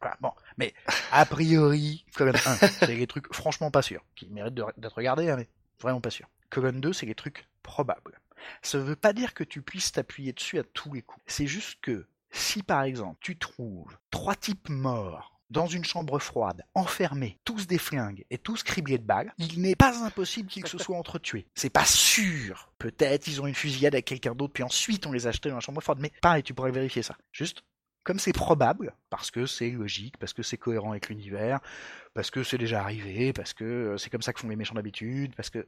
Voilà, 0.00 0.16
bon. 0.20 0.30
Mais, 0.58 0.74
a 1.12 1.24
priori, 1.24 2.04
colonne 2.14 2.36
1, 2.46 2.56
c'est 2.68 2.94
les 2.94 3.06
trucs 3.06 3.32
franchement 3.34 3.70
pas 3.70 3.82
sûrs, 3.82 4.04
qui 4.14 4.28
méritent 4.28 4.54
d'être 4.54 4.94
regardés, 4.94 5.30
hein, 5.30 5.36
mais 5.36 5.48
vraiment 5.80 6.00
pas 6.00 6.10
sûrs. 6.10 6.28
Colonne 6.50 6.80
2, 6.80 6.92
c'est 6.92 7.06
les 7.06 7.14
trucs 7.14 7.46
probables. 7.62 8.20
Ça 8.62 8.78
veut 8.78 8.96
pas 8.96 9.12
dire 9.12 9.32
que 9.34 9.44
tu 9.44 9.62
puisses 9.62 9.92
t'appuyer 9.92 10.32
dessus 10.32 10.58
à 10.58 10.64
tous 10.64 10.92
les 10.92 11.02
coups. 11.02 11.24
C'est 11.26 11.46
juste 11.46 11.80
que, 11.80 12.06
si 12.30 12.62
par 12.62 12.82
exemple, 12.82 13.16
tu 13.20 13.38
trouves 13.38 13.96
trois 14.10 14.34
types 14.36 14.68
morts 14.68 15.33
dans 15.50 15.66
une 15.66 15.84
chambre 15.84 16.18
froide, 16.18 16.64
enfermés, 16.74 17.38
tous 17.44 17.66
des 17.66 17.78
flingues 17.78 18.24
et 18.30 18.38
tous 18.38 18.62
criblés 18.62 18.98
de 18.98 19.04
balles, 19.04 19.32
il 19.38 19.60
n'est 19.60 19.76
pas 19.76 20.02
impossible 20.04 20.48
qu'ils 20.48 20.66
se 20.66 20.78
soient 20.78 20.96
entretués. 20.98 21.46
C'est 21.54 21.70
pas 21.70 21.84
sûr. 21.84 22.72
Peut-être 22.78 23.26
ils 23.28 23.40
ont 23.40 23.46
une 23.46 23.54
fusillade 23.54 23.94
avec 23.94 24.06
quelqu'un 24.06 24.34
d'autre, 24.34 24.52
puis 24.52 24.62
ensuite 24.62 25.06
on 25.06 25.12
les 25.12 25.26
a 25.26 25.30
achetés 25.30 25.50
dans 25.50 25.56
la 25.56 25.60
chambre 25.60 25.80
froide. 25.82 25.98
Mais 26.00 26.12
pareil, 26.22 26.42
tu 26.42 26.54
pourrais 26.54 26.72
vérifier 26.72 27.02
ça. 27.02 27.16
Juste, 27.30 27.62
comme 28.02 28.18
c'est 28.18 28.32
probable, 28.32 28.94
parce 29.10 29.30
que 29.30 29.46
c'est 29.46 29.70
logique, 29.70 30.16
parce 30.18 30.32
que 30.32 30.42
c'est 30.42 30.58
cohérent 30.58 30.90
avec 30.90 31.08
l'univers, 31.08 31.60
parce 32.14 32.30
que 32.30 32.42
c'est 32.42 32.58
déjà 32.58 32.80
arrivé, 32.82 33.32
parce 33.32 33.52
que 33.54 33.64
euh, 33.64 33.98
c'est 33.98 34.10
comme 34.10 34.22
ça 34.22 34.32
que 34.32 34.40
font 34.40 34.48
les 34.48 34.56
méchants 34.56 34.74
d'habitude, 34.74 35.34
parce 35.36 35.50
que 35.50 35.66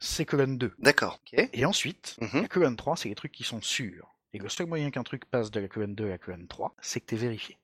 c'est 0.00 0.24
colonne 0.24 0.58
2. 0.58 0.74
D'accord. 0.78 1.20
Et 1.32 1.64
ensuite, 1.64 2.16
Mhm. 2.20 2.42
la 2.42 2.48
colonne 2.48 2.76
3, 2.76 2.96
c'est 2.96 3.08
les 3.08 3.14
trucs 3.14 3.32
qui 3.32 3.44
sont 3.44 3.60
sûrs. 3.62 4.14
Et 4.32 4.38
le 4.38 4.48
seul 4.48 4.66
moyen 4.66 4.90
qu'un 4.90 5.02
truc 5.04 5.24
passe 5.26 5.50
de 5.50 5.60
la 5.60 5.68
colonne 5.68 5.94
2 5.94 6.06
à 6.06 6.08
la 6.08 6.18
colonne 6.18 6.48
3, 6.48 6.74
c'est 6.80 7.00
que 7.00 7.06
tu 7.06 7.14
es 7.14 7.18
vérifié. 7.18 7.58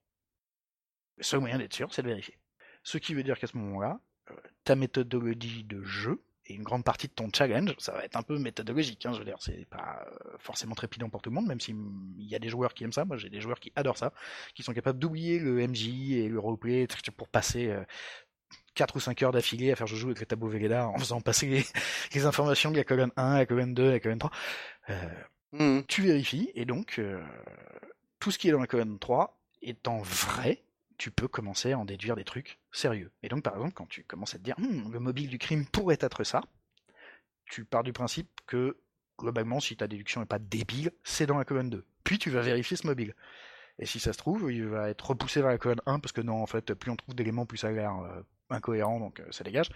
Le 1.18 1.22
seul 1.24 1.40
moyen 1.40 1.58
d'être 1.58 1.74
sûr, 1.74 1.92
c'est 1.92 2.02
de 2.02 2.08
vérifier. 2.08 2.38
Ce 2.82 2.98
qui 2.98 3.14
veut 3.14 3.22
dire 3.22 3.38
qu'à 3.38 3.46
ce 3.46 3.56
moment-là, 3.56 4.00
euh, 4.30 4.34
ta 4.64 4.74
méthodologie 4.76 5.64
de 5.64 5.82
jeu 5.82 6.22
et 6.46 6.54
une 6.54 6.62
grande 6.62 6.84
partie 6.84 7.08
de 7.08 7.12
ton 7.12 7.28
challenge, 7.34 7.74
ça 7.78 7.92
va 7.92 8.04
être 8.04 8.16
un 8.16 8.22
peu 8.22 8.38
méthodologique. 8.38 9.04
Hein, 9.04 9.12
je 9.12 9.18
veux 9.18 9.24
dire, 9.24 9.36
c'est 9.40 9.66
pas 9.68 10.06
euh, 10.06 10.36
forcément 10.38 10.74
trépidant 10.74 11.10
pour 11.10 11.20
tout 11.20 11.28
le 11.30 11.34
monde, 11.34 11.46
même 11.46 11.60
s'il 11.60 11.76
y 12.18 12.34
a 12.34 12.38
des 12.38 12.48
joueurs 12.48 12.72
qui 12.72 12.84
aiment 12.84 12.92
ça. 12.92 13.04
Moi, 13.04 13.16
j'ai 13.18 13.28
des 13.28 13.40
joueurs 13.40 13.60
qui 13.60 13.72
adorent 13.76 13.98
ça, 13.98 14.12
qui 14.54 14.62
sont 14.62 14.72
capables 14.72 14.98
d'oublier 14.98 15.38
le 15.38 15.66
MJ 15.66 15.88
et 16.12 16.28
le 16.28 16.38
roleplay 16.38 16.86
pour 17.16 17.28
passer 17.28 17.68
euh, 17.68 17.84
4 18.74 18.96
ou 18.96 19.00
5 19.00 19.22
heures 19.22 19.32
d'affilée 19.32 19.72
à 19.72 19.76
faire 19.76 19.86
joujou 19.86 20.06
avec 20.06 20.20
le 20.20 20.26
tableau 20.26 20.48
Vegeta 20.48 20.88
en 20.88 20.96
faisant 20.98 21.20
passer 21.20 21.46
les, 21.48 21.64
les 22.14 22.24
informations 22.24 22.70
de 22.70 22.76
la 22.76 22.84
colonne 22.84 23.12
1 23.16 23.32
à 23.32 23.38
la 23.38 23.46
colonne 23.46 23.74
2 23.74 23.88
à 23.88 23.92
la 23.92 24.00
colonne 24.00 24.18
3. 24.18 24.30
Euh, 24.90 24.94
Mhm. 25.52 25.84
tu 25.86 26.02
vérifies, 26.02 26.50
et 26.54 26.66
donc 26.66 26.98
euh, 26.98 27.24
tout 28.20 28.30
ce 28.30 28.38
qui 28.38 28.48
est 28.48 28.52
dans 28.52 28.60
la 28.60 28.66
colonne 28.66 28.98
3 28.98 29.40
étant 29.62 29.98
vrai, 30.02 30.62
tu 30.98 31.10
peux 31.10 31.28
commencer 31.28 31.72
à 31.72 31.78
en 31.78 31.84
déduire 31.84 32.16
des 32.16 32.24
trucs 32.24 32.58
sérieux. 32.72 33.10
Et 33.22 33.28
donc 33.28 33.42
par 33.42 33.54
exemple, 33.54 33.72
quand 33.74 33.88
tu 33.88 34.04
commences 34.04 34.34
à 34.34 34.38
te 34.38 34.42
dire 34.44 34.56
Hum, 34.58 34.92
le 34.92 35.00
mobile 35.00 35.28
du 35.30 35.38
crime 35.38 35.64
pourrait 35.66 35.98
être 36.00 36.24
ça, 36.24 36.42
tu 37.46 37.64
pars 37.64 37.82
du 37.82 37.92
principe 37.92 38.28
que 38.46 38.76
globalement, 39.18 39.58
si 39.60 39.76
ta 39.76 39.88
déduction 39.88 40.20
n'est 40.20 40.26
pas 40.26 40.38
débile, 40.38 40.92
c'est 41.02 41.26
dans 41.26 41.38
la 41.38 41.44
colonne 41.44 41.70
2. 41.70 41.84
Puis 42.04 42.18
tu 42.18 42.30
vas 42.30 42.40
vérifier 42.42 42.76
ce 42.76 42.86
mobile. 42.86 43.14
Et 43.78 43.86
si 43.86 44.00
ça 44.00 44.12
se 44.12 44.18
trouve, 44.18 44.52
il 44.52 44.66
va 44.66 44.90
être 44.90 45.08
repoussé 45.10 45.40
vers 45.40 45.50
la 45.50 45.58
colonne 45.58 45.80
1 45.86 46.00
parce 46.00 46.12
que 46.12 46.20
non, 46.20 46.42
en 46.42 46.46
fait, 46.46 46.74
plus 46.74 46.90
on 46.90 46.96
trouve 46.96 47.14
d'éléments, 47.14 47.46
plus 47.46 47.58
ça 47.58 47.68
a 47.68 47.70
l'air 47.72 47.96
euh, 47.96 48.20
incohérent, 48.50 48.98
donc 49.00 49.20
euh, 49.20 49.26
ça 49.30 49.44
dégage. 49.44 49.70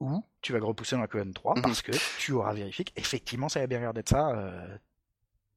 Ou 0.00 0.22
tu 0.42 0.52
vas 0.52 0.58
le 0.58 0.64
repousser 0.64 0.94
dans 0.96 1.02
la 1.02 1.08
colonne 1.08 1.32
3 1.34 1.54
Mhm. 1.56 1.62
parce 1.62 1.82
que 1.82 1.92
tu 2.18 2.32
auras 2.32 2.52
vérifié 2.54 2.84
qu'effectivement 2.84 3.48
ça 3.48 3.60
a 3.60 3.66
bien 3.66 3.80
l'air 3.80 3.94
d'être 3.94 4.10
ça. 4.10 4.30
euh, 4.30 4.78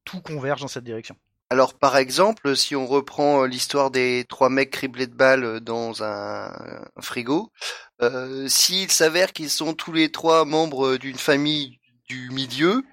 tout 0.04 0.20
converge 0.22 0.60
dans 0.62 0.68
cette 0.68 0.84
direction. 0.84 1.16
Alors, 1.52 1.74
par 1.74 1.96
exemple, 1.96 2.56
si 2.56 2.76
on 2.76 2.86
reprend 2.86 3.42
euh, 3.42 3.46
l'histoire 3.48 3.90
des 3.90 4.24
trois 4.28 4.48
mecs 4.50 4.70
criblés 4.70 5.08
de 5.08 5.14
balles 5.14 5.42
euh, 5.42 5.60
dans 5.60 6.04
un, 6.04 6.52
frigo, 7.00 7.50
euh, 8.02 8.46
s'il 8.46 8.88
s'avère 8.92 9.32
qu'ils 9.32 9.50
sont 9.50 9.74
tous 9.74 9.92
les 9.92 10.12
trois 10.12 10.44
membres 10.44 10.96
d'une 10.96 11.18
famille 11.18 11.80
du 12.08 12.30
milieu, 12.30 12.84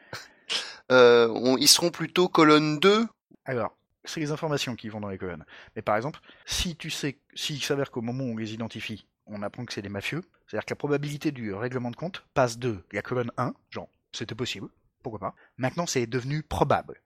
ils 0.89 1.67
seront 1.67 1.91
plutôt 1.91 2.29
colonne 2.29 2.79
2 2.79 3.05
Alors, 3.45 3.77
c'est 4.05 4.21
les 4.21 4.31
informations 4.31 4.75
qui 4.75 4.89
vont 4.89 5.01
dans 5.01 5.09
les 5.09 5.19
colonnes. 5.19 5.45
Mais 5.75 5.83
par 5.83 5.95
exemple, 5.95 6.19
si 6.47 6.75
tu 6.75 6.89
sais, 6.89 7.19
s'il 7.35 7.61
s'avère 7.61 7.91
qu'au 7.91 8.01
moment 8.01 8.23
où 8.23 8.33
on 8.33 8.37
les 8.37 8.55
identifie, 8.55 9.05
on 9.27 9.43
apprend 9.43 9.65
que 9.65 9.73
c'est 9.73 9.83
des 9.83 9.89
mafieux, 9.89 10.23
c'est-à-dire 10.47 10.65
que 10.65 10.71
la 10.71 10.77
probabilité 10.77 11.31
du 11.31 11.53
règlement 11.53 11.91
de 11.91 11.95
compte 11.95 12.25
passe 12.33 12.57
de 12.57 12.83
la 12.91 13.03
colonne 13.03 13.31
1, 13.37 13.53
genre, 13.69 13.89
c'était 14.13 14.33
possible, 14.33 14.69
pourquoi 15.09 15.29
pas. 15.31 15.35
Maintenant, 15.57 15.85
c'est 15.85 16.07
devenu 16.07 16.43
probable. 16.43 17.01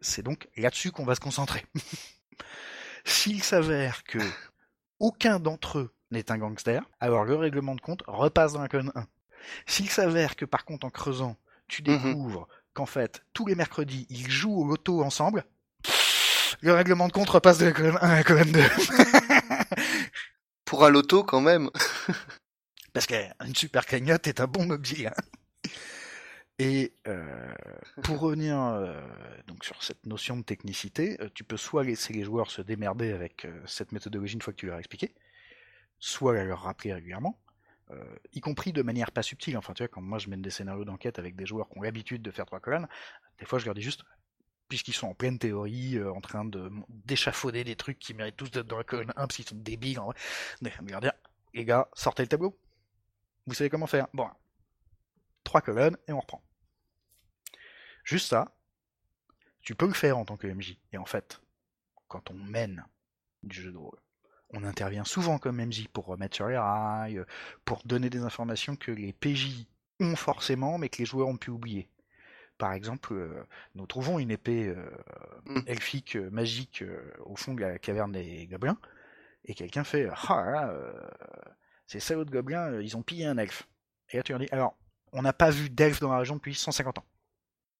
C'est 0.00 0.22
donc 0.22 0.48
là-dessus 0.56 0.92
qu'on 0.92 1.04
va 1.04 1.14
se 1.14 1.20
concentrer. 1.20 1.64
S'il 3.04 3.42
s'avère 3.42 4.04
que 4.04 4.18
aucun 4.98 5.38
d'entre 5.38 5.78
eux 5.78 5.94
n'est 6.10 6.30
un 6.32 6.38
gangster, 6.38 6.82
alors 7.00 7.24
le 7.24 7.36
règlement 7.36 7.74
de 7.74 7.80
compte 7.80 8.02
repasse 8.06 8.52
dans 8.52 8.62
la 8.62 8.68
colonne 8.68 8.92
1. 8.94 9.06
S'il 9.66 9.90
s'avère 9.90 10.36
que 10.36 10.44
par 10.44 10.64
contre 10.64 10.86
en 10.86 10.90
creusant, 10.90 11.36
tu 11.68 11.82
Mhm. 11.82 11.96
découvres 11.96 12.48
qu'en 12.74 12.86
fait, 12.86 13.22
tous 13.32 13.46
les 13.46 13.54
mercredis, 13.54 14.06
ils 14.10 14.30
jouent 14.30 14.60
au 14.60 14.66
loto 14.66 15.02
ensemble, 15.02 15.44
le 16.62 16.72
règlement 16.72 17.08
de 17.08 17.12
compte 17.12 17.30
repasse 17.30 17.58
de 17.58 17.66
la 17.66 17.72
colonne 17.72 17.98
1 18.00 18.10
à 18.10 18.14
la 18.16 18.24
colonne 18.24 18.52
2. 18.52 18.60
pour 20.64 20.84
un 20.84 20.90
loto 20.90 21.22
quand 21.24 21.40
même. 21.40 21.70
Parce 22.92 23.06
qu'une 23.06 23.54
super 23.54 23.86
cagnotte 23.86 24.26
est 24.26 24.40
un 24.40 24.46
bon 24.46 24.66
mobile. 24.66 25.08
hein. 25.08 25.22
Et 26.58 26.94
euh, 27.06 27.54
pour 28.02 28.18
revenir 28.20 28.58
euh, 28.58 29.00
donc 29.46 29.64
sur 29.64 29.82
cette 29.82 30.06
notion 30.06 30.36
de 30.36 30.42
technicité, 30.42 31.20
euh, 31.20 31.28
tu 31.34 31.44
peux 31.44 31.56
soit 31.56 31.84
laisser 31.84 32.12
les 32.12 32.24
joueurs 32.24 32.50
se 32.50 32.62
démerder 32.62 33.12
avec 33.12 33.46
cette 33.66 33.92
méthodologie 33.92 34.34
une 34.34 34.42
fois 34.42 34.52
que 34.52 34.58
tu 34.58 34.66
leur 34.66 34.76
as 34.76 34.80
expliqué, 34.80 35.14
soit 35.98 36.34
la 36.34 36.44
leur 36.44 36.62
rappeler 36.62 36.94
régulièrement, 36.94 37.38
euh, 37.90 38.16
y 38.32 38.40
compris 38.40 38.72
de 38.72 38.82
manière 38.82 39.12
pas 39.12 39.22
subtile. 39.22 39.56
Enfin, 39.56 39.72
tu 39.72 39.82
vois, 39.82 39.88
quand 39.88 40.00
moi 40.00 40.18
je 40.18 40.28
mène 40.28 40.42
des 40.42 40.50
scénarios 40.50 40.84
d'enquête 40.84 41.18
avec 41.18 41.36
des 41.36 41.46
joueurs 41.46 41.68
qui 41.68 41.78
ont 41.78 41.82
l'habitude 41.82 42.22
de 42.22 42.30
faire 42.30 42.46
trois 42.46 42.60
colonnes, 42.60 42.88
des 43.38 43.46
fois 43.46 43.58
je 43.58 43.64
leur 43.64 43.74
dis 43.74 43.82
juste, 43.82 44.02
puisqu'ils 44.68 44.94
sont 44.94 45.08
en 45.08 45.14
pleine 45.14 45.38
théorie, 45.38 45.96
euh, 45.96 46.12
en 46.12 46.20
train 46.20 46.44
de 46.44 46.70
d'échafauder 46.88 47.62
des 47.64 47.76
trucs 47.76 47.98
qui 47.98 48.14
méritent 48.14 48.36
tous 48.36 48.50
d'être 48.50 48.66
dans 48.66 48.78
la 48.78 48.84
colonne 48.84 49.10
1 49.10 49.14
parce 49.14 49.36
qu'ils 49.36 49.48
sont 49.48 49.56
débiles 49.56 50.00
en 50.00 50.06
vrai, 50.06 50.16
de 50.62 50.90
leur 50.90 51.00
dire, 51.00 51.12
les 51.54 51.64
gars, 51.64 51.88
sortez 51.94 52.22
le 52.22 52.28
tableau. 52.28 52.58
Vous 53.46 53.54
savez 53.54 53.70
comment 53.70 53.86
faire 53.86 54.08
Bon, 54.12 54.28
trois 55.44 55.60
colonnes 55.60 55.96
et 56.08 56.12
on 56.12 56.20
reprend. 56.20 56.42
Juste 58.06 58.28
ça, 58.28 58.54
tu 59.62 59.74
peux 59.74 59.88
le 59.88 59.92
faire 59.92 60.16
en 60.16 60.24
tant 60.24 60.36
que 60.36 60.46
MJ. 60.46 60.78
Et 60.92 60.96
en 60.96 61.04
fait, 61.06 61.40
quand 62.06 62.30
on 62.30 62.34
mène 62.34 62.84
du 63.42 63.60
jeu 63.60 63.72
de 63.72 63.76
rôle, 63.76 63.98
on 64.50 64.62
intervient 64.62 65.04
souvent 65.04 65.38
comme 65.38 65.60
MJ 65.60 65.88
pour 65.88 66.06
remettre 66.06 66.36
sur 66.36 66.46
les 66.46 66.56
rails, 66.56 67.24
pour 67.64 67.82
donner 67.84 68.08
des 68.08 68.20
informations 68.20 68.76
que 68.76 68.92
les 68.92 69.12
PJ 69.12 69.66
ont 69.98 70.14
forcément, 70.14 70.78
mais 70.78 70.88
que 70.88 70.98
les 70.98 71.04
joueurs 71.04 71.26
ont 71.26 71.36
pu 71.36 71.50
oublier. 71.50 71.88
Par 72.58 72.72
exemple, 72.72 73.12
euh, 73.12 73.42
nous 73.74 73.86
trouvons 73.86 74.20
une 74.20 74.30
épée 74.30 74.68
euh, 74.68 74.88
Mm. 75.46 75.62
elfique 75.66 76.16
euh, 76.16 76.30
magique 76.30 76.84
au 77.24 77.34
fond 77.34 77.54
de 77.54 77.60
la 77.60 77.78
caverne 77.80 78.12
des 78.12 78.46
gobelins, 78.46 78.78
et 79.44 79.54
quelqu'un 79.54 79.84
fait 79.84 80.08
Ah 80.28 80.72
ces 81.88 82.00
salauds 82.00 82.24
de 82.24 82.30
gobelins, 82.30 82.80
ils 82.80 82.96
ont 82.96 83.02
pillé 83.02 83.26
un 83.26 83.36
elfe. 83.38 83.68
Et 84.10 84.16
là 84.16 84.22
tu 84.22 84.30
leur 84.32 84.40
dis 84.40 84.48
Alors, 84.52 84.76
on 85.12 85.22
n'a 85.22 85.32
pas 85.32 85.50
vu 85.50 85.70
d'elfe 85.70 86.00
dans 86.00 86.12
la 86.12 86.18
région 86.18 86.36
depuis 86.36 86.54
150 86.54 86.98
ans. 86.98 87.04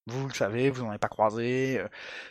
Vous 0.07 0.27
le 0.27 0.33
savez, 0.33 0.69
vous 0.69 0.83
n'en 0.83 0.89
avez 0.89 0.97
pas 0.97 1.09
croisé. 1.09 1.79
Euh, 1.79 1.87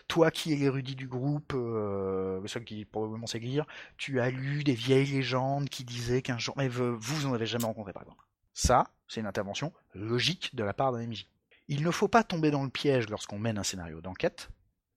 Toi 0.08 0.30
qui 0.30 0.52
es 0.52 0.56
l'érudit 0.56 0.96
du 0.96 1.06
groupe, 1.06 1.52
euh, 1.54 2.44
seul 2.46 2.64
qui 2.64 2.84
probablement 2.86 3.26
sait 3.26 3.38
lire, 3.38 3.66
tu 3.98 4.20
as 4.20 4.30
lu 4.30 4.64
des 4.64 4.74
vieilles 4.74 5.06
légendes 5.06 5.68
qui 5.68 5.84
disaient 5.84 6.22
qu'un 6.22 6.38
jour. 6.38 6.54
Mais 6.56 6.68
vous, 6.68 6.96
vous 6.98 7.26
en 7.26 7.34
avez 7.34 7.46
jamais 7.46 7.66
rencontré 7.66 7.92
par 7.92 8.02
exemple. 8.02 8.24
Ça, 8.54 8.90
c'est 9.06 9.20
une 9.20 9.26
intervention 9.26 9.72
logique 9.94 10.54
de 10.56 10.64
la 10.64 10.72
part 10.72 10.92
d'un 10.92 11.06
MJ. 11.06 11.26
Il 11.68 11.82
ne 11.82 11.90
faut 11.90 12.08
pas 12.08 12.24
tomber 12.24 12.50
dans 12.50 12.64
le 12.64 12.70
piège 12.70 13.10
lorsqu'on 13.10 13.38
mène 13.38 13.58
un 13.58 13.62
scénario 13.62 14.00
d'enquête 14.00 14.48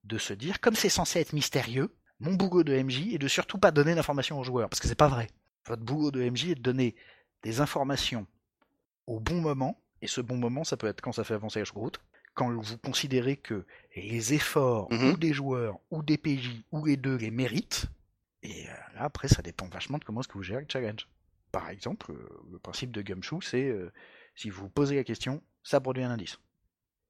de 0.06 0.18
se 0.18 0.34
dire, 0.34 0.62
comme 0.62 0.76
c'est 0.76 0.90
censé 0.90 1.20
être 1.20 1.34
mystérieux, 1.34 1.94
mon 2.20 2.34
boulot 2.34 2.64
de 2.64 2.82
MJ 2.82 3.14
est 3.14 3.18
de 3.18 3.28
surtout 3.28 3.58
pas 3.58 3.72
donner 3.72 3.96
d'informations 3.96 4.40
aux 4.40 4.44
joueurs, 4.44 4.70
parce 4.70 4.80
que 4.80 4.88
c'est 4.88 4.96
pas 4.96 5.08
vrai. 5.08 5.28
Votre 5.66 5.84
boulot 5.84 6.12
de 6.12 6.28
MJ 6.30 6.50
est 6.50 6.56
de 6.56 6.62
donner 6.62 6.96
des 7.44 7.60
informations 7.62 8.28
au 9.08 9.20
bon 9.20 9.42
moment, 9.42 9.82
et 10.02 10.08
ce 10.08 10.22
bon 10.22 10.38
moment, 10.38 10.64
ça 10.64 10.78
peut 10.78 10.88
être 10.88 11.02
quand 11.02 11.12
ça 11.12 11.24
fait 11.24 11.34
avancer 11.34 11.60
la 11.60 11.66
choucroute, 11.66 12.00
quand 12.34 12.52
vous 12.54 12.78
considérez 12.78 13.38
que 13.38 13.66
les 13.96 14.34
efforts 14.34 14.92
Mhm. 14.92 15.12
ou 15.14 15.18
des 15.18 15.34
joueurs, 15.34 15.80
ou 15.92 16.04
des 16.04 16.18
PJ, 16.18 16.64
ou 16.72 16.86
les 16.86 16.98
deux 16.98 17.16
les 17.16 17.32
méritent, 17.32 17.86
et 18.44 18.68
euh, 18.70 18.74
là, 18.96 19.04
après, 19.04 19.28
ça 19.28 19.42
dépend 19.42 19.68
vachement 19.68 19.98
de 19.98 20.04
comment 20.06 20.22
est-ce 20.22 20.30
que 20.30 20.34
vous 20.36 20.44
gérez 20.44 20.62
le 20.62 20.68
challenge. 20.72 21.08
Par 21.52 21.70
exemple, 21.70 22.12
euh, 22.12 22.30
le 22.52 22.60
principe 22.60 22.92
de 22.92 23.02
Gumshoe, 23.02 23.42
c'est 23.44 23.66
euh, 23.68 23.92
si 24.36 24.50
vous 24.50 24.70
posez 24.70 24.96
la 24.96 25.04
question, 25.04 25.42
ça 25.64 25.82
produit 25.82 26.04
un 26.04 26.12
indice. 26.12 26.38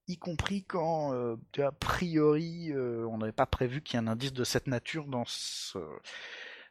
Y 0.07 0.17
compris 0.17 0.63
quand, 0.63 1.13
euh, 1.13 1.35
a 1.59 1.71
priori, 1.71 2.71
euh, 2.71 3.05
on 3.07 3.19
n'avait 3.19 3.31
pas 3.31 3.45
prévu 3.45 3.81
qu'il 3.83 3.99
y 3.99 4.03
ait 4.03 4.03
un 4.03 4.07
indice 4.07 4.33
de 4.33 4.43
cette 4.43 4.65
nature 4.65 5.05
dans 5.05 5.25
ce, 5.27 5.77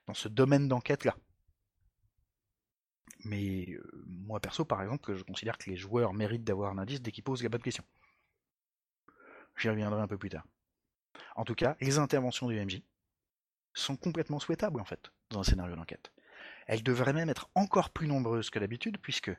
dans 0.09 0.15
ce 0.15 0.29
domaine 0.29 0.67
d'enquête-là. 0.67 1.15
Mais 3.25 3.69
moi 4.07 4.41
perso, 4.41 4.65
par 4.65 4.83
exemple, 4.83 5.15
je 5.15 5.23
considère 5.25 5.59
que 5.59 5.71
les 5.71 5.77
joueurs 5.77 6.15
méritent 6.15 6.45
d'avoir 6.45 6.73
un 6.73 6.79
indice 6.79 7.01
dès 7.03 7.11
qu'ils 7.13 7.25
posent 7.25 7.43
la 7.43 7.49
bonne 7.49 7.63
question. 7.63 7.85
J'y 9.59 9.69
reviendrai 9.69 10.01
un 10.01 10.07
peu 10.07 10.19
plus 10.19 10.31
tard. 10.31 10.45
En 11.37 11.45
tout 11.45 11.55
cas, 11.55 11.77
les 11.81 11.99
interventions 11.99 12.49
du 12.49 12.59
MJ 12.65 12.83
sont 13.75 13.97
complètement 13.97 14.39
souhaitables 14.39 14.81
en 14.81 14.85
fait 14.85 15.11
dans 15.31 15.41
un 15.41 15.45
scénario 15.45 15.77
d'enquête. 15.77 16.13
Elles 16.67 16.83
devraient 16.83 17.13
même 17.13 17.29
être 17.29 17.49
encore 17.55 17.91
plus 17.91 18.07
nombreuses 18.07 18.51
que 18.51 18.59
d'habitude 18.59 18.99
puisque 19.01 19.31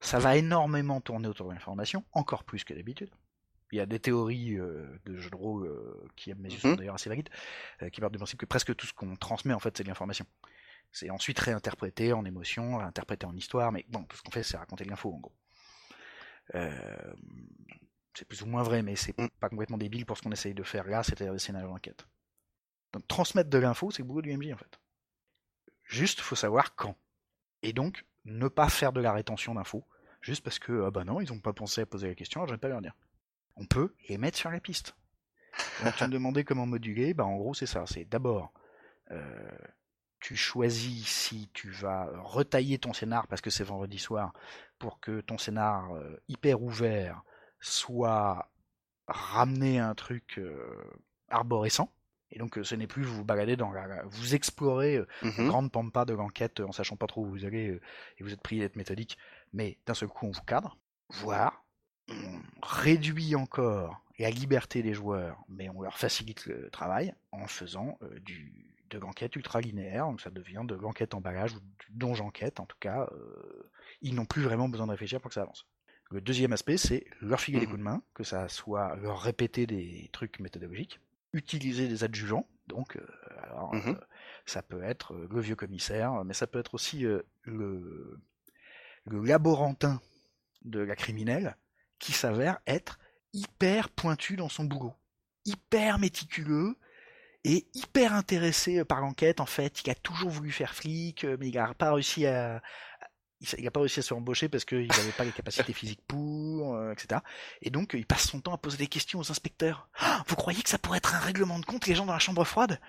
ça 0.00 0.18
va 0.18 0.36
énormément 0.36 1.00
tourner 1.00 1.28
autour 1.28 1.48
de 1.48 1.54
l'information, 1.54 2.04
encore 2.12 2.44
plus 2.44 2.64
que 2.64 2.72
d'habitude. 2.74 3.10
Il 3.72 3.76
y 3.76 3.80
a 3.80 3.86
des 3.86 3.98
théories 4.00 4.56
euh, 4.58 4.86
de 5.04 5.18
jeux 5.18 5.28
de 5.30 5.36
rôle 5.36 5.66
euh, 5.66 6.08
qui, 6.16 6.32
à 6.32 6.34
mes 6.36 6.48
yeux, 6.50 6.58
sont 6.58 6.68
Mhm. 6.68 6.76
d'ailleurs 6.76 6.94
assez 6.94 7.10
valides, 7.10 7.28
euh, 7.82 7.90
qui 7.90 8.00
partent 8.00 8.12
du 8.12 8.18
principe 8.18 8.38
que 8.38 8.46
presque 8.46 8.74
tout 8.76 8.86
ce 8.86 8.94
qu'on 8.94 9.14
transmet 9.16 9.52
en 9.52 9.58
fait 9.58 9.76
c'est 9.76 9.82
de 9.82 9.88
l'information. 9.88 10.24
C'est 10.90 11.10
ensuite 11.10 11.38
réinterprété 11.38 12.14
en 12.14 12.24
émotion, 12.24 12.78
réinterprété 12.78 13.26
en 13.26 13.36
histoire, 13.36 13.72
mais 13.72 13.84
bon, 13.88 14.04
tout 14.04 14.16
ce 14.16 14.22
qu'on 14.22 14.30
fait 14.30 14.42
c'est 14.42 14.56
raconter 14.56 14.84
de 14.84 14.90
l'info 14.90 15.12
en 15.12 15.18
gros. 15.18 15.34
C'est 18.18 18.24
plus 18.24 18.42
ou 18.42 18.46
moins 18.46 18.64
vrai, 18.64 18.82
mais 18.82 18.96
c'est 18.96 19.16
Mm. 19.16 19.28
pas 19.38 19.48
complètement 19.48 19.78
débile 19.78 20.04
pour 20.04 20.16
ce 20.18 20.22
qu'on 20.22 20.32
essaye 20.32 20.52
de 20.52 20.64
faire 20.64 20.88
là, 20.88 21.04
c'est-à-dire 21.04 21.32
des 21.32 21.38
scénarios 21.38 21.68
d'enquête. 21.68 22.04
Donc 22.92 23.06
transmettre 23.06 23.48
de 23.48 23.58
l'info, 23.58 23.92
c'est 23.92 24.02
le 24.02 24.08
boulot 24.08 24.22
du 24.22 24.36
MJ 24.36 24.52
en 24.52 24.56
fait. 24.56 24.80
Juste, 25.84 26.20
faut 26.20 26.34
savoir 26.34 26.74
quand. 26.74 26.96
Et 27.62 27.72
donc, 27.72 28.04
ne 28.24 28.48
pas 28.48 28.68
faire 28.68 28.92
de 28.92 29.00
la 29.00 29.12
rétention 29.12 29.54
d'infos, 29.54 29.84
juste 30.20 30.42
parce 30.42 30.58
que, 30.58 30.84
ah 30.86 30.90
bah 30.90 31.04
non, 31.04 31.20
ils 31.20 31.32
ont 31.32 31.38
pas 31.38 31.52
pensé 31.52 31.82
à 31.82 31.86
poser 31.86 32.08
la 32.08 32.16
question, 32.16 32.40
alors 32.40 32.48
je 32.48 32.54
vais 32.54 32.58
pas 32.58 32.66
leur 32.68 32.82
dire. 32.82 32.94
On 33.54 33.66
peut 33.66 33.94
les 34.08 34.18
mettre 34.18 34.36
sur 34.36 34.50
les 34.50 34.60
pistes. 34.60 34.96
Donc 35.84 35.94
tu 35.94 36.02
me 36.04 36.08
demandais 36.10 36.42
comment 36.42 36.66
moduler, 36.66 37.14
bah 37.14 37.24
en 37.24 37.36
gros 37.36 37.54
c'est 37.54 37.66
ça, 37.66 37.84
c'est 37.86 38.04
d'abord, 38.04 38.52
euh, 39.12 39.58
tu 40.18 40.34
choisis 40.34 41.06
si 41.06 41.50
tu 41.52 41.70
vas 41.70 42.10
retailler 42.24 42.78
ton 42.78 42.92
scénar 42.92 43.28
parce 43.28 43.42
que 43.42 43.50
c'est 43.50 43.64
vendredi 43.64 43.98
soir, 44.00 44.32
pour 44.80 44.98
que 44.98 45.20
ton 45.20 45.38
scénar 45.38 45.94
euh, 45.94 46.20
hyper 46.26 46.60
ouvert 46.62 47.22
soit 47.60 48.50
ramené 49.06 49.78
à 49.80 49.88
un 49.88 49.94
truc 49.94 50.40
arborescent. 51.28 51.92
Et 52.30 52.38
donc 52.38 52.58
ce 52.62 52.74
n'est 52.74 52.86
plus 52.86 53.02
vous 53.04 53.16
vous 53.16 53.24
baladez 53.24 53.56
dans 53.56 53.72
la, 53.72 54.02
vous 54.04 54.34
explorez 54.34 55.00
Mhm. 55.22 55.32
une 55.38 55.48
grande 55.48 55.72
pampa 55.72 56.04
de 56.04 56.12
l'enquête 56.12 56.60
en 56.60 56.72
sachant 56.72 56.96
pas 56.96 57.06
trop 57.06 57.22
où 57.22 57.28
vous 57.30 57.44
allez 57.46 57.80
et 58.18 58.22
vous 58.22 58.32
êtes 58.34 58.42
prié 58.42 58.60
d'être 58.60 58.76
méthodique, 58.76 59.16
mais 59.54 59.78
d'un 59.86 59.94
seul 59.94 60.08
coup 60.08 60.26
on 60.26 60.30
vous 60.30 60.42
cadre, 60.42 60.76
voire 61.08 61.64
on 62.10 62.40
réduit 62.62 63.34
encore 63.34 64.02
la 64.18 64.30
liberté 64.30 64.82
des 64.82 64.92
joueurs, 64.94 65.38
mais 65.48 65.68
on 65.70 65.80
leur 65.80 65.96
facilite 65.98 66.44
le 66.46 66.68
travail 66.70 67.14
en 67.32 67.46
faisant 67.46 67.98
euh, 68.02 68.18
du, 68.20 68.74
de 68.90 68.98
l'enquête 68.98 69.36
ultra 69.36 69.60
linéaire, 69.60 70.06
donc 70.06 70.20
ça 70.20 70.30
devient 70.30 70.62
de 70.64 70.74
l'enquête 70.74 71.14
emballage 71.14 71.54
ou 71.54 71.60
du 71.60 71.86
donjon 71.90 72.26
enquête, 72.26 72.60
en 72.60 72.66
tout 72.66 72.76
cas, 72.80 73.08
euh, 73.12 73.70
ils 74.02 74.14
n'ont 74.14 74.24
plus 74.26 74.42
vraiment 74.42 74.68
besoin 74.68 74.86
de 74.86 74.90
réfléchir 74.92 75.20
pour 75.20 75.28
que 75.30 75.34
ça 75.34 75.42
avance. 75.42 75.66
Le 76.10 76.20
deuxième 76.20 76.52
aspect, 76.52 76.78
c'est 76.78 77.04
leur 77.20 77.40
filer 77.40 77.60
des 77.60 77.66
Mhm. 77.66 77.72
coups 77.72 77.78
de 77.80 77.84
main, 77.84 78.02
que 78.14 78.24
ça 78.24 78.48
soit 78.48 78.96
leur 78.96 79.20
répéter 79.20 79.66
des 79.66 80.08
trucs 80.12 80.40
méthodologiques, 80.40 81.00
utiliser 81.32 81.86
des 81.88 82.02
adjuvants, 82.04 82.48
donc 82.66 82.96
euh, 82.96 83.06
alors, 83.42 83.72
Mhm. 83.72 83.90
euh, 83.90 84.00
ça 84.46 84.62
peut 84.62 84.82
être 84.82 85.12
euh, 85.14 85.28
le 85.30 85.40
vieux 85.40 85.56
commissaire, 85.56 86.24
mais 86.24 86.32
ça 86.34 86.46
peut 86.46 86.58
être 86.58 86.74
aussi 86.74 87.04
euh, 87.04 87.22
le, 87.42 88.18
le 89.06 89.22
laborantin 89.24 90.00
de 90.64 90.80
la 90.80 90.96
criminelle 90.96 91.56
qui 91.98 92.12
s'avère 92.12 92.58
être 92.66 92.98
hyper 93.34 93.90
pointu 93.90 94.36
dans 94.36 94.48
son 94.48 94.64
boulot, 94.64 94.94
hyper 95.44 95.98
méticuleux 95.98 96.76
et 97.44 97.68
hyper 97.74 98.14
intéressé 98.14 98.84
par 98.84 99.00
l'enquête 99.00 99.40
en 99.40 99.46
fait. 99.46 99.82
Il 99.84 99.90
a 99.90 99.94
toujours 99.94 100.30
voulu 100.30 100.50
faire 100.52 100.74
flic, 100.74 101.24
mais 101.24 101.48
il 101.48 101.54
n'a 101.54 101.74
pas 101.74 101.92
réussi 101.92 102.26
à 102.26 102.62
il 103.40 103.64
n'a 103.64 103.70
pas 103.70 103.80
réussi 103.80 104.00
à 104.00 104.02
se 104.02 104.08
faire 104.08 104.16
embaucher 104.16 104.48
parce 104.48 104.64
qu'il 104.64 104.86
n'avait 104.88 105.12
pas 105.12 105.24
les 105.24 105.30
capacités 105.32 105.72
physiques 105.72 106.00
pour, 106.06 106.74
euh, 106.74 106.92
etc. 106.92 107.20
Et 107.62 107.70
donc 107.70 107.94
il 107.94 108.04
passe 108.06 108.28
son 108.28 108.40
temps 108.40 108.52
à 108.52 108.58
poser 108.58 108.76
des 108.78 108.86
questions 108.88 109.20
aux 109.20 109.30
inspecteurs. 109.30 109.88
Ah, 109.98 110.24
vous 110.26 110.36
croyez 110.36 110.62
que 110.62 110.68
ça 110.68 110.78
pourrait 110.78 110.98
être 110.98 111.14
un 111.14 111.20
règlement 111.20 111.58
de 111.58 111.64
compte 111.64 111.86
les 111.86 111.94
gens 111.94 112.06
dans 112.06 112.12
la 112.12 112.18
chambre 112.18 112.44
froide? 112.44 112.80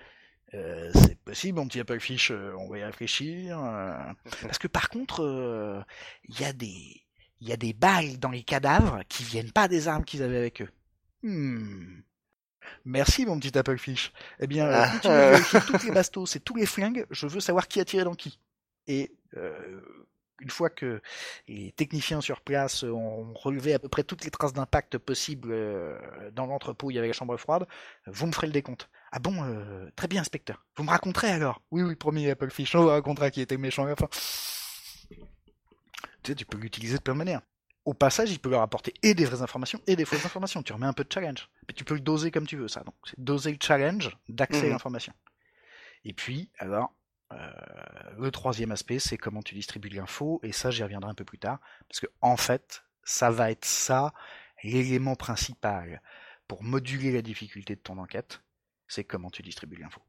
Euh, 0.54 0.90
C'est 0.94 1.18
possible, 1.20 1.58
mon 1.58 1.68
petit 1.68 1.78
Apple 1.80 2.00
Fish, 2.00 2.32
euh, 2.32 2.52
on 2.58 2.68
va 2.68 2.78
y 2.78 2.84
réfléchir. 2.84 3.58
Parce 4.42 4.58
que 4.58 4.66
par 4.66 4.88
contre, 4.88 5.84
il 6.28 6.40
y 6.40 6.44
a 6.44 6.52
des 6.52 7.02
il 7.42 7.48
y 7.48 7.52
a 7.52 7.56
des 7.56 7.72
balles 7.72 8.18
dans 8.18 8.30
les 8.30 8.42
cadavres 8.42 9.00
qui 9.08 9.24
viennent 9.24 9.52
pas 9.52 9.66
des 9.66 9.88
armes 9.88 10.04
qu'ils 10.04 10.22
avaient 10.22 10.36
avec 10.36 10.60
eux. 10.62 10.68
Hmm. 11.22 12.00
Merci 12.84 13.24
mon 13.24 13.38
petit 13.38 13.56
Applefish. 13.56 14.12
Eh 14.40 14.46
bien, 14.46 14.68
Ah. 14.68 15.40
toutes 15.66 15.84
les 15.84 15.90
bastos 15.90 16.36
et 16.36 16.40
tous 16.40 16.56
les 16.56 16.66
flingues. 16.66 17.06
Je 17.10 17.26
veux 17.26 17.40
savoir 17.40 17.66
qui 17.68 17.80
a 17.80 17.84
tiré 17.84 18.04
dans 18.04 18.14
qui. 18.14 18.38
Et 18.86 19.12
euh, 19.36 19.80
une 20.40 20.50
fois 20.50 20.70
que 20.70 21.00
les 21.48 21.72
techniciens 21.72 22.20
sur 22.20 22.40
place 22.40 22.82
ont 22.82 23.32
relevé 23.34 23.74
à 23.74 23.78
peu 23.78 23.88
près 23.88 24.02
toutes 24.04 24.24
les 24.24 24.30
traces 24.30 24.52
d'impact 24.52 24.98
possibles 24.98 25.50
euh, 25.52 25.98
dans 26.32 26.46
l'entrepôt 26.46 26.88
où 26.88 26.90
il 26.90 26.94
y 26.94 26.98
avait 26.98 27.08
la 27.08 27.12
chambre 27.12 27.36
froide, 27.36 27.66
vous 28.06 28.26
me 28.26 28.32
ferez 28.32 28.46
le 28.46 28.52
décompte. 28.52 28.88
Ah 29.12 29.18
bon, 29.18 29.44
euh, 29.44 29.88
très 29.96 30.08
bien, 30.08 30.20
inspecteur. 30.20 30.64
Vous 30.76 30.84
me 30.84 30.90
raconterez 30.90 31.30
alors 31.30 31.62
Oui, 31.70 31.82
oui, 31.82 31.94
promis, 31.94 32.28
Applefish. 32.30 32.74
On 32.74 32.82
vous 32.82 32.88
racontera 32.88 33.30
qui 33.30 33.40
était 33.40 33.56
méchant 33.56 33.84
à 33.84 33.88
la 33.90 33.96
fin. 33.96 34.08
Tu 36.22 36.32
sais, 36.32 36.34
tu 36.34 36.44
peux 36.44 36.58
l'utiliser 36.58 36.98
de 36.98 37.02
plein 37.02 37.14
de 37.14 37.18
manières. 37.18 37.40
Au 37.86 37.94
passage, 37.94 38.30
il 38.30 38.38
peut 38.38 38.50
leur 38.50 38.60
apporter 38.60 38.92
et 39.02 39.14
des 39.14 39.24
vraies 39.24 39.42
informations 39.42 39.80
et 39.86 39.96
des 39.96 40.04
fausses 40.04 40.26
informations. 40.26 40.62
Tu 40.62 40.72
remets 40.72 40.86
un 40.86 40.92
peu 40.92 41.02
de 41.02 41.12
challenge. 41.12 41.48
Mais 41.66 41.74
tu 41.74 41.84
peux 41.84 41.94
le 41.94 42.00
doser 42.00 42.30
comme 42.30 42.46
tu 42.46 42.56
veux, 42.56 42.68
ça. 42.68 42.80
Donc, 42.84 42.94
c'est 43.04 43.18
doser 43.18 43.50
le 43.52 43.58
challenge 43.60 44.16
d'accès 44.28 44.60
à 44.60 44.64
Mhm. 44.64 44.70
l'information. 44.72 45.12
Et 46.04 46.12
puis, 46.12 46.50
alors, 46.58 46.92
le 47.30 48.30
troisième 48.30 48.72
aspect, 48.72 48.98
c'est 48.98 49.16
comment 49.16 49.42
tu 49.42 49.54
distribues 49.54 49.88
l'info. 49.88 50.40
Et 50.42 50.52
ça, 50.52 50.70
j'y 50.70 50.82
reviendrai 50.82 51.10
un 51.10 51.14
peu 51.14 51.24
plus 51.24 51.38
tard. 51.38 51.60
Parce 51.88 52.00
que, 52.00 52.06
en 52.20 52.36
fait, 52.36 52.84
ça 53.04 53.30
va 53.30 53.50
être 53.50 53.64
ça, 53.64 54.12
l'élément 54.62 55.16
principal 55.16 56.02
pour 56.48 56.62
moduler 56.62 57.12
la 57.12 57.22
difficulté 57.22 57.76
de 57.76 57.80
ton 57.80 57.98
enquête. 57.98 58.40
C'est 58.88 59.04
comment 59.04 59.30
tu 59.30 59.42
distribues 59.42 59.76
l'info. 59.76 60.00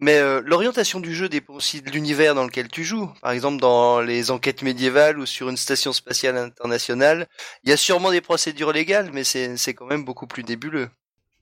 Mais 0.00 0.18
euh, 0.18 0.40
l'orientation 0.44 1.00
du 1.00 1.14
jeu 1.14 1.28
dépend 1.28 1.54
aussi 1.54 1.82
de 1.82 1.90
l'univers 1.90 2.34
dans 2.34 2.44
lequel 2.44 2.68
tu 2.68 2.84
joues. 2.84 3.12
Par 3.20 3.32
exemple, 3.32 3.60
dans 3.60 4.00
les 4.00 4.30
enquêtes 4.30 4.62
médiévales 4.62 5.18
ou 5.18 5.26
sur 5.26 5.48
une 5.48 5.56
station 5.56 5.92
spatiale 5.92 6.36
internationale, 6.36 7.28
il 7.64 7.70
y 7.70 7.72
a 7.72 7.76
sûrement 7.76 8.10
des 8.10 8.20
procédures 8.20 8.72
légales, 8.72 9.10
mais 9.12 9.24
c'est 9.24 9.56
c'est 9.56 9.74
quand 9.74 9.86
même 9.86 10.04
beaucoup 10.04 10.26
plus 10.26 10.44
nébuleux. 10.44 10.90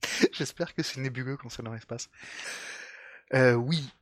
J'espère 0.33 0.75
que 0.75 0.83
c'est 0.83 1.01
nébuleux 1.01 1.37
quand 1.37 1.51
c'est 1.51 1.63
dans 1.63 1.73
l'espace. 1.73 2.09
Euh, 3.35 3.55
oui. 3.55 3.93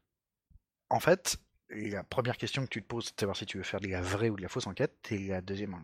En 0.90 1.00
fait, 1.00 1.36
la 1.70 2.04
première 2.04 2.36
question 2.36 2.62
que 2.64 2.68
tu 2.68 2.82
te 2.82 2.86
poses, 2.86 3.06
c'est 3.06 3.16
de 3.16 3.20
savoir 3.20 3.36
si 3.36 3.46
tu 3.46 3.56
veux 3.56 3.64
faire 3.64 3.80
de 3.80 3.88
la 3.88 4.00
vraie 4.00 4.30
ou 4.30 4.36
de 4.36 4.42
la 4.42 4.48
fausse 4.48 4.66
enquête. 4.66 5.10
Et 5.10 5.28
la 5.28 5.40
deuxième, 5.40 5.76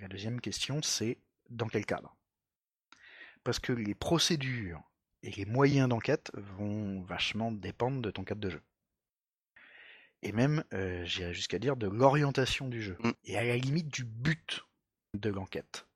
la 0.00 0.08
deuxième 0.08 0.40
question, 0.40 0.82
c'est 0.82 1.18
dans 1.50 1.68
quel 1.68 1.86
cadre? 1.86 2.16
Parce 3.44 3.58
que 3.58 3.72
les 3.72 3.94
procédures 3.94 4.82
et 5.22 5.30
les 5.30 5.44
moyens 5.44 5.88
d'enquête 5.88 6.30
vont 6.34 7.00
vachement 7.02 7.52
dépendre 7.52 8.00
de 8.00 8.10
ton 8.10 8.24
cadre 8.24 8.40
de 8.40 8.50
jeu. 8.50 8.62
Et 10.22 10.32
même, 10.32 10.64
euh, 10.72 11.04
j'irais 11.04 11.34
jusqu'à 11.34 11.58
dire, 11.58 11.76
de 11.76 11.86
l'orientation 11.86 12.68
du 12.68 12.82
jeu. 12.82 12.96
Mm. 13.00 13.10
Et 13.24 13.38
à 13.38 13.44
la 13.44 13.56
limite 13.56 13.88
du 13.88 14.04
but 14.04 14.64
de 15.14 15.30
l'enquête. 15.30 15.86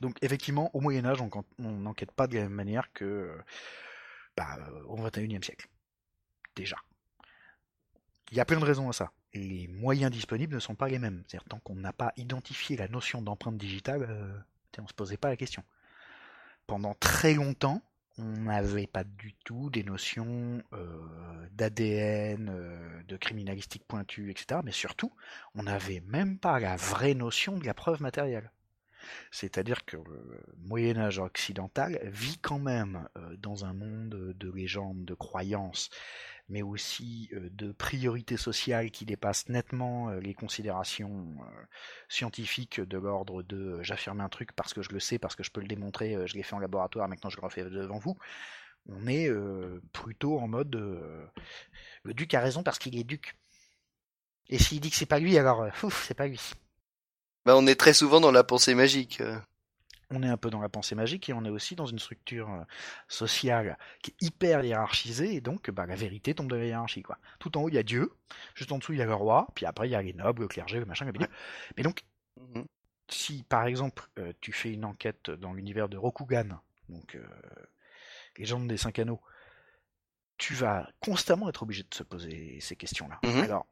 Donc 0.00 0.16
effectivement, 0.22 0.74
au 0.74 0.80
Moyen 0.80 1.04
Âge, 1.04 1.18
on 1.20 1.70
n'enquête 1.70 2.12
pas 2.12 2.26
de 2.26 2.36
la 2.36 2.42
même 2.42 2.52
manière 2.52 2.92
que 2.92 3.04
euh, 3.04 3.38
bah, 4.36 4.58
au 4.86 4.96
XXIe 4.96 5.42
siècle. 5.42 5.68
Il 8.30 8.36
y 8.36 8.40
a 8.40 8.44
plein 8.44 8.60
de 8.60 8.64
raisons 8.64 8.88
à 8.88 8.92
ça. 8.92 9.12
Les 9.34 9.66
moyens 9.68 10.10
disponibles 10.10 10.54
ne 10.54 10.60
sont 10.60 10.76
pas 10.76 10.88
les 10.88 10.98
mêmes. 10.98 11.24
C'est-à-dire 11.26 11.48
tant 11.48 11.58
qu'on 11.58 11.74
n'a 11.74 11.92
pas 11.92 12.12
identifié 12.16 12.76
la 12.76 12.88
notion 12.88 13.22
d'empreinte 13.22 13.58
digitale, 13.58 14.06
euh, 14.08 14.38
on 14.78 14.86
se 14.86 14.94
posait 14.94 15.16
pas 15.16 15.28
la 15.28 15.36
question. 15.36 15.64
Pendant 16.66 16.94
très 16.94 17.34
longtemps, 17.34 17.82
on 18.18 18.42
n'avait 18.42 18.86
pas 18.86 19.02
du 19.02 19.34
tout 19.44 19.70
des 19.70 19.82
notions 19.82 20.62
euh, 20.72 21.48
d'ADN, 21.52 22.48
euh, 22.50 23.02
de 23.04 23.16
criminalistique 23.16 23.84
pointue, 23.86 24.30
etc. 24.30 24.60
Mais 24.64 24.72
surtout, 24.72 25.12
on 25.54 25.64
n'avait 25.64 26.02
même 26.06 26.38
pas 26.38 26.60
la 26.60 26.76
vraie 26.76 27.14
notion 27.14 27.58
de 27.58 27.66
la 27.66 27.74
preuve 27.74 28.00
matérielle. 28.00 28.52
C'est-à-dire 29.32 29.84
que 29.84 29.96
le 29.96 30.42
Moyen 30.58 30.98
Âge 30.98 31.18
occidental 31.18 31.98
vit 32.04 32.38
quand 32.38 32.58
même 32.58 33.08
dans 33.38 33.64
un 33.64 33.72
monde 33.72 34.10
de 34.10 34.52
légendes, 34.52 35.06
de 35.06 35.14
croyances, 35.14 35.88
mais 36.50 36.62
aussi 36.62 37.30
euh, 37.32 37.48
de 37.52 37.72
priorités 37.72 38.36
sociales 38.36 38.90
qui 38.90 39.06
dépassent 39.06 39.48
nettement 39.48 40.10
euh, 40.10 40.20
les 40.20 40.34
considérations 40.34 41.36
euh, 41.40 41.64
scientifiques 42.08 42.80
de 42.80 42.98
l'ordre 42.98 43.42
de 43.42 43.80
j'affirme 43.82 44.20
un 44.20 44.28
truc 44.28 44.52
parce 44.52 44.74
que 44.74 44.82
je 44.82 44.90
le 44.90 45.00
sais, 45.00 45.18
parce 45.18 45.36
que 45.36 45.44
je 45.44 45.50
peux 45.50 45.60
le 45.60 45.68
démontrer, 45.68 46.16
je 46.26 46.34
l'ai 46.34 46.42
fait 46.42 46.54
en 46.54 46.58
laboratoire, 46.58 47.08
maintenant 47.08 47.30
je 47.30 47.36
le 47.36 47.42
refais 47.42 47.64
devant 47.64 47.98
vous. 47.98 48.18
On 48.86 49.06
est 49.06 49.30
plutôt 49.92 50.38
en 50.38 50.48
mode 50.48 50.74
le 52.02 52.14
duc 52.14 52.34
a 52.34 52.40
raison 52.40 52.62
parce 52.62 52.78
qu'il 52.78 52.98
est 52.98 53.04
duc. 53.04 53.36
Et 54.48 54.58
s'il 54.58 54.80
dit 54.80 54.90
que 54.90 54.96
c'est 54.96 55.06
pas 55.06 55.20
lui, 55.20 55.38
alors 55.38 55.66
ouf, 55.84 56.04
c'est 56.06 56.14
pas 56.14 56.26
lui. 56.26 56.40
Bah, 57.46 57.56
on 57.56 57.66
est 57.66 57.78
très 57.78 57.94
souvent 57.94 58.20
dans 58.20 58.32
la 58.32 58.42
pensée 58.42 58.74
magique. 58.74 59.22
On 60.10 60.22
est 60.22 60.28
un 60.28 60.36
peu 60.36 60.50
dans 60.50 60.60
la 60.60 60.68
pensée 60.68 60.94
magique 60.94 61.28
et 61.28 61.32
on 61.32 61.44
est 61.44 61.50
aussi 61.50 61.76
dans 61.76 61.86
une 61.86 61.98
structure 61.98 62.50
euh, 62.50 62.64
sociale 63.08 63.78
qui 64.02 64.10
est 64.10 64.26
hyper 64.26 64.64
hiérarchisée 64.64 65.34
et 65.34 65.40
donc 65.40 65.70
bah, 65.70 65.86
la 65.86 65.94
vérité 65.94 66.34
tombe 66.34 66.50
de 66.50 66.56
la 66.56 66.66
hiérarchie 66.66 67.02
quoi. 67.02 67.18
Tout 67.38 67.56
en 67.56 67.62
haut 67.62 67.68
il 67.68 67.74
y 67.74 67.78
a 67.78 67.82
Dieu, 67.82 68.12
juste 68.54 68.72
en 68.72 68.78
dessous 68.78 68.92
il 68.92 68.98
y 68.98 69.02
a 69.02 69.06
le 69.06 69.14
roi, 69.14 69.48
puis 69.54 69.66
après 69.66 69.88
il 69.88 69.92
y 69.92 69.94
a 69.94 70.02
les 70.02 70.12
nobles, 70.12 70.42
le 70.42 70.48
clergé, 70.48 70.78
le 70.78 70.86
machin, 70.86 71.04
le. 71.04 71.12
Mais 71.76 71.82
donc 71.82 72.02
Mhm. 72.36 72.64
si 73.08 73.42
par 73.42 73.66
exemple 73.66 74.08
euh, 74.18 74.32
tu 74.40 74.52
fais 74.52 74.72
une 74.72 74.84
enquête 74.84 75.30
dans 75.30 75.52
l'univers 75.52 75.88
de 75.88 75.96
Rokugan, 75.96 76.60
donc 76.88 77.14
euh, 77.16 77.26
légende 78.36 78.68
des 78.68 78.76
cinq 78.76 78.98
anneaux, 78.98 79.20
tu 80.38 80.54
vas 80.54 80.88
constamment 81.00 81.48
être 81.48 81.62
obligé 81.62 81.82
de 81.82 81.94
se 81.94 82.02
poser 82.02 82.58
ces 82.60 82.76
questions-là. 82.76 83.18
Mhm. 83.24 83.42
Alors 83.42 83.66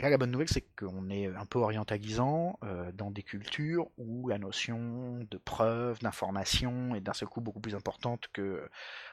là, 0.00 0.10
la 0.10 0.18
bonne 0.18 0.30
nouvelle, 0.30 0.48
c'est 0.48 0.64
qu'on 0.76 1.10
est 1.10 1.26
un 1.26 1.46
peu 1.46 1.58
orientalisant 1.58 2.58
euh, 2.64 2.90
dans 2.92 3.10
des 3.10 3.22
cultures 3.22 3.88
où 3.98 4.28
la 4.28 4.38
notion 4.38 5.26
de 5.30 5.38
preuve, 5.38 5.98
d'information 6.00 6.94
est 6.94 7.00
d'un 7.00 7.12
seul 7.12 7.28
coup 7.28 7.40
beaucoup 7.40 7.60
plus 7.60 7.74
importante 7.74 8.28
que, 8.32 8.68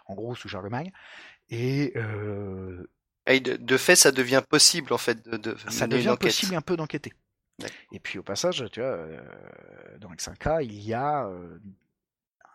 en 0.06 0.16
gros, 0.16 0.36
sous 0.36 0.50
Charlemagne. 0.50 0.92
Et 1.50 1.94
euh, 1.96 2.88
Et 3.28 3.40
de, 3.40 3.56
de 3.56 3.78
fait, 3.78 3.96
ça 3.96 4.12
devient 4.12 4.44
possible 4.48 4.94
en 4.94 4.98
fait 4.98 5.28
de, 5.28 5.38
de 5.38 5.56
ça 5.70 5.86
une 5.86 5.92
devient 5.92 6.16
possible 6.20 6.56
un 6.56 6.62
peu 6.62 6.76
d'enquêter. 6.78 7.14
Et 7.92 8.00
puis 8.00 8.20
au 8.20 8.24
passage, 8.24 8.66
tu 8.72 8.80
vois, 8.80 8.90
euh, 8.90 9.22
dans 10.00 10.10
les 10.10 10.18
5K, 10.18 10.64
il 10.64 10.82
y 10.82 10.94
a 10.94 11.28
euh, 11.28 11.60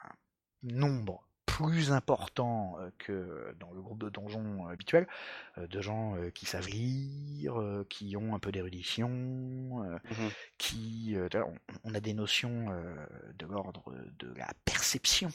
un 0.05 0.15
nombre 0.63 1.28
plus 1.49 1.93
important 1.93 2.77
euh, 2.79 2.91
que 2.99 3.55
dans 3.59 3.73
le 3.73 3.81
groupe 3.81 4.03
de 4.03 4.11
donjons 4.11 4.67
euh, 4.67 4.73
habituel 4.73 5.09
euh, 5.57 5.67
de 5.67 5.81
gens 5.81 6.17
qui 6.35 6.47
savent 6.47 6.69
lire, 6.69 7.85
qui 7.89 8.17
ont 8.17 8.35
un 8.35 8.39
peu 8.39 8.53
d'érudition, 8.53 9.09
Mhm. 9.09 10.31
qui, 10.59 11.17
on, 11.85 11.95
a 11.95 12.01
des 12.01 12.15
notions 12.15 12.67
de 13.39 13.47
l'ordre 13.47 13.95
de 14.19 14.33
la 14.35 14.49
perception. 14.65 15.29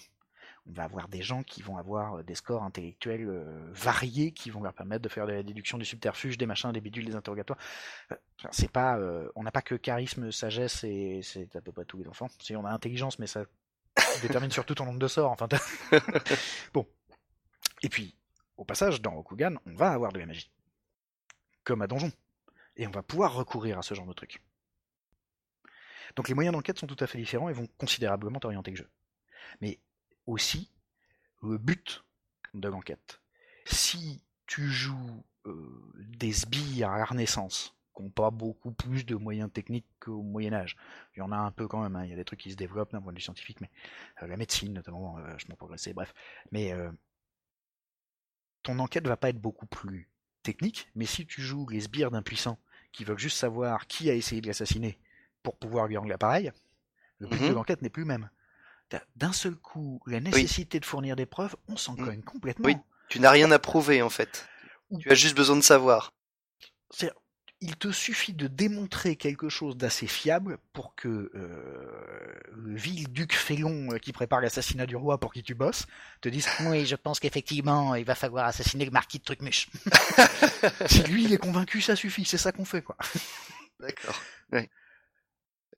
On 0.68 0.72
va 0.72 0.84
avoir 0.84 1.07
des 1.07 1.22
gens 1.22 1.43
qui 1.43 1.61
vont 1.61 1.78
avoir 1.78 2.24
des 2.24 2.36
scores 2.36 2.64
intellectuels 2.64 3.30
variés, 3.74 4.32
qui 4.32 4.49
vont 4.49 4.61
leur 4.61 4.74
permettre 4.74 5.01
de 5.01 5.09
faire 5.09 5.28
de 5.28 5.34
la 5.34 5.43
déduction 5.43 5.78
du 5.78 5.86
subterfuge, 5.86 6.38
des 6.38 6.45
machins, 6.45 6.72
des 6.72 6.82
bidules, 6.82 7.05
des 7.05 7.16
interrogatoires. 7.16 7.59
C'est 8.51 8.72
pas, 8.72 8.97
euh, 8.97 9.30
on 9.36 9.43
n'a 9.43 9.51
pas 9.51 9.61
que 9.61 9.76
charisme, 9.76 10.32
sagesse 10.32 10.84
et 10.84 11.22
c'est 11.24 11.55
à 11.55 11.61
peu 11.61 11.72
près 11.72 11.86
tous 11.86 11.97
les 11.97 12.07
enfants. 12.07 12.28
Si 12.39 12.55
on 12.55 12.66
a 12.66 12.72
intelligence, 12.72 13.20
mais 13.20 13.28
ça 13.28 13.45
détermine 14.22 14.51
surtout 14.51 14.76
ton 14.76 14.86
nombre 14.86 14.99
de 14.99 15.07
sorts. 15.07 15.32
Enfin, 15.32 15.47
bon. 16.74 16.88
Et 17.82 17.89
puis, 17.89 18.16
au 18.57 18.66
passage, 18.66 19.01
dans 19.01 19.11
Rokugan, 19.11 19.55
on 19.66 19.76
va 19.76 19.91
avoir 19.91 20.11
de 20.11 20.20
la 20.20 20.26
magie, 20.26 20.51
comme 21.64 21.82
à 21.82 21.88
Donjon, 21.88 22.11
et 22.76 22.88
on 22.88 22.91
va 22.91 23.03
pouvoir 23.03 23.34
recourir 23.34 23.80
à 23.80 23.82
ce 23.82 23.93
genre 23.93 24.05
de 24.05 24.14
trucs. 24.14 24.41
Donc 26.16 26.28
les 26.28 26.36
moyens 26.36 26.53
d'enquête 26.53 26.80
sont 26.80 26.88
tout 26.88 26.97
à 26.99 27.07
fait 27.07 27.18
différents 27.18 27.49
et 27.49 27.53
vont 27.53 27.68
considérablement 27.78 28.39
orienter 28.43 28.72
le 28.72 28.78
jeu. 28.78 28.89
Mais 29.61 29.80
aussi 30.26 30.72
le 31.41 31.57
but 31.57 32.03
de 32.53 32.68
l'enquête. 32.68 33.22
Si 33.66 34.24
tu 34.45 34.70
joues 34.70 35.24
euh, 35.45 35.91
des 35.95 36.32
sbires 36.32 36.91
à 36.91 36.97
la 36.99 37.05
Renaissance, 37.05 37.76
qui 37.95 38.01
n'ont 38.03 38.09
pas 38.09 38.31
beaucoup 38.31 38.71
plus 38.71 39.05
de 39.05 39.15
moyens 39.15 39.51
techniques 39.51 39.85
qu'au 39.99 40.21
Moyen 40.21 40.53
Âge, 40.53 40.75
il 41.15 41.19
y 41.19 41.21
en 41.21 41.31
a 41.31 41.37
un 41.37 41.51
peu 41.51 41.67
quand 41.67 41.81
même, 41.81 41.95
hein, 41.95 42.03
il 42.05 42.09
y 42.09 42.13
a 42.13 42.15
des 42.15 42.25
trucs 42.25 42.39
qui 42.39 42.51
se 42.51 42.55
développent 42.55 42.91
d'un 42.91 43.01
point 43.01 43.11
de 43.11 43.17
vue 43.17 43.23
scientifique, 43.23 43.61
mais 43.61 43.69
euh, 44.21 44.27
la 44.27 44.37
médecine 44.37 44.73
notamment, 44.73 45.17
euh, 45.19 45.23
vachement 45.33 45.55
progressé, 45.55 45.93
bref. 45.93 46.13
Mais 46.51 46.73
euh, 46.73 46.91
ton 48.63 48.79
enquête 48.79 49.07
va 49.07 49.17
pas 49.17 49.29
être 49.29 49.39
beaucoup 49.41 49.65
plus 49.65 50.09
technique, 50.43 50.89
mais 50.95 51.05
si 51.05 51.25
tu 51.25 51.41
joues 51.41 51.67
les 51.69 51.81
sbires 51.81 52.11
d'un 52.11 52.21
puissant 52.21 52.57
qui 52.91 53.03
veulent 53.03 53.19
juste 53.19 53.37
savoir 53.37 53.87
qui 53.87 54.09
a 54.09 54.13
essayé 54.13 54.41
de 54.41 54.47
l'assassiner 54.47 54.99
pour 55.41 55.57
pouvoir 55.57 55.87
lui 55.87 55.97
rendre 55.97 56.09
l'appareil, 56.09 56.51
le 57.19 57.27
but 57.27 57.41
de 57.41 57.53
l'enquête 57.53 57.81
n'est 57.81 57.89
plus 57.89 58.03
le 58.03 58.07
même. 58.07 58.29
D'un 59.15 59.31
seul 59.33 59.55
coup, 59.55 60.01
la 60.05 60.19
nécessité 60.19 60.79
de 60.79 60.85
fournir 60.85 61.15
des 61.15 61.25
preuves, 61.25 61.55
on 61.67 61.75
s'en 61.77 61.93
Mm. 61.93 62.05
cogne 62.05 62.21
complètement. 62.21 62.65
Oui. 62.65 62.75
Tu 63.09 63.19
n'as 63.19 63.31
rien 63.31 63.49
à 63.51 63.57
prouver 63.59 64.01
en 64.01 64.09
fait. 64.09 64.47
Tu 64.99 65.09
as 65.09 65.15
juste 65.15 65.35
besoin 65.35 65.55
de 65.55 65.61
savoir. 65.61 66.13
Il 67.66 67.78
te 67.78 67.93
suffit 67.93 68.34
de 68.34 68.47
démontrer 68.47 69.16
quelque 69.16 69.47
chose 69.47 69.78
d'assez 69.78 70.05
fiable 70.05 70.57
pour 70.74 70.95
que 70.95 71.32
euh, 71.34 72.34
le 72.51 72.76
vil 72.76 73.07
duc 73.07 73.32
Félon 73.34 73.93
euh, 73.93 73.99
qui 73.99 74.11
prépare 74.11 74.41
l'assassinat 74.41 74.86
du 74.86 74.97
roi 74.97 75.18
pour 75.18 75.32
qui 75.32 75.43
tu 75.43 75.55
bosses 75.55 75.88
te 76.20 76.28
dise 76.28 76.45
oui 76.66 76.86
je 76.86 76.97
pense 76.97 77.22
qu'effectivement 77.22 77.95
il 77.95 78.03
va 78.03 78.16
falloir 78.16 78.47
assassiner 78.47 78.84
le 78.84 78.91
marquis 78.91 79.20
de 79.20 79.24
Trucmuche. 79.24 79.70
si 80.88 81.03
lui 81.03 81.24
il 81.24 81.32
est 81.32 81.38
convaincu 81.38 81.80
ça 81.80 81.95
suffit 81.95 82.26
c'est 82.26 82.38
ça 82.38 82.51
qu'on 82.51 82.66
fait 82.66 82.82
quoi. 82.82 82.97
D'accord. 83.80 84.22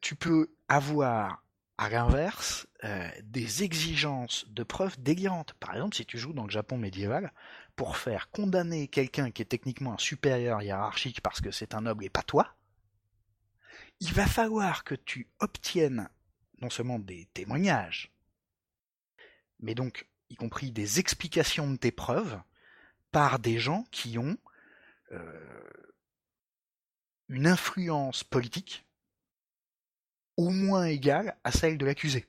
Tu 0.02 0.16
peux 0.16 0.50
avoir 0.68 1.46
à 1.78 1.90
l'inverse, 1.90 2.68
euh, 2.84 3.10
des 3.24 3.64
exigences 3.64 4.46
de 4.50 4.64
preuves 4.64 4.96
délirantes. 5.00 5.54
Par 5.60 5.74
exemple, 5.74 5.96
si 5.96 6.06
tu 6.06 6.18
joues 6.18 6.34
dans 6.34 6.46
le 6.46 6.50
Japon 6.50 6.78
médiéval, 6.78 7.34
pour 7.76 7.98
faire 7.98 8.30
condamner 8.30 8.88
quelqu'un 8.88 9.32
qui 9.32 9.42
est 9.42 9.46
techniquement 9.46 9.94
un 9.94 9.98
supérieur 9.98 10.62
hiérarchique 10.62 11.22
parce 11.22 11.42
que 11.42 11.52
c'est 11.52 11.74
un 11.74 11.82
noble 11.82 12.06
et 12.06 12.10
pas 12.10 12.24
toi, 12.24 12.56
il 14.00 14.14
va 14.14 14.28
falloir 14.28 14.84
que 14.84 14.96
tu 14.96 15.28
obtiennes 15.40 16.10
non 16.62 16.70
seulement 16.70 17.00
des 17.00 17.28
témoignages, 17.34 18.12
mais 19.60 19.76
donc 19.76 20.08
y 20.30 20.36
compris 20.36 20.72
des 20.72 21.00
explications 21.00 21.70
de 21.70 21.78
tes 21.78 21.92
preuves 21.92 22.40
par 23.12 23.40
des 23.40 23.60
gens 23.60 23.86
qui 23.92 24.18
ont 24.18 24.38
euh, 25.12 25.86
une 27.30 27.48
influence 27.48 28.24
politique 28.24 28.86
au 30.38 30.50
moins 30.50 30.86
égale 30.86 31.38
à 31.44 31.52
celle 31.52 31.78
de 31.78 31.86
l'accusé. 31.86 32.26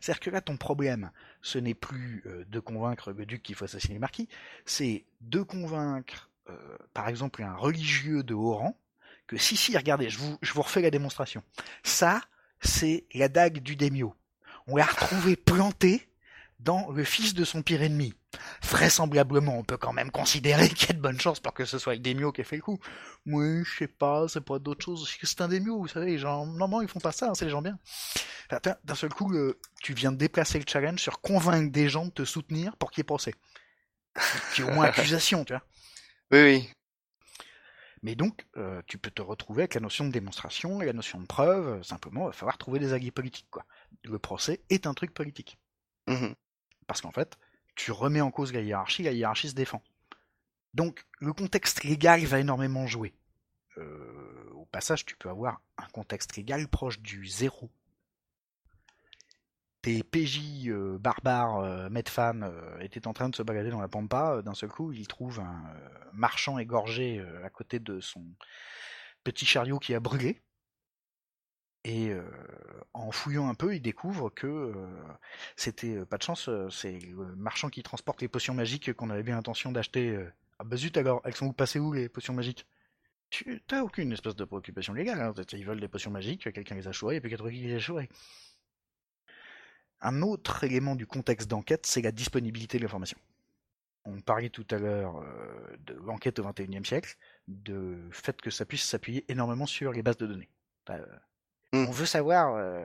C'est-à-dire 0.00 0.20
que 0.20 0.30
là, 0.30 0.40
ton 0.40 0.56
problème, 0.56 1.10
ce 1.46 1.58
n'est 1.58 1.74
plus 1.74 2.24
euh, 2.26 2.44
de 2.48 2.58
convaincre 2.58 3.12
le 3.12 3.24
duc 3.24 3.40
qu'il 3.40 3.54
faut 3.54 3.66
assassiner 3.66 3.94
le 3.94 4.00
marquis, 4.00 4.28
c'est 4.64 5.04
de 5.20 5.42
convaincre, 5.42 6.28
euh, 6.50 6.76
par 6.92 7.08
exemple, 7.08 7.40
un 7.44 7.54
religieux 7.54 8.24
de 8.24 8.34
haut 8.34 8.54
rang 8.54 8.76
que 9.28 9.36
si, 9.36 9.56
si, 9.56 9.76
regardez, 9.76 10.10
je 10.10 10.18
vous, 10.18 10.38
je 10.42 10.52
vous 10.52 10.62
refais 10.62 10.82
la 10.82 10.90
démonstration. 10.90 11.44
Ça, 11.84 12.20
c'est 12.60 13.04
la 13.14 13.28
dague 13.28 13.58
du 13.60 13.76
démio. 13.76 14.12
On 14.66 14.74
l'a 14.74 14.86
retrouvé 14.86 15.36
planté 15.36 16.08
dans 16.58 16.90
le 16.90 17.04
fils 17.04 17.34
de 17.34 17.44
son 17.44 17.62
pire 17.62 17.82
ennemi. 17.82 18.14
Vraisemblablement, 18.62 19.58
on 19.58 19.64
peut 19.64 19.76
quand 19.76 19.92
même 19.92 20.10
considérer 20.10 20.68
qu'il 20.68 20.88
y 20.88 20.90
a 20.92 20.94
de 20.94 21.00
bonnes 21.00 21.20
chances 21.20 21.40
pour 21.40 21.54
que 21.54 21.64
ce 21.64 21.78
soit 21.78 21.94
le 21.94 22.00
Demio 22.00 22.32
qui 22.32 22.40
ait 22.40 22.44
fait 22.44 22.56
le 22.56 22.62
coup. 22.62 22.78
Oui, 23.26 23.62
je 23.64 23.78
sais 23.78 23.88
pas, 23.88 24.26
c'est 24.28 24.40
pas 24.40 24.58
d'autre 24.58 24.84
chose. 24.84 25.08
C'est 25.22 25.40
un 25.40 25.48
Demio, 25.48 25.78
vous 25.78 25.88
savez, 25.88 26.06
les 26.06 26.18
gens, 26.18 26.46
normalement 26.46 26.80
ils 26.82 26.88
font 26.88 27.00
pas 27.00 27.12
ça, 27.12 27.30
hein, 27.30 27.34
c'est 27.34 27.44
les 27.44 27.50
gens 27.50 27.62
bien. 27.62 27.78
D'un 28.84 28.94
seul 28.94 29.12
coup, 29.12 29.34
tu 29.82 29.94
viens 29.94 30.12
de 30.12 30.16
déplacer 30.16 30.58
le 30.58 30.64
challenge 30.66 31.00
sur 31.00 31.20
convaincre 31.20 31.72
des 31.72 31.88
gens 31.88 32.06
de 32.06 32.10
te 32.10 32.24
soutenir 32.24 32.76
pour 32.76 32.90
qu'il 32.90 33.00
y 33.00 33.02
ait 33.02 33.04
procès. 33.04 33.34
Qui 34.54 34.62
au 34.62 34.70
moins 34.70 34.86
accusation, 34.86 35.44
tu 35.44 35.52
vois. 35.52 35.62
Oui, 36.32 36.42
oui. 36.42 36.70
Mais 38.02 38.16
donc, 38.16 38.46
euh, 38.56 38.82
tu 38.88 38.98
peux 38.98 39.12
te 39.12 39.22
retrouver 39.22 39.62
avec 39.62 39.74
la 39.74 39.80
notion 39.80 40.04
de 40.04 40.10
démonstration 40.10 40.82
et 40.82 40.86
la 40.86 40.92
notion 40.92 41.20
de 41.20 41.26
preuve. 41.26 41.84
Simplement, 41.84 42.22
il 42.22 42.26
va 42.26 42.32
falloir 42.32 42.58
trouver 42.58 42.80
des 42.80 42.92
alliés 42.92 43.12
politiques, 43.12 43.46
quoi. 43.48 43.64
Le 44.02 44.18
procès 44.18 44.60
est 44.70 44.88
un 44.88 44.94
truc 44.94 45.14
politique. 45.14 45.56
Mhm. 46.08 46.34
Parce 46.86 47.00
qu'en 47.00 47.10
fait, 47.10 47.38
tu 47.74 47.92
remets 47.92 48.20
en 48.20 48.30
cause 48.30 48.52
la 48.52 48.60
hiérarchie, 48.60 49.02
la 49.02 49.12
hiérarchie 49.12 49.50
se 49.50 49.54
défend. 49.54 49.82
Donc, 50.74 51.04
le 51.20 51.32
contexte 51.32 51.84
légal 51.84 52.24
va 52.24 52.40
énormément 52.40 52.86
jouer. 52.86 53.14
Euh, 53.78 54.50
au 54.54 54.64
passage, 54.66 55.04
tu 55.04 55.16
peux 55.16 55.28
avoir 55.28 55.60
un 55.78 55.86
contexte 55.88 56.36
légal 56.36 56.68
proche 56.68 57.00
du 57.00 57.26
zéro. 57.26 57.70
Tes 59.82 60.02
PJ 60.02 60.66
euh, 60.66 60.98
barbares, 60.98 61.60
euh, 61.60 61.88
euh, 61.88 62.78
étaient 62.80 63.06
en 63.06 63.12
train 63.12 63.28
de 63.28 63.36
se 63.36 63.42
balader 63.44 63.70
dans 63.70 63.80
la 63.80 63.88
pampa. 63.88 64.42
D'un 64.42 64.54
seul 64.54 64.68
coup, 64.68 64.92
ils 64.92 65.06
trouvent 65.06 65.38
un 65.38 65.62
marchand 66.12 66.58
égorgé 66.58 67.24
à 67.44 67.50
côté 67.50 67.78
de 67.78 68.00
son 68.00 68.24
petit 69.22 69.46
chariot 69.46 69.78
qui 69.78 69.94
a 69.94 70.00
brûlé. 70.00 70.42
Et 71.88 72.08
euh, 72.10 72.20
en 72.94 73.12
fouillant 73.12 73.48
un 73.48 73.54
peu, 73.54 73.76
il 73.76 73.80
découvre 73.80 74.28
que 74.28 74.48
euh, 74.48 74.72
c'était 75.54 76.04
pas 76.04 76.18
de 76.18 76.22
chance, 76.24 76.50
c'est 76.68 76.98
le 76.98 77.36
marchand 77.36 77.68
qui 77.70 77.84
transporte 77.84 78.20
les 78.20 78.26
potions 78.26 78.54
magiques 78.54 78.92
qu'on 78.94 79.08
avait 79.08 79.22
bien 79.22 79.36
l'intention 79.36 79.70
d'acheter. 79.70 80.18
Ah 80.58 80.64
bah 80.64 80.76
zut 80.76 80.96
alors, 80.96 81.20
elles 81.24 81.36
sont 81.36 81.46
où 81.46 81.52
passées 81.52 81.78
où 81.78 81.92
les 81.92 82.08
potions 82.08 82.34
magiques? 82.34 82.66
Tu 83.30 83.62
t'as 83.68 83.82
aucune 83.82 84.12
espèce 84.12 84.34
de 84.34 84.44
préoccupation 84.44 84.94
légale, 84.94 85.20
hein. 85.20 85.32
ils 85.52 85.64
veulent 85.64 85.78
des 85.78 85.86
potions 85.86 86.10
magiques, 86.10 86.52
quelqu'un 86.52 86.74
les 86.74 86.88
a 86.88 86.92
chourées 86.92 87.16
et 87.16 87.20
puis 87.20 87.30
quelqu'un 87.30 87.50
les 87.50 87.76
a 87.76 87.78
chourées. 87.78 88.08
Un 90.00 90.22
autre 90.22 90.64
élément 90.64 90.96
du 90.96 91.06
contexte 91.06 91.48
d'enquête, 91.48 91.86
c'est 91.86 92.02
la 92.02 92.12
disponibilité 92.12 92.78
de 92.78 92.82
l'information. 92.82 93.18
On 94.04 94.20
parlait 94.20 94.50
tout 94.50 94.66
à 94.70 94.78
l'heure 94.78 95.18
euh, 95.18 95.76
de 95.86 95.94
l'enquête 95.94 96.40
au 96.40 96.44
XXIe 96.44 96.84
siècle, 96.84 97.16
de 97.46 98.08
fait 98.10 98.40
que 98.42 98.50
ça 98.50 98.64
puisse 98.64 98.84
s'appuyer 98.84 99.24
énormément 99.28 99.66
sur 99.66 99.92
les 99.92 100.02
bases 100.02 100.18
de 100.18 100.26
données. 100.26 100.50
Euh, 101.74 101.78
Mm. 101.78 101.86
On 101.88 101.90
veut 101.90 102.06
savoir 102.06 102.54
euh, 102.56 102.80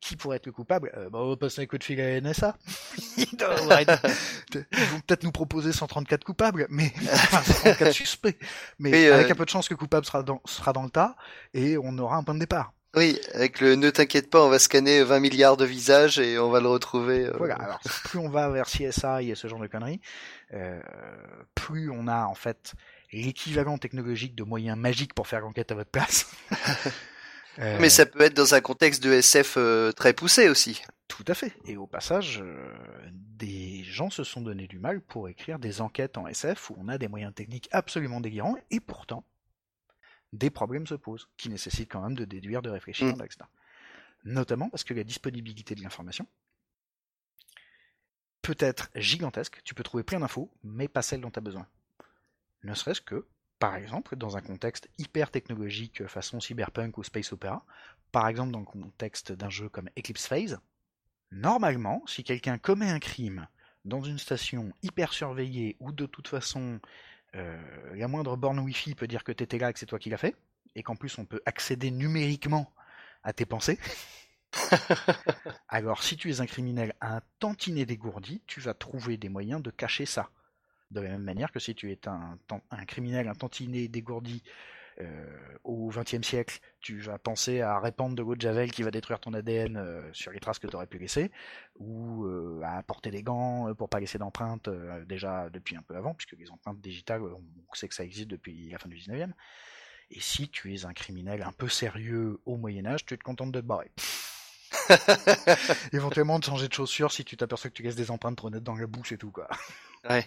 qui 0.00 0.16
pourrait 0.16 0.36
être 0.36 0.46
le 0.46 0.52
coupable. 0.52 0.90
Euh, 0.96 1.08
bah, 1.08 1.20
on 1.20 1.30
va 1.30 1.36
passer 1.36 1.62
un 1.62 1.66
coup 1.66 1.78
de 1.78 1.84
fil 1.84 2.00
à 2.00 2.10
la 2.10 2.20
NSA. 2.20 2.56
Ils 3.16 4.84
vont 4.90 5.00
peut-être 5.06 5.22
nous 5.22 5.30
proposer 5.32 5.72
134 5.72 6.24
coupables, 6.24 6.66
mais 6.68 6.92
enfin 7.12 7.42
134 7.42 7.92
suspects. 7.92 8.36
Mais 8.78 8.90
Mais, 8.90 9.08
euh, 9.08 9.14
avec 9.14 9.30
un 9.30 9.34
peu 9.34 9.44
de 9.44 9.50
chance 9.50 9.68
que 9.68 9.74
le 9.74 9.78
coupable 9.78 10.04
sera 10.04 10.22
dans, 10.22 10.42
sera 10.44 10.72
dans 10.72 10.82
le 10.82 10.90
tas 10.90 11.14
et 11.54 11.78
on 11.78 11.96
aura 11.98 12.16
un 12.16 12.24
point 12.24 12.34
de 12.34 12.40
départ. 12.40 12.72
Oui, 12.94 13.18
avec 13.32 13.60
le 13.60 13.74
ne 13.76 13.88
t'inquiète 13.88 14.28
pas, 14.28 14.44
on 14.44 14.50
va 14.50 14.58
scanner 14.58 15.02
20 15.02 15.20
milliards 15.20 15.56
de 15.56 15.64
visages 15.64 16.18
et 16.18 16.38
on 16.38 16.50
va 16.50 16.60
le 16.60 16.68
retrouver. 16.68 17.24
euh, 17.26 17.32
Voilà. 17.38 17.54
Alors 17.54 17.80
plus 18.04 18.18
on 18.18 18.28
va 18.28 18.50
vers 18.50 18.66
CSI 18.66 19.30
et 19.30 19.34
ce 19.34 19.48
genre 19.48 19.60
de 19.60 19.66
conneries, 19.66 20.00
euh, 20.52 20.80
plus 21.54 21.90
on 21.90 22.06
a 22.06 22.26
en 22.26 22.34
fait 22.34 22.74
l'équivalent 23.12 23.78
technologique 23.78 24.34
de 24.34 24.42
moyens 24.42 24.76
magiques 24.76 25.14
pour 25.14 25.26
faire 25.26 25.40
l'enquête 25.40 25.70
à 25.70 25.74
votre 25.74 25.90
place. 25.90 26.26
Euh, 27.58 27.78
Mais 27.80 27.90
ça 27.90 28.06
peut 28.06 28.22
être 28.22 28.34
dans 28.34 28.54
un 28.54 28.60
contexte 28.60 29.02
de 29.02 29.12
SF 29.12 29.54
euh, 29.56 29.92
très 29.92 30.12
poussé 30.14 30.48
aussi. 30.48 30.82
Tout 31.08 31.24
à 31.28 31.34
fait. 31.34 31.52
Et 31.66 31.76
au 31.76 31.86
passage, 31.86 32.40
euh, 32.42 32.74
des 33.10 33.84
gens 33.84 34.08
se 34.08 34.24
sont 34.24 34.40
donné 34.40 34.66
du 34.66 34.78
mal 34.78 35.00
pour 35.02 35.28
écrire 35.28 35.58
des 35.58 35.80
enquêtes 35.82 36.16
en 36.16 36.26
SF 36.26 36.70
où 36.70 36.76
on 36.78 36.88
a 36.88 36.96
des 36.96 37.08
moyens 37.08 37.34
techniques 37.34 37.68
absolument 37.72 38.20
délirants 38.20 38.56
et 38.70 38.80
pourtant 38.80 39.24
des 40.32 40.48
problèmes 40.48 40.86
se 40.86 40.94
posent 40.94 41.28
qui 41.36 41.50
nécessitent 41.50 41.90
quand 41.92 42.00
même 42.00 42.14
de 42.16 42.24
déduire, 42.24 42.62
de 42.62 42.70
réfléchir, 42.70 43.14
Mm. 43.16 43.24
etc. 43.24 43.40
Notamment 44.24 44.70
parce 44.70 44.84
que 44.84 44.94
la 44.94 45.04
disponibilité 45.04 45.74
de 45.74 45.82
l'information 45.82 46.26
peut 48.40 48.56
être 48.58 48.90
gigantesque. 48.94 49.60
Tu 49.64 49.74
peux 49.74 49.82
trouver 49.82 50.02
plein 50.04 50.20
d'infos, 50.20 50.50
mais 50.64 50.88
pas 50.88 51.02
celles 51.02 51.20
dont 51.20 51.30
tu 51.30 51.38
as 51.38 51.42
besoin. 51.42 51.66
Ne 52.64 52.74
serait-ce 52.74 53.00
que, 53.02 53.26
par 53.62 53.76
exemple, 53.76 54.16
dans 54.16 54.36
un 54.36 54.40
contexte 54.40 54.88
hyper 54.98 55.30
technologique 55.30 56.00
euh, 56.00 56.08
façon 56.08 56.40
cyberpunk 56.40 56.98
ou 56.98 57.04
space 57.04 57.32
opera, 57.32 57.64
par 58.10 58.26
exemple 58.26 58.50
dans 58.50 58.58
le 58.58 58.64
contexte 58.64 59.30
d'un 59.30 59.50
jeu 59.50 59.68
comme 59.68 59.88
Eclipse 59.96 60.26
Phase, 60.26 60.58
normalement, 61.30 62.02
si 62.08 62.24
quelqu'un 62.24 62.58
commet 62.58 62.90
un 62.90 62.98
crime 62.98 63.46
dans 63.84 64.02
une 64.02 64.18
station 64.18 64.72
hyper 64.82 65.12
surveillée 65.12 65.76
où 65.78 65.92
de 65.92 66.06
toute 66.06 66.26
façon 66.26 66.80
euh, 67.36 67.56
la 67.94 68.08
moindre 68.08 68.36
borne 68.36 68.58
Wi-Fi 68.58 68.96
peut 68.96 69.06
dire 69.06 69.22
que 69.22 69.30
t'étais 69.30 69.58
là 69.58 69.70
et 69.70 69.72
que 69.72 69.78
c'est 69.78 69.86
toi 69.86 70.00
qui 70.00 70.10
l'as 70.10 70.18
fait, 70.18 70.34
et 70.74 70.82
qu'en 70.82 70.96
plus 70.96 71.16
on 71.18 71.24
peut 71.24 71.40
accéder 71.46 71.92
numériquement 71.92 72.74
à 73.22 73.32
tes 73.32 73.46
pensées, 73.46 73.78
alors 75.68 76.02
si 76.02 76.16
tu 76.16 76.32
es 76.32 76.40
un 76.40 76.46
criminel 76.46 76.94
un 77.00 77.20
tantinet 77.38 77.86
dégourdi, 77.86 78.42
tu 78.48 78.58
vas 78.58 78.74
trouver 78.74 79.18
des 79.18 79.28
moyens 79.28 79.62
de 79.62 79.70
cacher 79.70 80.04
ça. 80.04 80.30
De 80.92 81.00
la 81.00 81.10
même 81.10 81.22
manière 81.22 81.50
que 81.50 81.58
si 81.58 81.74
tu 81.74 81.90
es 81.90 82.00
un, 82.06 82.38
criminel 82.86 83.28
un 83.28 83.34
tantinet 83.34 83.88
dégourdi 83.88 84.42
euh, 85.00 85.26
au 85.64 85.88
XXe 85.88 86.26
siècle, 86.26 86.60
tu 86.80 86.98
vas 87.00 87.18
penser 87.18 87.62
à 87.62 87.80
répandre 87.80 88.14
de 88.14 88.22
l'eau 88.22 88.34
de 88.34 88.40
Javel 88.40 88.70
qui 88.70 88.82
va 88.82 88.90
détruire 88.90 89.20
ton 89.20 89.32
ADN 89.32 89.76
euh, 89.76 90.02
sur 90.12 90.32
les 90.32 90.40
traces 90.40 90.58
que 90.58 90.66
tu 90.66 90.76
aurais 90.76 90.86
pu 90.86 90.98
laisser, 90.98 91.30
ou 91.78 92.26
euh, 92.26 92.60
à 92.62 92.82
porter 92.82 93.10
des 93.10 93.22
gants 93.22 93.74
pour 93.74 93.88
pas 93.88 94.00
laisser 94.00 94.18
d'empreintes 94.18 94.68
déjà 95.06 95.48
depuis 95.50 95.76
un 95.76 95.82
peu 95.82 95.96
avant, 95.96 96.14
puisque 96.14 96.38
les 96.38 96.50
empreintes 96.50 96.80
digitales, 96.80 97.22
on 97.22 97.74
sait 97.74 97.88
que 97.88 97.94
ça 97.94 98.04
existe 98.04 98.28
depuis 98.28 98.68
la 98.70 98.78
fin 98.78 98.88
du 98.88 98.96
19e. 98.96 99.32
Et 100.10 100.20
si 100.20 100.50
tu 100.50 100.74
es 100.74 100.84
un 100.84 100.92
criminel 100.92 101.42
un 101.42 101.52
peu 101.52 101.68
sérieux 101.68 102.38
au 102.44 102.58
Moyen 102.58 102.84
Âge, 102.84 103.06
tu 103.06 103.16
te 103.16 103.24
contentes 103.24 103.52
de 103.52 103.60
te 103.60 103.66
barrer. 103.66 103.90
Éventuellement 105.92 106.38
de 106.38 106.44
changer 106.44 106.68
de 106.68 106.74
chaussures 106.74 107.12
si 107.12 107.24
tu 107.24 107.36
t'aperçois 107.36 107.70
que 107.70 107.74
tu 107.74 107.82
laisses 107.82 107.96
des 107.96 108.10
empreintes 108.10 108.36
trop 108.36 108.50
nettes 108.50 108.62
dans 108.62 108.74
la 108.74 108.86
bouche 108.86 109.12
et 109.12 109.18
tout 109.18 109.30
quoi. 109.30 109.48
Ouais. 110.08 110.26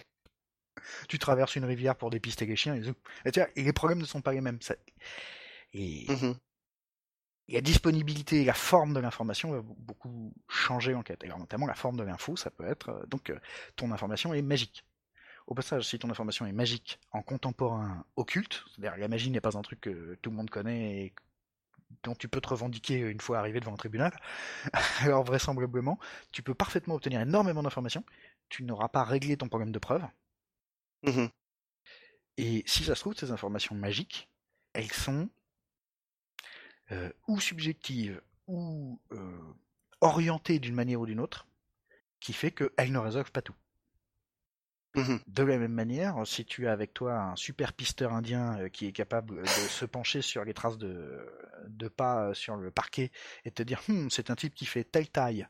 Tu 1.08 1.18
traverses 1.18 1.56
une 1.56 1.64
rivière 1.64 1.96
pour 1.96 2.10
dépister 2.10 2.46
les 2.46 2.56
chiens 2.56 2.74
et, 2.74 2.82
et, 3.24 3.32
tu 3.32 3.40
vois, 3.40 3.48
et 3.56 3.62
les 3.62 3.72
problèmes 3.72 3.98
ne 3.98 4.04
sont 4.04 4.20
pas 4.22 4.32
les 4.32 4.40
mêmes. 4.40 4.60
Ça- 4.62 4.76
Et 5.74 6.06
Mhm. 6.08 6.34
la 7.48 7.60
disponibilité 7.60 8.42
et 8.42 8.44
la 8.44 8.54
forme 8.54 8.92
de 8.92 9.00
l'information 9.00 9.50
va 9.52 9.60
beaucoup 9.62 10.32
changer 10.48 10.92
l'enquête. 10.92 11.22
Alors 11.24 11.38
notamment 11.38 11.66
la 11.66 11.74
forme 11.74 11.96
de 11.96 12.02
l'info, 12.02 12.36
ça 12.36 12.50
peut 12.50 12.66
être 12.66 12.88
euh, 12.90 13.06
donc 13.06 13.30
euh, 13.30 13.38
ton 13.76 13.92
information 13.92 14.34
est 14.34 14.42
magique. 14.42 14.84
Au 15.46 15.54
passage, 15.54 15.84
si 15.88 15.98
ton 15.98 16.10
information 16.10 16.46
est 16.46 16.52
magique 16.52 17.00
en 17.12 17.22
contemporain 17.22 18.04
occulte, 18.16 18.64
c'est-à-dire 18.68 18.96
la 18.98 19.08
magie 19.08 19.30
n'est 19.30 19.40
pas 19.40 19.56
un 19.58 19.62
truc 19.62 19.80
que 19.82 20.18
tout 20.22 20.30
le 20.30 20.36
monde 20.36 20.50
connaît 20.50 21.06
et 21.06 21.14
dont 22.04 22.14
tu 22.14 22.28
peux 22.28 22.40
te 22.40 22.48
revendiquer 22.48 22.98
une 23.00 23.20
fois 23.20 23.38
arrivé 23.38 23.60
devant 23.60 23.74
un 23.74 23.76
tribunal, 23.76 24.12
alors 25.02 25.24
vraisemblablement, 25.24 25.98
tu 26.32 26.42
peux 26.42 26.54
parfaitement 26.54 26.94
obtenir 26.96 27.20
énormément 27.20 27.62
d'informations, 27.62 28.04
tu 28.48 28.64
n'auras 28.64 28.88
pas 28.88 29.04
réglé 29.04 29.36
ton 29.36 29.48
problème 29.48 29.72
de 29.72 29.78
preuve, 29.78 30.02
Mhm. 31.02 31.28
et 32.38 32.62
si 32.66 32.84
ça 32.84 32.94
se 32.94 33.00
trouve, 33.00 33.14
ces 33.14 33.30
informations 33.30 33.74
magiques, 33.74 34.28
elles 34.72 34.92
sont 34.92 35.28
euh, 36.92 37.10
ou 37.28 37.40
subjectives 37.40 38.20
ou 38.46 39.00
euh, 39.12 39.54
orientées 40.00 40.58
d'une 40.58 40.74
manière 40.74 41.00
ou 41.00 41.06
d'une 41.06 41.20
autre, 41.20 41.46
qui 42.20 42.32
fait 42.32 42.52
qu'elles 42.52 42.92
ne 42.92 42.98
résolvent 42.98 43.32
pas 43.32 43.42
tout. 43.42 43.54
Mhm. 44.94 45.20
De 45.26 45.42
la 45.42 45.58
même 45.58 45.72
manière, 45.72 46.26
si 46.26 46.46
tu 46.46 46.66
as 46.66 46.72
avec 46.72 46.94
toi 46.94 47.14
un 47.18 47.36
super 47.36 47.74
pisteur 47.74 48.14
indien 48.14 48.68
qui 48.70 48.86
est 48.86 48.92
capable 48.92 49.42
de 49.42 49.46
se 49.46 49.84
pencher 49.84 50.22
sur 50.22 50.42
les 50.44 50.54
traces 50.54 50.78
de, 50.78 51.28
de 51.68 51.88
pas 51.88 52.32
sur 52.32 52.56
le 52.56 52.70
parquet 52.70 53.10
et 53.44 53.50
de 53.50 53.54
te 53.54 53.62
dire 53.62 53.82
Hum, 53.90 54.08
c'est 54.10 54.30
un 54.30 54.36
type 54.36 54.54
qui 54.54 54.64
fait 54.64 54.84
telle 54.84 55.10
taille, 55.10 55.46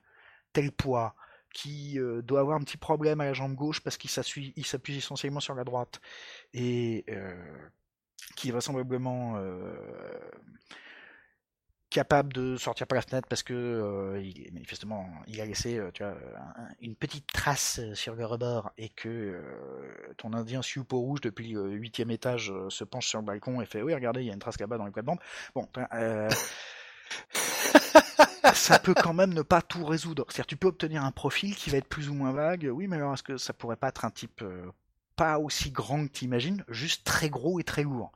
tel 0.53 0.73
poids, 0.73 1.15
qui 1.57 1.99
euh, 1.99 2.21
doit 2.21 2.41
avoir 2.41 2.59
un 2.59 2.61
petit 2.61 2.77
problème 2.77 3.23
à 3.23 3.25
la 3.25 3.33
jambe 3.33 3.55
gauche 3.55 3.81
parce 3.81 3.97
qu'il 3.97 4.11
s'appuie 4.11 4.53
essentiellement 4.55 5.41
sur 5.41 5.55
la 5.55 5.65
droite. 5.65 6.03
Et 6.53 7.07
euh, 7.09 7.35
qui 8.37 8.49
est 8.49 8.53
vraisemblablement 8.53 9.39
euh, 9.39 9.75
capable 11.89 12.35
de 12.35 12.57
sortir 12.57 12.87
par 12.87 12.97
la 12.97 13.01
fenêtre 13.01 13.27
parce 13.27 13.43
que 13.43 14.21
il, 14.23 14.53
manifestement 14.53 15.09
il 15.29 15.41
a 15.41 15.47
laissé 15.47 15.81
une 16.81 16.95
petite 16.95 17.27
trace 17.33 17.81
sur 17.95 18.15
le 18.17 18.27
rebord 18.27 18.73
et 18.77 18.91
que 18.91 19.41
ton 20.19 20.35
indien 20.35 20.61
Sioupo 20.61 20.99
rouge 20.99 21.23
depuis 21.23 21.49
le 21.49 21.71
huitième 21.71 22.11
étage 22.11 22.53
se 22.69 22.85
penche 22.85 23.07
sur 23.07 23.21
le 23.21 23.25
balcon 23.25 23.63
et 23.63 23.67
fait 23.67 23.81
oui 23.81 23.95
regardez 23.95 24.21
il 24.23 24.27
y 24.27 24.31
a 24.31 24.35
une 24.35 24.41
trace 24.41 24.61
là-bas 24.61 24.77
dans 24.77 24.85
les 24.85 24.93
plates-bandes 24.93 25.21
bon 25.55 25.67
euh, 25.95 26.29
ça 28.55 28.79
peut 28.79 28.95
quand 28.95 29.15
même 29.15 29.35
ne 29.35 29.43
pas 29.43 29.63
tout 29.63 29.85
résoudre 29.85 30.25
c'est-à-dire 30.29 30.47
tu 30.47 30.57
peux 30.57 30.69
obtenir 30.69 31.05
un 31.05 31.13
profil 31.13 31.55
qui 31.55 31.71
va 31.71 31.79
être 31.79 31.89
plus 31.89 32.09
ou 32.09 32.15
moins 32.15 32.33
vague 32.33 32.69
oui 32.73 32.87
mais 32.87 32.97
alors 32.97 33.15
est-ce 33.15 33.23
que 33.23 33.37
ça 33.37 33.53
pourrait 33.53 33.77
pas 33.77 33.89
être 33.89 34.05
un 34.05 34.11
type 34.11 34.43
euh, 34.43 34.71
pas 35.17 35.39
aussi 35.39 35.71
grand 35.71 36.07
que 36.07 36.13
tu 36.13 36.25
imagines 36.25 36.65
juste 36.69 37.05
très 37.05 37.31
gros 37.31 37.61
et 37.61 37.65
très 37.65 37.83
lourd? 37.83 38.13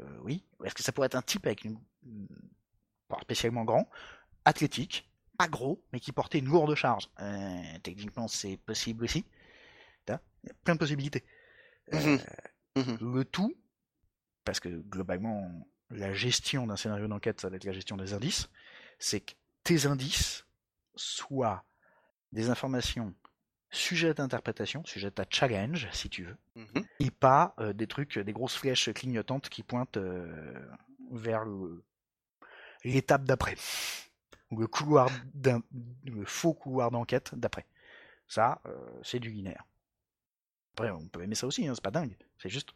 Euh, 0.00 0.18
oui 0.22 0.44
est-ce 0.64 0.74
que 0.74 0.82
ça 0.82 0.92
pourrait 0.92 1.06
être 1.06 1.14
un 1.14 1.22
type 1.22 1.46
avec 1.46 1.64
une 1.64 1.78
pas 3.08 3.20
spécialement 3.20 3.64
grand, 3.64 3.88
athlétique, 4.44 5.08
pas 5.38 5.48
gros, 5.48 5.82
mais 5.92 6.00
qui 6.00 6.12
portait 6.12 6.38
une 6.38 6.46
lourde 6.46 6.74
charge? 6.74 7.08
Euh, 7.20 7.78
techniquement, 7.82 8.28
c'est 8.28 8.56
possible 8.58 9.04
aussi. 9.04 9.24
Il 10.08 10.12
y 10.12 10.50
a 10.50 10.54
plein 10.64 10.74
de 10.74 10.78
possibilités. 10.78 11.24
Euh, 11.92 12.18
Mhm. 12.76 12.98
Le 13.14 13.24
tout, 13.24 13.54
parce 14.44 14.58
que 14.58 14.68
globalement, 14.68 15.48
la 15.90 16.12
gestion 16.12 16.66
d'un 16.66 16.76
scénario 16.76 17.06
d'enquête, 17.08 17.40
ça 17.40 17.48
va 17.48 17.56
être 17.56 17.64
la 17.64 17.72
gestion 17.72 17.96
des 17.96 18.12
indices, 18.14 18.48
c'est 18.98 19.20
que 19.20 19.32
tes 19.62 19.86
indices 19.86 20.44
soient 20.96 21.64
des 22.32 22.50
informations 22.50 23.14
sujettes 23.70 24.20
à 24.20 24.22
interprétation, 24.22 24.84
sujettes 24.84 25.18
à 25.20 25.24
challenge, 25.28 25.88
si 25.92 26.08
tu 26.08 26.24
veux, 26.24 26.36
Mhm. 26.56 26.84
et 27.00 27.10
pas 27.10 27.54
euh, 27.58 27.72
des 27.72 27.86
trucs, 27.86 28.18
des 28.18 28.32
grosses 28.32 28.56
flèches 28.56 28.92
clignotantes 28.92 29.48
qui 29.48 29.62
pointent 29.62 29.96
euh, 29.96 30.66
vers 31.10 31.44
le- 31.44 31.82
l'étape 32.84 33.24
d'après, 33.24 33.56
ou 34.50 34.58
le 34.58 34.66
couloir 34.66 35.08
d'un, 35.34 35.62
le 36.04 36.24
faux 36.24 36.54
couloir 36.54 36.90
d'enquête 36.90 37.34
d'après. 37.34 37.66
Ça, 38.28 38.60
euh, 38.66 39.00
c'est 39.02 39.18
du 39.20 39.30
linéaire. 39.30 39.64
Après, 40.74 40.90
on 40.90 41.06
peut 41.08 41.22
aimer 41.22 41.34
ça 41.34 41.46
aussi, 41.46 41.66
hein, 41.68 41.74
c'est 41.74 41.84
pas 41.84 41.90
dingue. 41.90 42.16
C'est 42.38 42.48
juste, 42.48 42.70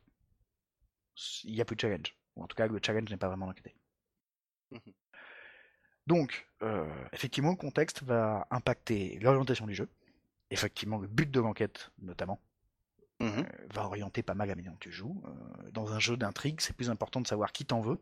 il 1.45 1.55
y 1.55 1.61
a 1.61 1.65
plus 1.65 1.77
de 1.77 1.81
challenge, 1.81 2.15
ou 2.39 2.43
en 2.45 2.47
tout 2.47 2.57
cas, 2.57 2.67
le 2.67 2.81
challenge 2.83 3.11
n'est 3.11 3.17
pas 3.17 3.29
vraiment 3.29 3.47
enquêté. 3.49 3.75
Mhm. 4.71 4.81
Donc, 6.07 6.49
euh, 6.63 6.87
effectivement, 7.13 7.51
le 7.51 7.57
contexte 7.57 8.03
va 8.03 8.47
impacter 8.51 9.19
l'orientation 9.21 9.67
du 9.67 9.75
jeu. 9.75 9.89
Effectivement, 10.51 10.99
le 10.99 11.07
but 11.07 11.31
de 11.31 11.41
l'enquête, 11.41 11.91
notamment, 11.99 12.41
Mhm. 13.21 13.41
euh, 13.41 13.45
va 13.75 13.85
orienter 13.85 14.23
pas 14.23 14.35
mal 14.35 14.49
la 14.49 14.55
manière 14.55 14.73
dont 14.73 14.79
tu 14.79 14.91
joues. 14.93 15.23
Euh, 15.27 15.71
dans 15.73 15.93
un 15.93 15.99
jeu 15.99 16.17
d'intrigue, 16.17 16.61
c'est 16.61 16.75
plus 16.75 16.89
important 16.89 17.21
de 17.21 17.27
savoir 17.27 17.53
qui 17.53 17.67
t'en 17.67 17.81
veut 17.81 17.99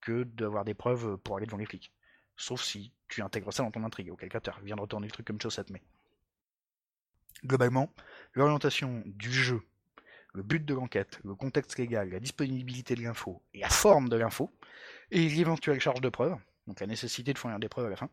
que 0.00 0.22
d'avoir 0.22 0.64
des 0.64 0.74
preuves 0.74 1.16
pour 1.18 1.36
aller 1.36 1.46
devant 1.46 1.56
les 1.58 1.66
flics. 1.66 1.92
Sauf 2.36 2.62
si 2.62 2.92
tu 3.08 3.22
intègres 3.22 3.52
ça 3.52 3.64
dans 3.64 3.70
ton 3.72 3.82
intrigue, 3.82 4.10
auquel 4.10 4.28
cas 4.28 4.40
tu 4.40 4.50
viens 4.62 4.76
de 4.76 4.80
retourner 4.80 5.08
le 5.08 5.12
truc 5.12 5.26
comme 5.26 5.40
chaussette, 5.40 5.70
mais. 5.70 5.82
Globalement, 7.44 7.92
l'orientation 8.34 9.02
du 9.06 9.32
jeu, 9.32 9.62
le 10.38 10.44
but 10.44 10.64
de 10.64 10.72
l'enquête, 10.72 11.18
le 11.24 11.34
contexte 11.34 11.76
légal, 11.78 12.10
la 12.10 12.20
disponibilité 12.20 12.94
de 12.94 13.02
l'info, 13.02 13.42
et 13.54 13.58
la 13.58 13.68
forme 13.68 14.08
de 14.08 14.14
l'info, 14.14 14.52
et 15.10 15.28
l'éventuelle 15.28 15.80
charge 15.80 16.00
de 16.00 16.08
preuve, 16.08 16.36
donc 16.68 16.78
la 16.78 16.86
nécessité 16.86 17.32
de 17.32 17.38
fournir 17.38 17.58
des 17.58 17.68
preuves 17.68 17.86
à 17.86 17.90
la 17.90 17.96
fin, 17.96 18.08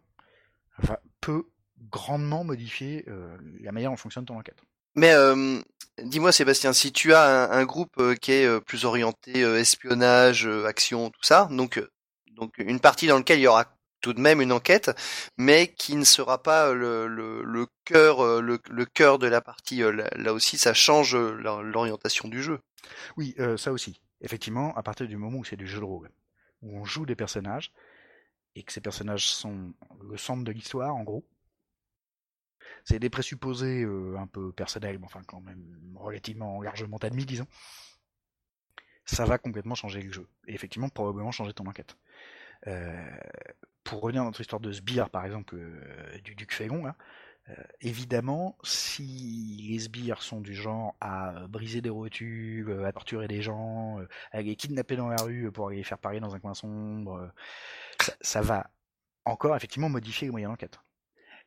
va, 0.80 1.00
peut 1.22 1.44
grandement 1.92 2.44
modifier 2.44 3.06
euh, 3.10 3.38
la 3.62 3.72
manière 3.72 3.92
dont 3.92 3.98
fonctionne 3.98 4.26
ton 4.26 4.40
enquête. 4.40 4.58
Mais 4.96 5.14
euh, 5.14 5.62
dis-moi 6.02 6.32
Sébastien, 6.32 6.74
si 6.74 6.92
tu 6.92 7.14
as 7.14 7.52
un, 7.52 7.64
groupe 7.64 7.94
euh, 8.00 8.16
qui 8.16 8.32
est 8.32 8.62
plus 8.62 8.86
orienté 8.86 9.42
espionnage, 9.42 10.48
action, 10.66 11.12
tout 11.12 11.24
ça, 11.24 11.48
donc 11.52 11.80
donc 12.36 12.58
une 12.58 12.80
partie 12.80 13.06
dans 13.06 13.18
laquelle 13.18 13.40
il 13.40 13.44
y 13.44 13.48
aura 13.48 13.75
tout 14.06 14.14
de 14.14 14.22
même 14.22 14.42
une 14.42 14.52
enquête, 14.52 14.92
mais 15.38 15.74
qui 15.74 15.96
ne 15.96 16.04
sera 16.04 16.44
pas 16.44 16.74
le, 16.74 17.08
le, 17.08 17.68
cœur 17.86 18.22
euh, 18.24 18.42
le, 18.42 18.86
cœur 18.86 19.20
de 19.20 19.28
la 19.28 19.42
partie. 19.42 19.84
euh, 19.84 19.92
Là, 20.16 20.34
aussi, 20.34 20.58
ça 20.60 20.74
change 20.76 21.16
euh, 21.16 21.32
l'or- 21.34 21.64
l'orientation 21.64 22.28
du 22.30 22.44
jeu. 22.44 22.60
Oui, 23.18 23.36
euh, 23.40 23.58
ça 23.58 23.72
aussi. 23.74 24.02
Effectivement, 24.22 24.76
à 24.78 24.84
partir 24.84 25.08
du 25.08 25.18
moment 25.18 25.40
où 25.40 25.46
c'est 25.46 25.58
du 25.58 25.68
jeu 25.68 25.80
de 25.80 25.86
rôle, 25.86 26.12
où 26.62 26.78
on 26.80 26.86
joue 26.86 27.06
des 27.06 27.16
personnages, 27.16 27.72
et 28.56 28.64
que 28.64 28.74
ces 28.74 28.82
personnages 28.82 29.28
sont 29.28 29.74
le 30.04 30.18
centre 30.18 30.44
de 30.46 30.52
l'histoire, 30.54 30.96
en 30.96 31.04
gros, 31.04 31.26
c'est 32.84 33.00
des 33.00 33.10
présupposés 33.10 33.84
euh, 33.84 34.18
un 34.18 34.28
peu 34.28 34.52
personnels, 34.52 35.00
mais 35.00 35.06
enfin 35.06 35.22
quand 35.28 35.42
même 35.42 35.64
relativement 35.96 36.62
largement 36.62 36.98
admis, 36.98 37.26
disons, 37.26 37.48
ça 39.06 39.26
va 39.26 39.38
complètement 39.38 39.76
changer 39.76 40.02
le 40.02 40.12
jeu. 40.12 40.28
Et 40.48 40.54
effectivement, 40.54 40.90
probablement 40.90 41.32
changer 41.32 41.54
ton 41.54 41.66
enquête. 41.68 41.96
Euh, 42.68 43.06
pour 43.86 44.02
revenir 44.02 44.24
à 44.24 44.26
notre 44.26 44.42
histoire 44.42 44.60
de 44.60 44.72
sbire, 44.72 45.10
par 45.10 45.26
exemple, 45.26 45.56
euh, 45.56 46.18
du 46.24 46.36
Duc 46.36 46.54
Fégon, 46.54 46.84
là, 46.84 46.96
euh, 47.50 47.54
évidemment, 47.80 48.58
si 48.64 49.68
les 49.70 49.80
sbires 49.80 50.24
sont 50.24 50.42
du 50.42 50.56
genre 50.56 50.96
à 51.00 51.30
euh, 51.30 51.48
briser 51.48 51.82
des 51.82 51.92
rotules, 51.92 52.84
à 52.84 52.92
torturer 52.92 53.28
des 53.28 53.44
gens, 53.44 54.00
à 54.32 54.42
les 54.42 54.56
kidnapper 54.56 54.96
dans 54.96 55.08
la 55.08 55.22
rue 55.22 55.52
pour 55.52 55.68
aller 55.68 55.78
les 55.78 55.84
faire 55.84 56.00
parier 56.00 56.20
dans 56.20 56.34
un 56.34 56.40
coin 56.40 56.56
sombre, 56.56 57.32
ça, 58.02 58.14
ça 58.22 58.42
va 58.42 58.72
encore 59.24 59.56
effectivement 59.56 59.90
modifier 59.90 60.28
les 60.28 60.32
moyens 60.32 60.52
d'enquête. 60.52 60.80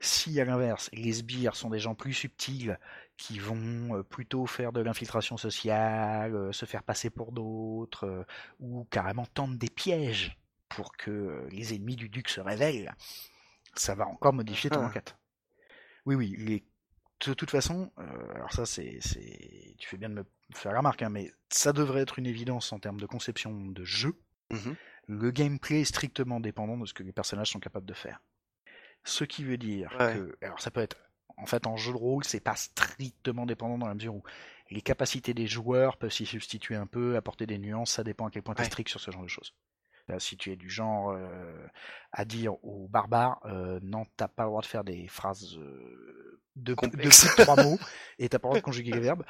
Si 0.00 0.40
à 0.40 0.44
l'inverse, 0.44 0.88
les 0.92 1.12
sbires 1.12 1.56
sont 1.56 1.70
des 1.70 1.80
gens 1.80 1.96
plus 1.96 2.12
subtils 2.12 2.78
qui 3.16 3.40
vont 3.40 4.04
plutôt 4.04 4.46
faire 4.46 4.70
de 4.70 4.80
l'infiltration 4.80 5.36
sociale, 5.36 6.54
se 6.54 6.66
faire 6.66 6.84
passer 6.84 7.10
pour 7.10 7.32
d'autres, 7.32 8.24
ou 8.60 8.86
carrément 8.92 9.26
tendre 9.26 9.58
des 9.58 9.70
pièges 9.70 10.38
pour 10.68 10.96
que 10.96 11.10
euh, 11.10 11.48
les 11.50 11.74
ennemis 11.74 11.96
du 11.96 12.08
duc 12.08 12.28
se 12.28 12.40
révèlent, 12.40 12.94
ça 13.74 13.94
va 13.94 14.06
encore 14.06 14.32
modifier 14.32 14.70
ton 14.70 14.82
Ah. 14.82 14.86
enquête. 14.86 15.16
Oui, 16.06 16.14
oui, 16.14 16.64
de 17.26 17.34
toute 17.34 17.50
façon, 17.50 17.90
euh, 17.98 18.34
alors 18.34 18.52
ça 18.52 18.64
c'est, 18.64 18.98
c'est, 19.00 19.74
tu 19.78 19.88
fais 19.88 19.96
bien 19.96 20.08
de 20.08 20.14
me 20.14 20.24
faire 20.54 20.72
la 20.72 20.78
remarque, 20.78 21.02
hein, 21.02 21.10
mais 21.10 21.32
ça 21.50 21.72
devrait 21.72 22.02
être 22.02 22.18
une 22.18 22.26
évidence 22.26 22.72
en 22.72 22.78
termes 22.78 23.00
de 23.00 23.06
conception 23.06 23.52
de 23.52 23.84
jeu. 23.84 24.14
Mhm. 24.50 24.76
Le 25.08 25.30
gameplay 25.30 25.80
est 25.80 25.84
strictement 25.84 26.40
dépendant 26.40 26.76
de 26.78 26.86
ce 26.86 26.94
que 26.94 27.02
les 27.02 27.12
personnages 27.12 27.50
sont 27.50 27.60
capables 27.60 27.86
de 27.86 27.94
faire. 27.94 28.22
Ce 29.04 29.24
qui 29.24 29.44
veut 29.44 29.56
dire 29.58 29.90
Ouais. 29.98 30.14
que, 30.14 30.36
alors 30.42 30.60
ça 30.60 30.70
peut 30.70 30.80
être, 30.80 30.96
en 31.36 31.46
fait, 31.46 31.66
en 31.66 31.76
jeu 31.76 31.92
de 31.92 31.96
rôle, 31.98 32.24
c'est 32.24 32.40
pas 32.40 32.56
strictement 32.56 33.46
dépendant 33.46 33.78
dans 33.78 33.88
la 33.88 33.94
mesure 33.94 34.14
où 34.14 34.22
les 34.70 34.82
capacités 34.82 35.34
des 35.34 35.46
joueurs 35.46 35.96
peuvent 35.96 36.12
s'y 36.12 36.26
substituer 36.26 36.76
un 36.76 36.86
peu, 36.86 37.16
apporter 37.16 37.46
des 37.46 37.58
nuances, 37.58 37.92
ça 37.92 38.04
dépend 38.04 38.26
à 38.26 38.30
quel 38.30 38.42
point 38.42 38.54
tu 38.54 38.60
es 38.60 38.64
Ouais. 38.64 38.70
strict 38.70 38.88
sur 38.90 39.00
ce 39.00 39.10
genre 39.10 39.22
de 39.22 39.28
choses. 39.28 39.54
Là, 40.08 40.18
si 40.18 40.36
tu 40.36 40.50
es 40.52 40.56
du 40.56 40.70
genre 40.70 41.10
euh, 41.10 41.66
à 42.12 42.24
dire 42.24 42.62
aux 42.64 42.88
barbares, 42.88 43.40
euh, 43.44 43.78
non, 43.82 44.04
t'as 44.16 44.28
pas 44.28 44.44
le 44.44 44.48
droit 44.48 44.62
de 44.62 44.66
faire 44.66 44.84
des 44.84 45.06
phrases 45.08 45.56
euh, 45.58 46.40
de, 46.56 46.74
de 46.74 47.42
trois 47.42 47.62
mots 47.62 47.78
et 48.18 48.28
t'as 48.28 48.38
pas 48.38 48.48
le 48.48 48.52
droit 48.52 48.60
de 48.60 48.64
conjuguer 48.64 48.92
les 48.92 49.00
verbes, 49.00 49.24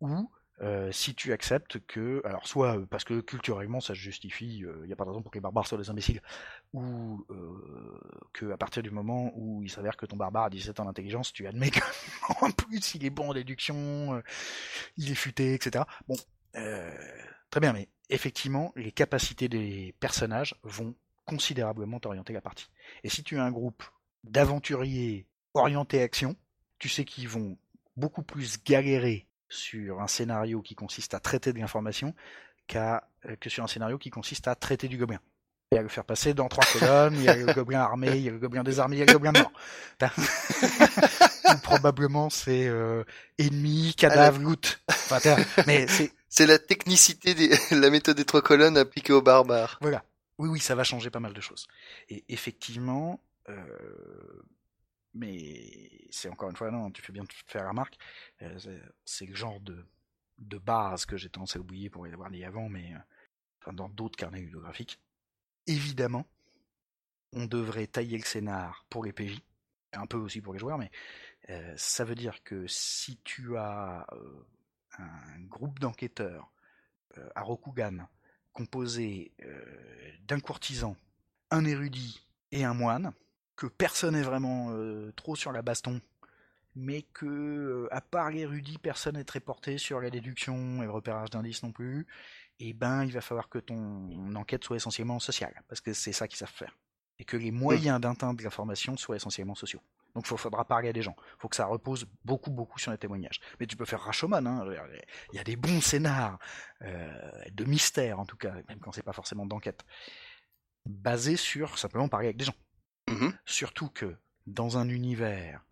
ou 0.00 0.30
euh, 0.62 0.92
si 0.92 1.14
tu 1.14 1.32
acceptes 1.32 1.78
que, 1.86 2.20
alors 2.26 2.46
soit 2.46 2.76
euh, 2.76 2.84
parce 2.84 3.04
que 3.04 3.20
culturellement 3.20 3.80
ça 3.80 3.94
se 3.94 3.98
justifie, 3.98 4.58
il 4.58 4.86
n'y 4.86 4.92
a 4.92 4.96
pas 4.96 5.04
de 5.04 5.08
raison 5.08 5.22
pour 5.22 5.30
que 5.32 5.38
les 5.38 5.40
barbares 5.40 5.66
soient 5.66 5.78
des 5.78 5.88
imbéciles, 5.88 6.20
ou 6.74 7.24
euh, 7.30 7.98
que 8.34 8.50
à 8.50 8.58
partir 8.58 8.82
du 8.82 8.90
moment 8.90 9.32
où 9.34 9.62
il 9.62 9.70
s'avère 9.70 9.96
que 9.96 10.04
ton 10.04 10.16
barbare 10.16 10.44
a 10.44 10.50
17 10.50 10.80
ans 10.80 10.84
d'intelligence, 10.84 11.32
tu 11.32 11.46
admets 11.46 11.70
que 11.70 11.80
en 12.44 12.50
plus 12.50 12.94
il 12.94 13.06
est 13.06 13.10
bon 13.10 13.30
en 13.30 13.34
déduction, 13.34 14.14
euh, 14.14 14.20
il 14.98 15.10
est 15.10 15.14
futé, 15.14 15.54
etc. 15.54 15.84
Bon, 16.06 16.16
euh, 16.56 16.94
très 17.48 17.60
bien, 17.60 17.72
mais 17.72 17.88
effectivement 18.10 18.72
les 18.76 18.92
capacités 18.92 19.48
des 19.48 19.94
personnages 20.00 20.54
vont 20.62 20.94
considérablement 21.26 22.00
orienter 22.04 22.32
la 22.32 22.40
partie. 22.40 22.68
Et 23.04 23.08
si 23.08 23.22
tu 23.22 23.38
as 23.38 23.44
un 23.44 23.50
groupe 23.52 23.82
d'aventuriers 24.24 25.26
orientés 25.54 26.02
action, 26.02 26.36
tu 26.78 26.88
sais 26.88 27.04
qu'ils 27.04 27.28
vont 27.28 27.56
beaucoup 27.96 28.22
plus 28.22 28.62
galérer 28.64 29.26
sur 29.48 30.00
un 30.00 30.06
scénario 30.06 30.62
qui 30.62 30.74
consiste 30.74 31.14
à 31.14 31.20
traiter 31.20 31.52
de 31.52 31.58
l'information 31.58 32.14
qu'à, 32.66 33.08
euh, 33.26 33.36
que 33.36 33.50
sur 33.50 33.64
un 33.64 33.66
scénario 33.66 33.98
qui 33.98 34.10
consiste 34.10 34.48
à 34.48 34.54
traiter 34.54 34.88
du 34.88 34.96
gobelin. 34.96 35.20
Et 35.72 35.78
à 35.78 35.82
le 35.82 35.88
faire 35.88 36.04
passer 36.04 36.34
dans 36.34 36.48
trois 36.48 36.64
colonnes, 36.72 37.14
il 37.14 37.22
y 37.24 37.28
a 37.28 37.36
le 37.36 37.52
gobelin 37.52 37.80
armé, 37.80 38.08
il 38.16 38.22
y 38.22 38.28
a 38.28 38.32
le 38.32 38.38
gobelin 38.38 38.64
désarmé, 38.64 38.96
il 38.96 38.98
y 39.00 39.02
a 39.02 39.06
le 39.06 39.12
gobelin 39.12 39.32
mort. 39.32 39.52
T'as- 39.98 40.10
Ou 41.54 41.58
probablement 41.62 42.30
c'est 42.30 42.66
euh, 42.66 43.04
ennemi, 43.38 43.94
cadavre, 43.96 44.40
loot. 44.40 44.82
Enfin, 44.88 45.36
mais 45.66 45.86
c'est 45.88 46.12
C'est 46.30 46.46
la 46.46 46.58
technicité, 46.58 47.34
des, 47.34 47.50
la 47.72 47.90
méthode 47.90 48.16
des 48.16 48.24
trois 48.24 48.40
colonnes 48.40 48.78
appliquée 48.78 49.12
aux 49.12 49.20
barbares. 49.20 49.78
Voilà. 49.80 50.04
Oui, 50.38 50.48
oui, 50.48 50.60
ça 50.60 50.74
va 50.74 50.84
changer 50.84 51.10
pas 51.10 51.20
mal 51.20 51.34
de 51.34 51.40
choses. 51.40 51.66
Et 52.08 52.24
effectivement, 52.28 53.20
euh, 53.48 54.42
mais 55.12 56.06
c'est 56.10 56.28
encore 56.28 56.48
une 56.50 56.56
fois, 56.56 56.70
non, 56.70 56.90
tu 56.90 57.02
fais 57.02 57.12
bien 57.12 57.24
de 57.24 57.28
faire 57.46 57.64
la 57.64 57.70
remarque, 57.70 57.98
euh, 58.42 58.58
c'est- 59.04 59.26
le 59.26 59.34
genre 59.34 59.60
de 59.60 59.84
de 60.38 60.56
base 60.56 61.04
que 61.04 61.18
j'ai 61.18 61.28
tendance 61.28 61.56
à 61.56 61.60
oublier 61.60 61.90
pour 61.90 62.06
les 62.06 62.14
avoir 62.14 62.30
dit 62.30 62.44
avant, 62.44 62.70
mais 62.70 62.94
enfin, 63.60 63.74
dans 63.74 63.90
d'autres 63.90 64.16
carnets 64.16 64.40
ludographiques. 64.40 64.98
Évidemment, 65.66 66.26
on 67.34 67.44
devrait 67.44 67.86
tailler 67.86 68.16
le 68.16 68.24
scénar 68.24 68.86
pour 68.88 69.04
les 69.04 69.12
PJ, 69.12 69.42
un 69.92 70.06
peu 70.06 70.16
aussi 70.16 70.40
pour 70.40 70.54
les 70.54 70.58
joueurs, 70.58 70.78
mais 70.78 70.90
ça 71.76 72.04
veut 72.04 72.14
dire 72.14 72.42
que 72.42 72.66
si 72.68 73.18
tu 73.24 73.58
as 73.58 74.06
un 74.98 75.40
groupe 75.48 75.78
d'enquêteurs 75.78 76.52
à 77.34 77.42
Rokugan 77.42 78.08
composé 78.52 79.32
d'un 80.26 80.40
courtisan, 80.40 80.96
un 81.50 81.64
érudit 81.64 82.26
et 82.52 82.64
un 82.64 82.74
moine, 82.74 83.12
que 83.56 83.66
personne 83.66 84.14
n'est 84.14 84.22
vraiment 84.22 84.72
trop 85.16 85.36
sur 85.36 85.52
la 85.52 85.62
baston, 85.62 86.00
mais 86.74 87.02
que, 87.02 87.88
à 87.90 88.00
part 88.00 88.30
l'érudit, 88.30 88.78
personne 88.78 89.16
n'est 89.16 89.24
très 89.24 89.40
porté 89.40 89.76
sur 89.78 90.00
la 90.00 90.10
déduction 90.10 90.82
et 90.82 90.86
le 90.86 90.90
repérage 90.90 91.30
d'indices 91.30 91.62
non 91.62 91.72
plus, 91.72 92.06
et 92.58 92.72
ben 92.72 93.04
il 93.04 93.12
va 93.12 93.20
falloir 93.20 93.48
que 93.48 93.58
ton 93.58 94.34
enquête 94.34 94.64
soit 94.64 94.76
essentiellement 94.76 95.18
sociale, 95.18 95.62
parce 95.68 95.80
que 95.80 95.92
c'est 95.92 96.12
ça 96.12 96.28
qu'ils 96.28 96.38
savent 96.38 96.48
faire. 96.48 96.76
Et 97.18 97.24
que 97.24 97.36
les 97.36 97.50
moyens 97.50 98.00
d'atteindre 98.00 98.42
l'information 98.42 98.96
soient 98.96 99.16
essentiellement 99.16 99.54
sociaux. 99.54 99.82
Donc 100.14 100.26
il 100.30 100.36
faudra 100.36 100.64
parler 100.64 100.88
à 100.88 100.92
des 100.92 101.02
gens. 101.02 101.14
Il 101.18 101.40
faut 101.40 101.48
que 101.48 101.56
ça 101.56 101.66
repose 101.66 102.06
beaucoup, 102.24 102.50
beaucoup 102.50 102.78
sur 102.78 102.90
les 102.90 102.98
témoignages. 102.98 103.40
Mais 103.58 103.66
tu 103.66 103.76
peux 103.76 103.84
faire 103.84 104.00
Rashomon. 104.00 104.44
Hein. 104.44 104.64
Il 105.32 105.36
y 105.36 105.38
a 105.38 105.44
des 105.44 105.56
bons 105.56 105.80
scénars 105.80 106.38
euh, 106.82 107.30
de 107.52 107.64
mystère, 107.64 108.18
en 108.18 108.26
tout 108.26 108.36
cas, 108.36 108.54
même 108.68 108.80
quand 108.80 108.92
c'est 108.92 109.02
pas 109.02 109.12
forcément 109.12 109.46
d'enquête, 109.46 109.84
basés 110.86 111.36
sur 111.36 111.78
simplement 111.78 112.08
parler 112.08 112.26
avec 112.26 112.36
des 112.36 112.44
gens. 112.44 112.54
Mm-hmm. 113.08 113.32
Surtout 113.44 113.88
que 113.88 114.16
dans 114.46 114.78
un 114.78 114.88
univers 114.88 115.64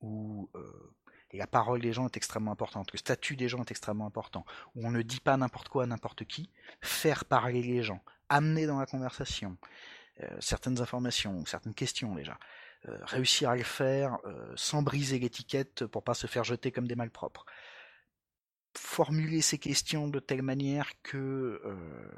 où 0.00 0.50
euh, 0.54 0.94
la 1.32 1.46
parole 1.46 1.80
des 1.80 1.92
gens 1.92 2.06
est 2.06 2.16
extrêmement 2.16 2.52
importante, 2.52 2.92
le 2.92 2.98
statut 2.98 3.36
des 3.36 3.48
gens 3.48 3.60
est 3.60 3.70
extrêmement 3.70 4.06
important, 4.06 4.44
où 4.74 4.86
on 4.86 4.90
ne 4.90 5.02
dit 5.02 5.20
pas 5.20 5.36
n'importe 5.36 5.68
quoi 5.68 5.84
à 5.84 5.86
n'importe 5.86 6.24
qui, 6.24 6.50
faire 6.80 7.24
parler 7.24 7.62
les 7.62 7.82
gens, 7.82 8.02
amener 8.28 8.66
dans 8.66 8.78
la 8.78 8.86
conversation 8.86 9.56
euh, 10.22 10.36
certaines 10.40 10.80
informations, 10.80 11.44
certaines 11.46 11.74
questions 11.74 12.14
déjà, 12.14 12.38
réussir 12.84 13.50
à 13.50 13.56
le 13.56 13.62
faire 13.62 14.18
euh, 14.24 14.52
sans 14.56 14.82
briser 14.82 15.18
l'étiquette 15.18 15.86
pour 15.86 16.02
pas 16.02 16.14
se 16.14 16.26
faire 16.26 16.44
jeter 16.44 16.70
comme 16.70 16.86
des 16.86 16.94
malpropres. 16.94 17.44
Formuler 18.76 19.40
ces 19.40 19.58
questions 19.58 20.08
de 20.08 20.20
telle 20.20 20.42
manière 20.42 20.90
que 21.02 21.60
euh, 21.64 22.10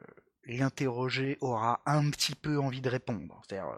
l'interrogé 0.45 1.39
aura 1.41 1.81
un 1.87 2.11
petit 2.11 2.35
peu 2.35 2.59
envie 2.59 2.81
de 2.81 2.91
répondre. 2.91 3.41
C'est-à-dire, 3.47 3.73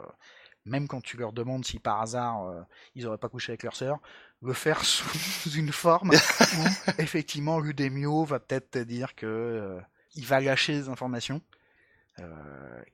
même 0.64 0.88
quand 0.88 1.00
tu 1.00 1.16
leur 1.16 1.32
demandes 1.32 1.64
si 1.64 1.78
par 1.78 2.00
hasard 2.00 2.66
ils 2.94 3.06
auraient 3.06 3.18
pas 3.18 3.28
couché 3.28 3.52
avec 3.52 3.62
leur 3.62 3.76
sœur, 3.76 4.00
le 4.42 4.52
faire 4.52 4.84
sous 4.84 5.50
une 5.50 5.72
forme 5.72 6.10
où 6.10 6.92
effectivement 6.98 7.60
l'udemio 7.60 8.24
va 8.24 8.40
peut-être 8.40 8.72
te 8.72 8.78
dire 8.78 9.14
que 9.14 9.78
il 10.14 10.24
va 10.24 10.40
lâcher 10.40 10.74
des 10.74 10.88
informations 10.88 11.40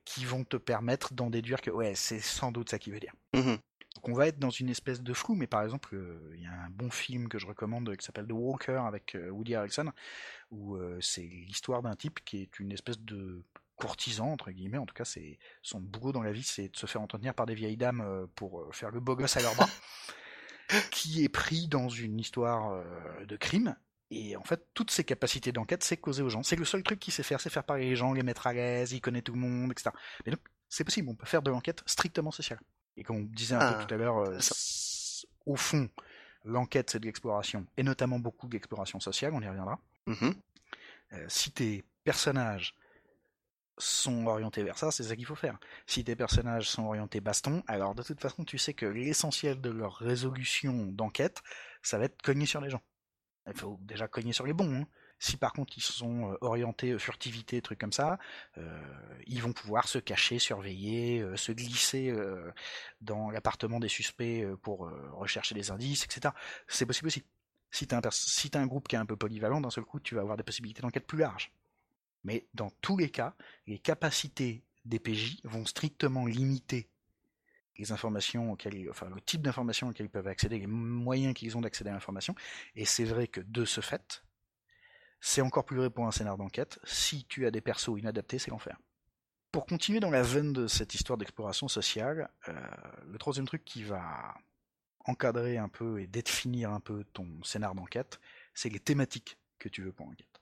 qui 0.03 0.25
vont 0.25 0.43
te 0.43 0.57
permettre 0.57 1.13
d'en 1.13 1.29
déduire 1.29 1.61
que 1.61 1.71
ouais 1.71 1.93
c'est 1.95 2.19
sans 2.19 2.51
doute 2.51 2.69
ça 2.69 2.79
qu'il 2.79 2.93
veut 2.93 2.99
dire. 2.99 3.13
Mmh 3.33 3.55
donc 3.95 4.07
on 4.09 4.13
va 4.13 4.27
être 4.27 4.39
dans 4.39 4.49
une 4.49 4.69
espèce 4.69 5.01
de 5.01 5.13
flou, 5.13 5.35
mais 5.35 5.47
par 5.47 5.63
exemple, 5.63 5.95
euh, 5.95 6.31
il 6.35 6.43
y 6.43 6.45
a 6.45 6.53
un 6.53 6.69
bon 6.69 6.91
film 6.91 7.27
que 7.27 7.39
je 7.39 7.47
recommande 7.47 7.95
qui 7.95 8.05
s'appelle 8.05 8.27
The 8.27 8.33
Walker 8.33 8.81
avec 8.87 9.15
euh, 9.15 9.29
Woody 9.29 9.55
Harrelson, 9.55 9.91
où 10.51 10.75
euh, 10.75 10.99
c'est 11.01 11.23
l'histoire 11.23 11.81
d'un 11.81 11.95
type 11.95 12.23
qui 12.23 12.41
est 12.41 12.59
une 12.59 12.71
espèce 12.71 12.99
de 12.99 13.43
courtisan, 13.75 14.31
entre 14.31 14.51
guillemets, 14.51 14.77
en 14.77 14.85
tout 14.85 14.93
cas 14.93 15.05
c'est 15.05 15.39
son 15.61 15.79
boulot 15.79 16.11
dans 16.11 16.21
la 16.21 16.31
vie, 16.31 16.43
c'est 16.43 16.69
de 16.69 16.77
se 16.77 16.85
faire 16.85 17.01
entretenir 17.01 17.33
par 17.33 17.45
des 17.45 17.55
vieilles 17.55 17.77
dames 17.77 18.27
pour 18.35 18.67
faire 18.75 18.91
le 18.91 18.99
beau 18.99 19.15
gosse 19.15 19.37
à 19.37 19.41
leurs 19.41 19.55
bras, 19.55 19.69
qui 20.91 21.23
est 21.23 21.29
pris 21.29 21.69
dans 21.69 21.87
une 21.87 22.19
histoire 22.19 22.83
de 23.25 23.37
crime, 23.37 23.77
et 24.11 24.35
en 24.35 24.43
fait, 24.43 24.67
toutes 24.73 24.91
ses 24.91 25.05
capacités 25.05 25.53
d'enquête, 25.53 25.83
c'est 25.83 25.95
causer 25.95 26.23
aux 26.23 26.29
gens. 26.29 26.43
C'est 26.43 26.57
le 26.57 26.65
seul 26.65 26.83
truc 26.83 26.99
qu'il 26.99 27.13
sait 27.13 27.23
faire, 27.23 27.39
c'est 27.39 27.49
faire 27.49 27.63
parler 27.63 27.89
les 27.89 27.95
gens, 27.95 28.11
les 28.11 28.23
mettre 28.23 28.47
à 28.47 28.53
l'aise, 28.53 28.91
il 28.91 28.99
connaît 28.99 29.21
tout 29.21 29.33
le 29.33 29.39
monde, 29.39 29.71
etc. 29.71 29.91
Mais 30.25 30.33
donc, 30.33 30.41
c'est 30.67 30.83
possible, 30.83 31.07
on 31.09 31.15
peut 31.15 31.25
faire 31.25 31.41
de 31.41 31.49
l'enquête 31.49 31.81
strictement 31.85 32.31
sociale. 32.31 32.59
Et 32.99 33.03
comme 33.03 33.15
on 33.15 33.23
disait 33.23 33.55
un 33.55 33.59
peu 33.59 33.77
ah, 33.79 33.85
tout 33.85 33.93
à 33.93 33.97
l'heure, 33.97 34.17
euh, 34.17 34.37
au 35.45 35.55
fond, 35.55 35.89
l'enquête 36.43 36.89
c'est 36.89 36.99
de 36.99 37.05
l'exploration, 37.05 37.65
et 37.77 37.83
notamment 37.83 38.19
beaucoup 38.19 38.47
d'exploration 38.47 38.99
sociale, 38.99 39.31
on 39.33 39.41
y 39.41 39.47
reviendra. 39.47 39.79
Mm-hmm. 40.07 40.33
Euh, 41.13 41.25
si 41.29 41.51
tes 41.51 41.85
personnages 42.03 42.75
sont 43.77 44.27
orientés 44.27 44.63
vers 44.63 44.77
ça, 44.77 44.91
c'est 44.91 45.03
ça 45.03 45.15
qu'il 45.15 45.25
faut 45.25 45.35
faire. 45.35 45.57
Si 45.87 46.03
tes 46.03 46.17
personnages 46.17 46.69
sont 46.69 46.83
orientés 46.83 47.21
baston, 47.21 47.63
alors 47.67 47.95
de 47.95 48.03
toute 48.03 48.19
façon 48.19 48.43
tu 48.43 48.57
sais 48.57 48.73
que 48.73 48.85
l'essentiel 48.85 49.61
de 49.61 49.69
leur 49.69 49.95
résolution 49.95 50.73
d'enquête, 50.87 51.41
ça 51.81 51.97
va 51.97 52.03
être 52.03 52.21
cogner 52.21 52.45
sur 52.45 52.59
les 52.59 52.69
gens. 52.69 52.81
Il 53.47 53.53
faut 53.53 53.79
déjà 53.81 54.09
cogner 54.09 54.33
sur 54.33 54.45
les 54.45 54.53
bons. 54.53 54.81
Hein. 54.81 54.87
Si 55.19 55.35
par 55.35 55.51
contre 55.53 55.77
ils 55.77 55.83
sont 55.83 56.31
euh, 56.31 56.37
orientés 56.41 56.91
euh, 56.91 56.97
furtivité, 56.97 57.61
trucs 57.61 57.79
comme 57.79 57.91
ça, 57.91 58.17
euh, 58.57 58.81
ils 59.27 59.41
vont 59.41 59.51
pouvoir 59.51 59.87
se 59.87 59.99
cacher, 59.99 60.39
surveiller, 60.39 61.25
se 61.35 61.51
glisser 61.51 62.13
dans 63.01 63.29
l'appartement 63.29 63.79
des 63.79 63.89
suspects 63.89 64.45
pour 64.61 64.89
rechercher 65.11 65.55
des 65.55 65.71
indices, 65.71 66.05
etc. 66.05 66.33
C'est 66.67 66.85
possible 66.85 67.07
aussi. 67.07 67.23
Si 67.71 67.85
tu 67.85 67.93
as, 67.93 68.59
un 68.59 68.65
groupe 68.65 68.87
qui 68.87 68.95
est 68.95 68.99
un 68.99 69.05
peu 69.05 69.15
polyvalent, 69.15 69.61
d'un 69.61 69.69
seul 69.69 69.83
coup, 69.83 69.99
tu 69.99 70.15
vas 70.15 70.21
avoir 70.21 70.37
des 70.37 70.43
possibilités 70.43 70.81
d'enquête 70.81 71.05
plus 71.05 71.19
larges. 71.19 71.51
Mais 72.23 72.47
dans 72.53 72.71
tous 72.81 72.97
les 72.97 73.09
cas, 73.09 73.35
les 73.67 73.77
capacités 73.77 74.63
des 74.85 74.99
PJ 74.99 75.39
vont 75.43 75.65
strictement 75.65 76.25
limiter 76.25 76.89
les 77.77 77.91
informations 77.91 78.51
auxquelles, 78.51 78.89
enfin 78.89 79.09
le 79.09 79.21
type 79.21 79.41
d'informations 79.41 79.89
auxquelles 79.89 80.07
ils 80.07 80.11
peuvent 80.11 80.27
accéder, 80.27 80.59
les 80.59 80.67
moyens 80.67 81.33
qu'ils 81.33 81.55
ont 81.57 81.61
d'accéder 81.61 81.89
à 81.89 81.93
l'information. 81.93 82.35
Et 82.75 82.85
c'est 82.85 83.05
vrai 83.05 83.27
que 83.27 83.41
de 83.41 83.65
ce 83.65 83.81
fait, 83.81 84.23
c'est 85.21 85.41
encore 85.41 85.65
plus 85.65 85.77
vrai 85.77 85.89
pour 85.89 86.07
un 86.07 86.11
scénar 86.11 86.37
d'enquête. 86.37 86.79
Si 86.83 87.25
tu 87.25 87.45
as 87.45 87.51
des 87.51 87.61
persos 87.61 87.99
inadaptés, 87.99 88.39
c'est 88.39 88.51
l'enfer. 88.51 88.77
Pour 89.51 89.65
continuer 89.65 89.99
dans 89.99 90.11
la 90.11 90.21
veine 90.21 90.53
de 90.53 90.67
cette 90.67 90.93
histoire 90.93 91.17
d'exploration 91.17 91.67
sociale, 91.67 92.29
euh, 92.47 92.53
le 93.07 93.17
troisième 93.17 93.47
truc 93.47 93.65
qui 93.65 93.83
va 93.83 94.35
encadrer 95.05 95.57
un 95.57 95.69
peu 95.69 95.99
et 95.99 96.07
définir 96.07 96.71
un 96.71 96.79
peu 96.79 97.03
ton 97.13 97.43
scénar 97.43 97.73
d'enquête, 97.73 98.19
c'est 98.53 98.69
les 98.69 98.79
thématiques 98.79 99.37
que 99.57 99.67
tu 99.67 99.81
veux 99.81 99.91
pour 99.91 100.05
l'enquête. 100.05 100.41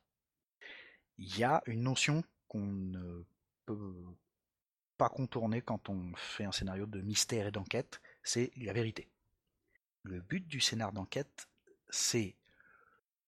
Il 1.17 1.37
y 1.37 1.43
a 1.43 1.63
une 1.65 1.83
notion 1.83 2.23
qu'on 2.47 2.65
ne 2.65 3.23
peut 3.65 4.05
pas 4.97 5.09
contourner 5.09 5.61
quand 5.61 5.89
on 5.89 6.13
fait 6.15 6.45
un 6.45 6.51
scénario 6.51 6.85
de 6.85 7.01
mystère 7.01 7.47
et 7.47 7.51
d'enquête, 7.51 8.01
c'est 8.23 8.51
la 8.57 8.73
vérité. 8.73 9.09
Le 10.03 10.21
but 10.21 10.47
du 10.47 10.59
scénar 10.59 10.91
d'enquête, 10.91 11.47
c'est 11.89 12.35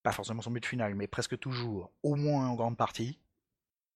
pas 0.03 0.11
forcément 0.11 0.41
son 0.41 0.51
but 0.51 0.65
final, 0.65 0.95
mais 0.95 1.07
presque 1.07 1.37
toujours, 1.39 1.91
au 2.03 2.15
moins 2.15 2.47
en 2.47 2.55
grande 2.55 2.77
partie, 2.77 3.19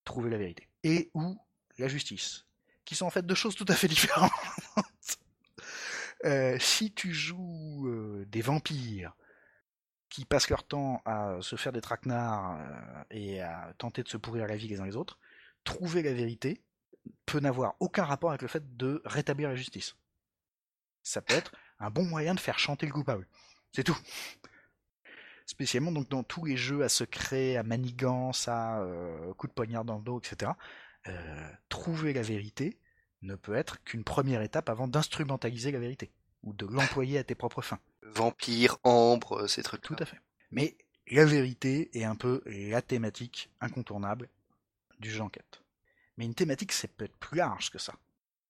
trouver 0.03 0.29
la 0.29 0.37
vérité. 0.37 0.69
Et 0.83 1.11
ou 1.13 1.39
la 1.77 1.87
justice, 1.87 2.45
qui 2.85 2.95
sont 2.95 3.05
en 3.05 3.09
fait 3.09 3.25
deux 3.25 3.35
choses 3.35 3.55
tout 3.55 3.65
à 3.67 3.75
fait 3.75 3.87
différentes. 3.89 4.31
Euh, 6.25 6.57
si 6.57 6.93
tu 6.93 7.13
joues 7.13 7.87
euh, 7.87 8.25
des 8.29 8.41
vampires 8.41 9.13
qui 10.07 10.23
passent 10.23 10.49
leur 10.49 10.63
temps 10.63 11.01
à 11.05 11.37
se 11.41 11.57
faire 11.57 11.73
des 11.73 11.81
traquenards 11.81 12.61
euh, 12.61 13.03
et 13.11 13.41
à 13.41 13.73
tenter 13.77 14.03
de 14.03 14.07
se 14.07 14.15
pourrir 14.15 14.47
la 14.47 14.55
vie 14.55 14.69
les 14.69 14.79
uns 14.79 14.85
les 14.85 14.95
autres, 14.95 15.19
trouver 15.65 16.01
la 16.01 16.13
vérité 16.13 16.63
peut 17.25 17.39
n'avoir 17.41 17.75
aucun 17.81 18.05
rapport 18.05 18.29
avec 18.29 18.41
le 18.41 18.47
fait 18.47 18.77
de 18.77 19.01
rétablir 19.03 19.49
la 19.49 19.55
justice. 19.55 19.97
Ça 21.01 21.21
peut 21.21 21.33
être 21.33 21.51
un 21.79 21.89
bon 21.89 22.05
moyen 22.05 22.33
de 22.33 22.39
faire 22.39 22.57
chanter 22.57 22.85
le 22.85 22.93
coupable. 22.93 23.27
C'est 23.73 23.83
tout 23.83 23.97
spécialement 25.45 25.91
donc 25.91 26.09
dans 26.09 26.23
tous 26.23 26.45
les 26.45 26.57
jeux 26.57 26.83
à 26.83 26.89
secret, 26.89 27.55
à 27.57 27.63
manigance, 27.63 28.47
à 28.47 28.81
euh, 28.81 29.33
coup 29.33 29.47
de 29.47 29.53
poignard 29.53 29.85
dans 29.85 29.97
le 29.97 30.03
dos, 30.03 30.19
etc. 30.19 30.51
Euh, 31.07 31.49
trouver 31.69 32.13
la 32.13 32.21
vérité 32.21 32.77
ne 33.21 33.35
peut 33.35 33.55
être 33.55 33.83
qu'une 33.83 34.03
première 34.03 34.41
étape 34.41 34.69
avant 34.69 34.87
d'instrumentaliser 34.87 35.71
la 35.71 35.79
vérité 35.79 36.11
ou 36.43 36.53
de 36.53 36.65
l'employer 36.65 37.17
à 37.17 37.23
tes 37.23 37.35
propres 37.35 37.61
fins. 37.61 37.79
Vampire, 38.01 38.77
ambre, 38.83 39.47
ces 39.47 39.63
trucs. 39.63 39.81
Tout 39.81 39.95
à 39.99 40.05
fait. 40.05 40.19
Mais 40.51 40.75
la 41.09 41.25
vérité 41.25 41.89
est 41.97 42.03
un 42.03 42.15
peu 42.15 42.41
la 42.45 42.81
thématique 42.81 43.49
incontournable 43.61 44.29
du 44.99 45.09
jeu 45.09 45.19
d'enquête. 45.19 45.61
Mais 46.17 46.25
une 46.25 46.35
thématique, 46.35 46.71
c'est 46.71 46.87
peut 46.87 47.05
être 47.05 47.17
plus 47.17 47.37
large 47.37 47.71
que 47.71 47.79
ça. 47.79 47.93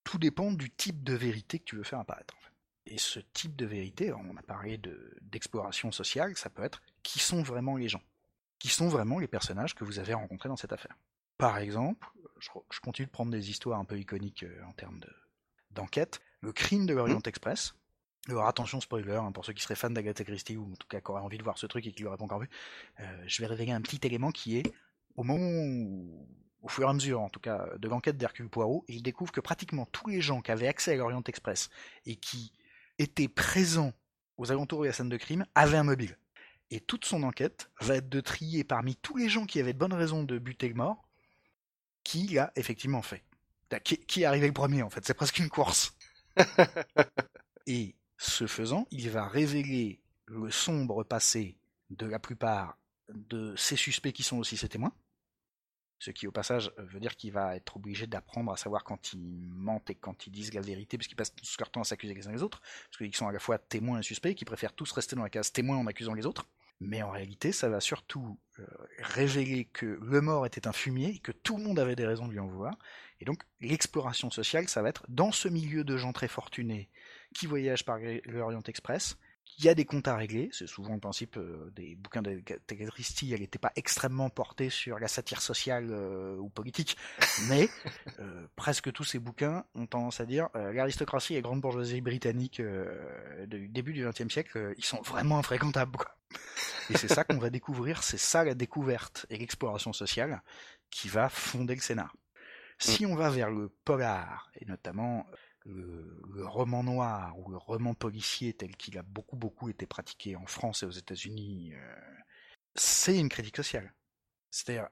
Tout 0.04 0.18
dépend 0.18 0.52
du 0.52 0.70
type 0.70 1.04
de 1.04 1.14
vérité 1.14 1.60
que 1.60 1.64
tu 1.64 1.76
veux 1.76 1.84
faire 1.84 2.00
apparaître. 2.00 2.36
Et 2.86 2.98
ce 2.98 3.20
type 3.20 3.56
de 3.56 3.66
vérité, 3.66 4.12
on 4.12 4.36
a 4.36 4.42
parlé 4.42 4.80
d'exploration 5.22 5.92
sociale, 5.92 6.36
ça 6.36 6.50
peut 6.50 6.64
être 6.64 6.82
qui 7.02 7.20
sont 7.20 7.42
vraiment 7.42 7.78
les 7.78 7.88
gens, 7.88 8.02
qui 8.60 8.68
sont 8.68 8.90
vraiment 8.90 9.20
les 9.20 9.28
personnages 9.28 9.76
que 9.76 9.84
vous 9.84 10.00
avez 10.00 10.14
rencontrés 10.14 10.50
dans 10.50 10.58
cette 10.58 10.74
affaire? 10.74 10.98
Par 11.38 11.58
exemple, 11.58 12.08
je, 12.40 12.80
continue 12.82 13.06
de 13.06 13.12
prendre 13.12 13.32
des 13.32 13.50
histoires 13.50 13.80
un 13.80 13.86
peu 13.86 13.98
iconiques 13.98 14.44
euh, 14.44 14.64
en 14.68 14.74
termes 14.74 15.00
d'enquête. 15.72 16.22
le 16.42 16.52
crime 16.52 16.86
de 16.86 16.94
l'Orient 16.94 17.20
mmh. 17.20 17.28
Express. 17.30 17.74
Alors 18.30 18.48
attention 18.48 18.80
spoiler, 18.80 19.16
hein, 19.16 19.32
pour 19.32 19.44
ceux 19.44 19.54
qui 19.54 19.62
seraient 19.62 19.76
fans 19.76 19.90
d'Agatha 19.90 20.24
Christie 20.24 20.56
ou 20.56 20.72
en 20.72 20.76
tout 20.76 20.88
cas 20.88 21.02
qui 21.02 21.12
auraient 21.12 21.22
envie 21.22 21.38
de 21.38 21.44
voir 21.44 21.58
ce 21.58 21.66
truc 21.66 21.86
et 21.88 21.92
qui 21.92 22.04
l'auraient 22.04 22.18
pas 22.18 22.24
encore 22.24 22.40
vu, 22.40 22.50
euh, 23.02 23.24
je 23.28 23.42
vais 23.42 23.48
révéler 23.48 23.72
un 23.72 23.82
petit 23.82 24.00
élément 24.04 24.32
qui 24.32 24.58
est 24.58 24.74
au 25.16 25.24
moment 25.24 25.44
où, 25.44 26.28
au 26.62 26.68
fur 26.70 26.86
et 26.86 26.90
à 26.90 26.94
mesure 26.94 27.20
en 27.20 27.30
tout 27.30 27.42
cas 27.42 27.68
de 27.78 27.88
l'enquête 27.90 28.18
d'Hercule 28.18 28.50
Poirot, 28.50 28.86
il 28.88 29.04
découvre 29.04 29.34
que 29.34 29.42
pratiquement 29.42 29.86
tous 29.88 30.08
les 30.08 30.22
gens 30.22 30.42
qui 30.42 30.52
avaient 30.52 30.70
accès 30.70 30.94
à 30.94 30.96
l'Orient 30.96 31.24
Express 31.28 31.70
et 32.06 32.16
qui 32.16 32.54
était 33.00 33.28
présent 33.28 33.94
aux 34.38 34.52
alentours 34.52 34.82
de 34.82 34.88
la 34.88 34.94
scène 34.94 35.10
de 35.10 35.18
crime 35.18 35.46
avait 35.56 35.78
un 35.78 35.84
mobile. 35.84 36.18
Et 36.72 36.80
toute 36.80 37.06
son 37.06 37.24
enquête 37.24 37.70
va 37.82 37.96
être 37.96 38.10
de 38.10 38.20
trier 38.20 38.64
parmi 38.64 38.96
tous 38.96 39.18
les 39.18 39.30
gens 39.30 39.46
qui 39.46 39.60
avaient 39.60 39.74
de 39.74 39.78
bonnes 39.78 39.94
raisons 39.94 40.24
de 40.24 40.40
buter 40.40 40.68
le 40.68 40.74
mort, 40.74 41.08
qui 42.04 42.28
l'a 42.28 42.52
effectivement 42.56 43.02
fait. 43.02 43.24
Qui, 43.84 43.98
qui 43.98 44.22
est 44.22 44.26
arrivé 44.26 44.48
le 44.48 44.54
premier 44.54 44.84
en 44.84 44.90
fait, 44.90 45.06
c'est 45.06 45.14
presque 45.14 45.40
une 45.40 45.50
course. 45.50 45.96
Et 47.68 47.96
ce 48.18 48.48
faisant, 48.48 48.88
il 48.92 49.10
va 49.10 49.28
révéler 49.28 50.02
le 50.26 50.52
sombre 50.52 51.04
passé 51.04 51.58
de 51.90 52.06
la 52.06 52.20
plupart 52.20 52.78
de 53.10 53.56
ces 53.56 53.76
suspects 53.76 54.12
qui 54.12 54.24
sont 54.24 54.38
aussi 54.38 54.58
ses 54.58 54.70
témoins. 54.70 54.94
Ce 56.00 56.12
qui, 56.12 56.28
au 56.28 56.32
passage, 56.32 56.72
veut 56.78 57.00
dire 57.00 57.16
qu'il 57.16 57.32
va 57.32 57.56
être 57.56 57.78
obligé 57.78 58.08
d'apprendre 58.08 58.52
à 58.52 58.58
savoir 58.58 58.84
quand 58.84 59.14
ils 59.14 59.50
mentent 59.50 59.90
et 59.90 59.96
quand 59.96 60.28
ils 60.28 60.32
disent 60.32 60.54
la 60.54 60.62
vérité, 60.62 60.98
parce 60.98 61.08
qu'ils 61.08 61.16
passent 61.16 61.34
tout 61.34 61.46
leur 61.60 61.72
temps 61.72 61.82
à 61.82 61.86
s'accuser 61.86 62.14
les 62.14 62.28
uns 62.28 62.32
les 62.32 62.44
autres, 62.44 62.60
parce 62.60 62.98
qu'ils 62.98 63.16
sont 63.16 63.28
à 63.28 63.32
la 63.32 63.40
fois 63.40 63.58
témoins 63.58 64.00
et 64.00 64.04
suspects, 64.04 64.36
qui 64.36 64.46
préfèrent 64.46 64.74
tous 64.74 64.92
rester 64.92 65.16
dans 65.16 65.24
la 65.24 65.30
case 65.30 65.52
témoin 65.52 65.78
en 65.78 65.88
accusant 65.88 66.14
les 66.14 66.26
autres. 66.26 66.46
Mais 66.80 67.02
en 67.02 67.12
réalité, 67.12 67.54
ça 67.54 67.70
va 67.70 67.80
surtout 67.80 68.38
euh, 68.60 68.66
révéler 69.00 69.66
que 69.66 69.98
le 70.02 70.22
mort 70.22 70.46
était 70.46 70.68
un 70.68 70.74
fumier 70.74 71.12
et 71.16 71.20
que 71.20 71.32
tout 71.32 71.58
le 71.58 71.64
monde 71.64 71.80
avait 71.80 71.96
des 71.96 72.06
raisons 72.06 72.28
de 72.28 72.34
lui 72.34 72.40
en 72.40 72.48
vouloir. 72.48 72.78
Et 73.22 73.26
donc, 73.26 73.42
l'exploration 73.62 74.30
sociale, 74.30 74.68
ça 74.68 74.82
va 74.82 74.90
être 74.90 75.06
dans 75.08 75.32
ce 75.32 75.48
milieu 75.48 75.86
de 75.86 75.96
gens 75.96 76.12
très 76.12 76.28
fortunés 76.28 76.90
qui 77.34 77.48
voyagent 77.48 77.86
par 77.86 78.00
l'Orient 78.26 78.64
Express, 78.68 79.18
il 79.60 79.66
y 79.66 79.70
a 79.70 79.76
des 79.76 79.86
comptes 79.86 80.08
à 80.08 80.16
régler, 80.16 80.50
c'est 80.52 80.68
souvent 80.68 80.94
le 80.94 81.00
principe 81.00 81.38
euh, 81.38 81.72
des 81.76 81.96
bouquins 81.96 82.22
de 82.22 82.42
Christie, 82.88 83.34
elle 83.34 83.42
n'était 83.42 83.60
pas 83.60 83.72
extrêmement 83.76 84.30
portée 84.30 84.70
sur 84.70 85.00
la 85.00 85.08
satire 85.08 85.42
sociale 85.42 85.90
euh, 85.92 86.38
ou 86.38 86.50
politique, 86.50 86.98
mais 87.50 87.70
euh, 88.20 88.48
presque 88.56 88.92
tous 88.92 89.04
ces 89.04 89.20
bouquins 89.20 89.66
ont 89.76 89.86
tendance 89.86 90.20
à 90.20 90.26
dire 90.26 90.50
l'aristocratie 90.54 91.34
et 91.34 91.38
la 91.38 91.42
grande 91.42 91.62
bourgeoisie 91.62 92.02
britannique 92.02 92.62
du 93.48 93.68
début 93.68 93.94
du 93.94 94.06
XXe 94.06 94.32
siècle, 94.32 94.74
ils 94.78 94.86
sont 94.86 95.02
vraiment 95.02 95.38
infréquentables. 95.38 95.98
Quoi. 95.98 96.16
Et 96.90 96.98
c'est 96.98 97.08
ça 97.08 97.24
qu'on 97.24 97.38
va 97.38 97.50
découvrir, 97.50 98.04
c'est 98.04 98.18
ça 98.18 98.44
la 98.44 98.56
découverte 98.56 99.26
et 99.30 99.38
l'exploration 99.38 99.94
sociale 99.94 100.42
qui 100.90 101.08
va 101.08 101.30
fonder 101.30 101.76
le 101.76 101.82
scénar. 101.82 102.16
Si 102.80 103.06
on 103.06 103.16
va 103.16 103.30
vers 103.30 103.50
le 103.50 103.70
polar, 103.86 104.52
et 104.60 104.66
notamment 104.66 105.26
le, 105.66 106.46
roman 106.46 106.84
noir 106.84 107.38
ou 107.40 107.50
le 107.50 107.58
roman 107.58 107.94
policier 107.94 108.54
tel 108.54 108.76
qu'il 108.76 108.98
a 108.98 109.04
beaucoup 109.04 109.36
beaucoup 109.36 109.70
été 109.70 109.86
pratiqué 109.86 110.36
en 110.36 110.46
France 110.46 110.84
et 110.84 110.86
aux 110.86 110.92
États-Unis, 110.92 111.74
euh, 111.74 112.16
c'est 112.76 113.18
une 113.18 113.30
critique 113.30 113.56
sociale. 113.56 113.94
C'est-à-dire, 114.52 114.90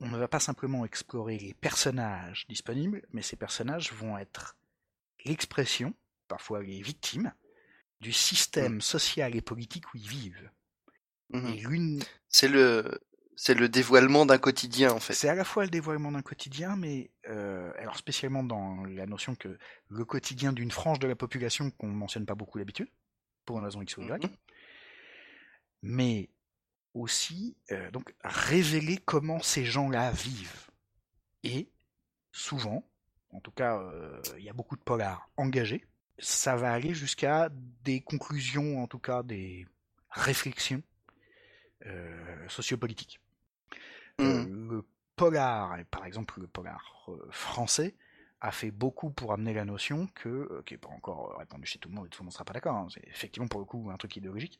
on 0.00 0.08
ne 0.08 0.18
va 0.18 0.28
pas 0.28 0.40
simplement 0.40 0.84
explorer 0.84 1.38
les 1.38 1.54
personnages 1.54 2.46
disponibles, 2.48 3.06
mais 3.10 3.22
ces 3.22 3.36
personnages 3.36 3.92
vont 3.92 4.16
être 4.16 4.56
l'expression, 5.24 5.94
parfois 6.28 6.62
les 6.62 6.80
victimes, 6.80 7.32
du 8.00 8.12
système 8.12 8.76
mmh. 8.76 8.80
social 8.80 9.36
et 9.36 9.42
politique 9.42 9.92
où 9.92 9.98
ils 9.98 10.08
vivent. 10.08 10.50
Mmh 11.30 12.00
c'est 12.28 12.48
le 12.48 13.00
c'est 13.42 13.54
le 13.54 13.70
dévoilement 13.70 14.26
d'un 14.26 14.36
quotidien 14.36 14.92
en 14.92 15.00
fait. 15.00 15.14
C'est 15.14 15.30
à 15.30 15.34
la 15.34 15.44
fois 15.44 15.64
le 15.64 15.70
dévoilement 15.70 16.12
d'un 16.12 16.20
quotidien, 16.20 16.76
mais 16.76 17.10
euh, 17.26 17.72
alors 17.78 17.96
spécialement 17.96 18.44
dans 18.44 18.84
la 18.84 19.06
notion 19.06 19.34
que 19.34 19.56
le 19.88 20.04
quotidien 20.04 20.52
d'une 20.52 20.70
frange 20.70 20.98
de 20.98 21.08
la 21.08 21.16
population 21.16 21.70
qu'on 21.70 21.86
mentionne 21.86 22.26
pas 22.26 22.34
beaucoup 22.34 22.58
d'habitude, 22.58 22.88
pour 23.46 23.56
une 23.56 23.64
raison 23.64 23.80
X 23.80 23.96
ou 23.96 24.02
Y, 24.02 24.24
mhm. 24.24 24.30
mais 25.80 26.28
aussi 26.92 27.56
euh, 27.72 27.90
donc 27.92 28.14
révéler 28.22 28.98
comment 28.98 29.40
ces 29.40 29.64
gens-là 29.64 30.10
vivent. 30.10 30.68
Et 31.42 31.70
souvent, 32.32 32.86
en 33.30 33.40
tout 33.40 33.52
cas, 33.52 33.78
euh, 33.78 34.20
il 34.36 34.44
y 34.44 34.50
a 34.50 34.52
beaucoup 34.52 34.76
de 34.76 34.82
polars 34.82 35.30
engagés, 35.38 35.86
ça 36.18 36.56
va 36.56 36.74
aller 36.74 36.92
jusqu'à 36.92 37.48
des 37.84 38.02
conclusions, 38.02 38.82
en 38.82 38.86
tout 38.86 38.98
cas 38.98 39.22
des 39.22 39.66
réflexions 40.10 40.82
sociopolitiques. 42.46 43.18
Euh, 44.20 44.44
mmh. 44.44 44.70
le 44.70 44.84
polar, 45.16 45.78
par 45.90 46.04
exemple 46.04 46.40
le 46.40 46.46
polar 46.46 47.06
euh, 47.08 47.28
français, 47.30 47.94
a 48.40 48.50
fait 48.50 48.70
beaucoup 48.70 49.10
pour 49.10 49.32
amener 49.32 49.52
la 49.52 49.64
notion 49.64 50.08
que, 50.14 50.28
euh, 50.28 50.62
qui 50.64 50.74
n'est 50.74 50.78
pas 50.78 50.88
encore 50.88 51.36
répandue 51.38 51.66
chez 51.66 51.78
tout 51.78 51.88
le 51.88 51.94
monde 51.94 52.06
et 52.06 52.08
tout 52.08 52.22
le 52.22 52.24
monde 52.24 52.32
ne 52.32 52.34
sera 52.34 52.44
pas 52.44 52.54
d'accord, 52.54 52.76
hein, 52.76 52.88
c'est 52.92 53.06
effectivement 53.08 53.48
pour 53.48 53.60
le 53.60 53.66
coup 53.66 53.90
un 53.90 53.96
truc 53.96 54.16
idéologique, 54.16 54.58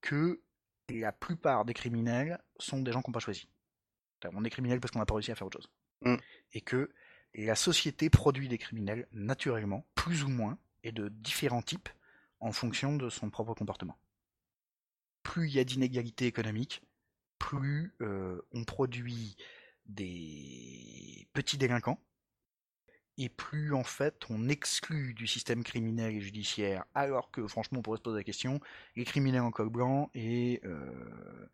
que 0.00 0.40
la 0.88 1.12
plupart 1.12 1.64
des 1.64 1.74
criminels 1.74 2.40
sont 2.58 2.80
des 2.80 2.92
gens 2.92 3.02
qu'on 3.02 3.10
n'a 3.10 3.14
pas 3.14 3.20
choisi. 3.20 3.48
On 4.32 4.44
est 4.44 4.50
criminel 4.50 4.80
parce 4.80 4.90
qu'on 4.90 4.98
n'a 4.98 5.06
pas 5.06 5.14
réussi 5.14 5.30
à 5.30 5.34
faire 5.34 5.46
autre 5.46 5.58
chose. 5.58 5.70
Mmh. 6.02 6.16
Et 6.52 6.60
que 6.60 6.90
la 7.34 7.54
société 7.54 8.08
produit 8.08 8.48
des 8.48 8.58
criminels 8.58 9.06
naturellement, 9.12 9.86
plus 9.94 10.24
ou 10.24 10.28
moins, 10.28 10.58
et 10.82 10.92
de 10.92 11.08
différents 11.08 11.62
types, 11.62 11.88
en 12.40 12.52
fonction 12.52 12.96
de 12.96 13.10
son 13.10 13.30
propre 13.30 13.54
comportement. 13.54 13.98
Plus 15.22 15.48
il 15.48 15.54
y 15.54 15.58
a 15.58 15.64
d'inégalités 15.64 16.26
économiques, 16.26 16.82
plus 17.38 17.94
euh, 18.00 18.40
on 18.52 18.64
produit 18.64 19.36
des 19.86 21.28
petits 21.32 21.58
délinquants, 21.58 22.00
et 23.16 23.28
plus 23.28 23.74
en 23.74 23.84
fait 23.84 24.22
on 24.28 24.48
exclut 24.48 25.14
du 25.14 25.26
système 25.26 25.64
criminel 25.64 26.14
et 26.14 26.20
judiciaire, 26.20 26.84
alors 26.94 27.30
que 27.30 27.46
franchement 27.46 27.80
on 27.80 27.82
pourrait 27.82 27.98
se 27.98 28.02
poser 28.02 28.18
la 28.18 28.24
question, 28.24 28.60
les 28.96 29.04
criminels 29.04 29.42
en 29.42 29.50
col 29.50 29.70
blanc 29.70 30.10
et 30.14 30.60
euh, 30.64 31.48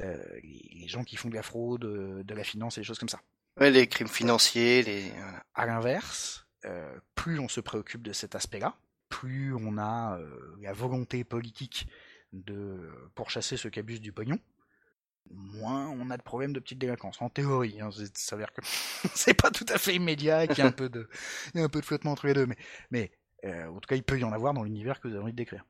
les, 0.00 0.88
gens 0.88 1.04
qui 1.04 1.16
font 1.16 1.28
de 1.28 1.34
la 1.34 1.42
fraude, 1.42 1.82
de 2.24 2.34
la 2.34 2.44
finance 2.44 2.76
et 2.76 2.80
des 2.80 2.84
choses 2.84 2.98
comme 2.98 3.08
ça. 3.08 3.20
Ouais, 3.60 3.70
les 3.70 3.86
crimes 3.86 4.08
financiers, 4.08 4.82
les. 4.82 5.12
À 5.54 5.66
l'inverse, 5.66 6.48
euh, 6.64 6.98
plus 7.14 7.38
on 7.38 7.48
se 7.48 7.60
préoccupe 7.60 8.02
de 8.02 8.12
cet 8.12 8.34
aspect-là, 8.34 8.76
plus 9.08 9.54
on 9.54 9.78
a 9.78 10.18
la 10.60 10.72
volonté 10.72 11.22
politique 11.22 11.86
de 12.32 12.90
pourchasser 13.14 13.56
ceux 13.56 13.70
qui 13.70 13.78
abusent 13.78 14.00
du 14.00 14.12
pognon, 14.12 14.38
moins 15.30 15.88
on 15.88 16.10
a 16.10 16.16
de 16.16 16.22
problèmes 16.22 16.52
de 16.52 16.60
petite 16.60 16.78
délinquance. 16.78 17.20
En 17.20 17.28
théorie, 17.28 17.80
hein, 17.80 17.90
ça 17.90 18.04
s'avère 18.14 18.52
que 18.52 18.60
c'est 19.14 19.34
pas 19.34 19.50
tout 19.50 19.66
à 19.68 19.78
fait 19.78 19.94
immédiat 19.94 20.44
et 20.44 20.48
qu'il 20.48 20.58
y 20.58 20.62
a 20.62 20.66
un 20.66 20.72
peu 20.72 20.88
de, 20.88 21.08
flottement 21.82 22.12
entre 22.12 22.26
les 22.26 22.34
deux, 22.34 22.48
mais, 22.90 23.12
euh, 23.44 23.66
en 23.66 23.80
tout 23.80 23.88
cas, 23.88 23.96
il 23.96 24.02
peut 24.02 24.18
y 24.18 24.24
en 24.24 24.32
avoir 24.32 24.54
dans 24.54 24.62
l'univers 24.62 25.00
que 25.00 25.08
vous 25.08 25.14
avez 25.14 25.22
envie 25.22 25.32
de 25.32 25.36
décrire. 25.36 25.64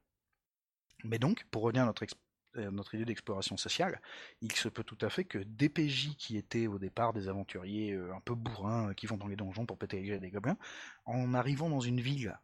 Mais 1.05 1.19
donc, 1.19 1.45
pour 1.51 1.63
revenir 1.63 1.83
à 1.83 1.87
notre, 1.87 2.05
euh, 2.57 2.83
idée 2.93 3.05
d'exploration 3.05 3.57
sociale, 3.57 4.01
il 4.41 4.53
se 4.53 4.69
peut 4.69 4.85
tout 4.85 4.99
à 5.01 5.11
fait 5.11 5.25
que 5.25 5.39
des 5.39 5.69
PJ 5.69 6.17
qui 6.17 6.37
étaient 6.37 6.67
au 6.67 6.79
départ 6.79 7.13
des 7.13 7.29
aventuriers 7.29 7.93
euh, 7.93 8.15
un 8.15 8.21
peu 8.21 8.35
bourrins 8.35 8.95
qui 8.95 9.07
vont 9.07 9.17
dans 9.17 9.27
les 9.27 9.37
donjons 9.37 9.67
pour 9.67 9.77
péter 9.77 10.01
les 10.01 10.19
des 10.19 10.31
gobelins, 10.31 10.57
en 11.05 11.35
arrivant 11.35 11.69
dans 11.69 11.81
une 11.81 12.01
ville 12.01 12.39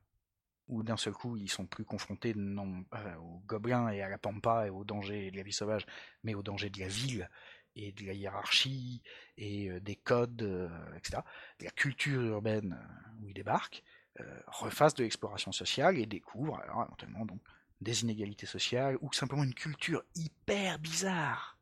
où 0.71 0.83
d'un 0.83 0.97
seul 0.97 1.13
coup 1.13 1.37
ils 1.37 1.51
sont 1.51 1.67
plus 1.67 1.85
confrontés 1.85 2.33
non 2.35 2.85
euh, 2.95 3.17
aux 3.17 3.43
gobelins 3.47 3.91
et 3.91 4.03
à 4.03 4.09
la 4.09 4.19
pampa 4.19 4.67
et 4.67 4.71
aux 4.71 4.85
dangers 4.85 5.31
de 5.31 5.37
la 5.37 5.43
vie 5.43 5.53
sauvage, 5.53 5.85
mais 6.23 6.35
aux 6.35 6.43
dangers 6.43 6.71
de 6.71 6.81
la 6.81 6.89
ville 6.89 7.29
et 7.77 7.93
de 7.93 8.07
la 8.07 8.13
hiérarchie 8.13 9.03
et 9.37 9.69
euh, 9.69 9.81
des 9.81 9.97
codes, 9.97 10.43
euh, 10.43 10.69
etc., 10.97 11.19
de 11.59 11.65
la 11.65 11.71
culture 11.73 12.23
urbaine 12.23 12.79
où 13.21 13.29
ils 13.29 13.35
débarquent, 13.35 13.83
refassent 14.49 14.95
de 14.95 15.03
l'exploration 15.03 15.51
sociale 15.51 15.97
et 15.97 16.05
découvrent 16.05 16.61
alors, 16.61 16.83
éventuellement 16.85 17.25
donc 17.25 17.41
des 17.81 18.03
inégalités 18.03 18.45
sociales 18.45 18.99
ou 19.01 19.11
simplement 19.15 19.45
une 19.45 19.55
culture 19.55 20.03
hyper 20.15 20.79
bizarre. 20.79 21.57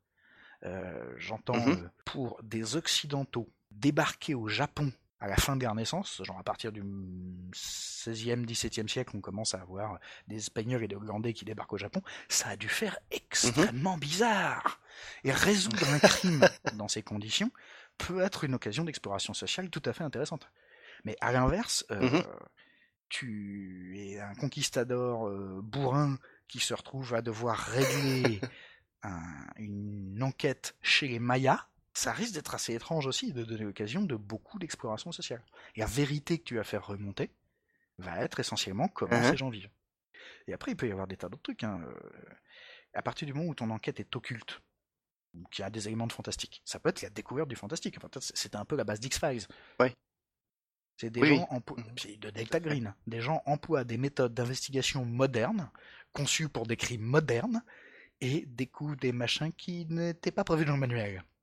J'entends 1.18 1.54
mm-hmm. 1.54 1.88
pour 2.04 2.42
des 2.42 2.74
occidentaux 2.74 3.48
débarquer 3.70 4.34
au 4.34 4.48
Japon 4.48 4.92
à 5.20 5.26
la 5.26 5.36
fin 5.36 5.56
de 5.56 5.64
la 5.64 5.70
Renaissance, 5.70 6.22
genre 6.24 6.38
à 6.38 6.44
partir 6.44 6.70
du 6.70 6.82
16e, 7.52 8.46
17e 8.46 8.88
siècle, 8.88 9.16
on 9.16 9.20
commence 9.20 9.54
à 9.54 9.60
avoir 9.60 9.98
des 10.28 10.36
Espagnols 10.36 10.84
et 10.84 10.88
des 10.88 10.94
Hollandais 10.94 11.32
qui 11.32 11.44
débarquent 11.44 11.72
au 11.72 11.78
Japon, 11.78 12.02
ça 12.28 12.50
a 12.50 12.56
dû 12.56 12.68
faire 12.68 12.98
extrêmement 13.10 13.94
mhm. 13.94 14.00
bizarre. 14.00 14.80
Et 15.24 15.32
résoudre 15.32 15.88
un 15.90 15.98
crime 15.98 16.48
dans 16.74 16.88
ces 16.88 17.02
conditions 17.02 17.50
peut 17.98 18.20
être 18.20 18.44
une 18.44 18.54
occasion 18.54 18.84
d'exploration 18.84 19.34
sociale 19.34 19.70
tout 19.70 19.82
à 19.84 19.92
fait 19.92 20.04
intéressante. 20.04 20.48
Mais 21.04 21.16
à 21.20 21.32
l'inverse, 21.32 21.84
euh, 21.90 22.00
mhm. 22.00 22.22
tu 23.08 23.94
es 23.98 24.20
un 24.20 24.34
conquistador 24.34 25.28
euh, 25.28 25.60
bourrin 25.62 26.16
qui 26.46 26.60
se 26.60 26.74
retrouve 26.74 27.14
à 27.14 27.22
devoir 27.22 27.58
régler 27.58 28.40
une 29.58 30.22
enquête 30.22 30.76
chez 30.80 31.08
les 31.08 31.18
Mayas, 31.18 31.66
ça 31.98 32.12
risque 32.12 32.34
d'être 32.34 32.54
assez 32.54 32.74
étrange 32.74 33.06
aussi 33.08 33.32
de 33.32 33.44
donner 33.44 33.64
l'occasion 33.64 34.02
de 34.02 34.14
beaucoup 34.14 34.60
d'exploration 34.60 35.10
sociale. 35.10 35.42
Et 35.74 35.80
la 35.80 35.86
vérité 35.86 36.38
que 36.38 36.44
tu 36.44 36.54
vas 36.54 36.62
faire 36.62 36.86
remonter 36.86 37.32
va 37.98 38.20
être 38.20 38.38
essentiellement 38.38 38.86
comment 38.86 39.16
uh-huh. 39.16 39.30
ces 39.30 39.36
gens 39.36 39.50
vivent. 39.50 39.70
Et 40.46 40.54
après, 40.54 40.72
il 40.72 40.76
peut 40.76 40.86
y 40.86 40.92
avoir 40.92 41.08
des 41.08 41.16
tas 41.16 41.28
d'autres 41.28 41.42
trucs. 41.42 41.64
Hein. 41.64 41.80
Euh, 41.84 41.94
à 42.94 43.02
partir 43.02 43.26
du 43.26 43.34
moment 43.34 43.48
où 43.48 43.54
ton 43.54 43.68
enquête 43.70 43.98
est 43.98 44.14
occulte, 44.14 44.60
ou 45.34 45.44
qu'il 45.48 45.62
y 45.62 45.66
a 45.66 45.70
des 45.70 45.88
éléments 45.88 46.06
de 46.06 46.12
fantastique, 46.12 46.62
ça 46.64 46.78
peut 46.78 46.88
être 46.90 47.02
la 47.02 47.10
découverte 47.10 47.48
du 47.48 47.56
fantastique. 47.56 47.98
C'était 48.20 48.56
un 48.56 48.64
peu 48.64 48.76
la 48.76 48.84
base 48.84 49.00
d'X-Files. 49.00 49.48
Ouais. 49.80 49.92
C'est 50.96 51.10
des 51.10 51.26
gens 51.26 51.48
mm-hmm. 51.50 52.18
de 52.20 52.30
Delta 52.30 52.60
Green. 52.60 52.94
Des 53.08 53.20
gens 53.20 53.42
emploient 53.44 53.84
des 53.84 53.98
méthodes 53.98 54.34
d'investigation 54.34 55.04
modernes, 55.04 55.68
conçues 56.12 56.48
pour 56.48 56.66
des 56.66 56.76
crimes 56.76 57.02
modernes, 57.02 57.62
et 58.20 58.46
découvrent 58.46 58.96
des 58.96 59.12
machins 59.12 59.52
qui 59.52 59.84
n'étaient 59.86 60.30
pas 60.30 60.44
prévus 60.44 60.64
dans 60.64 60.74
le 60.74 60.80
manuel. 60.80 61.24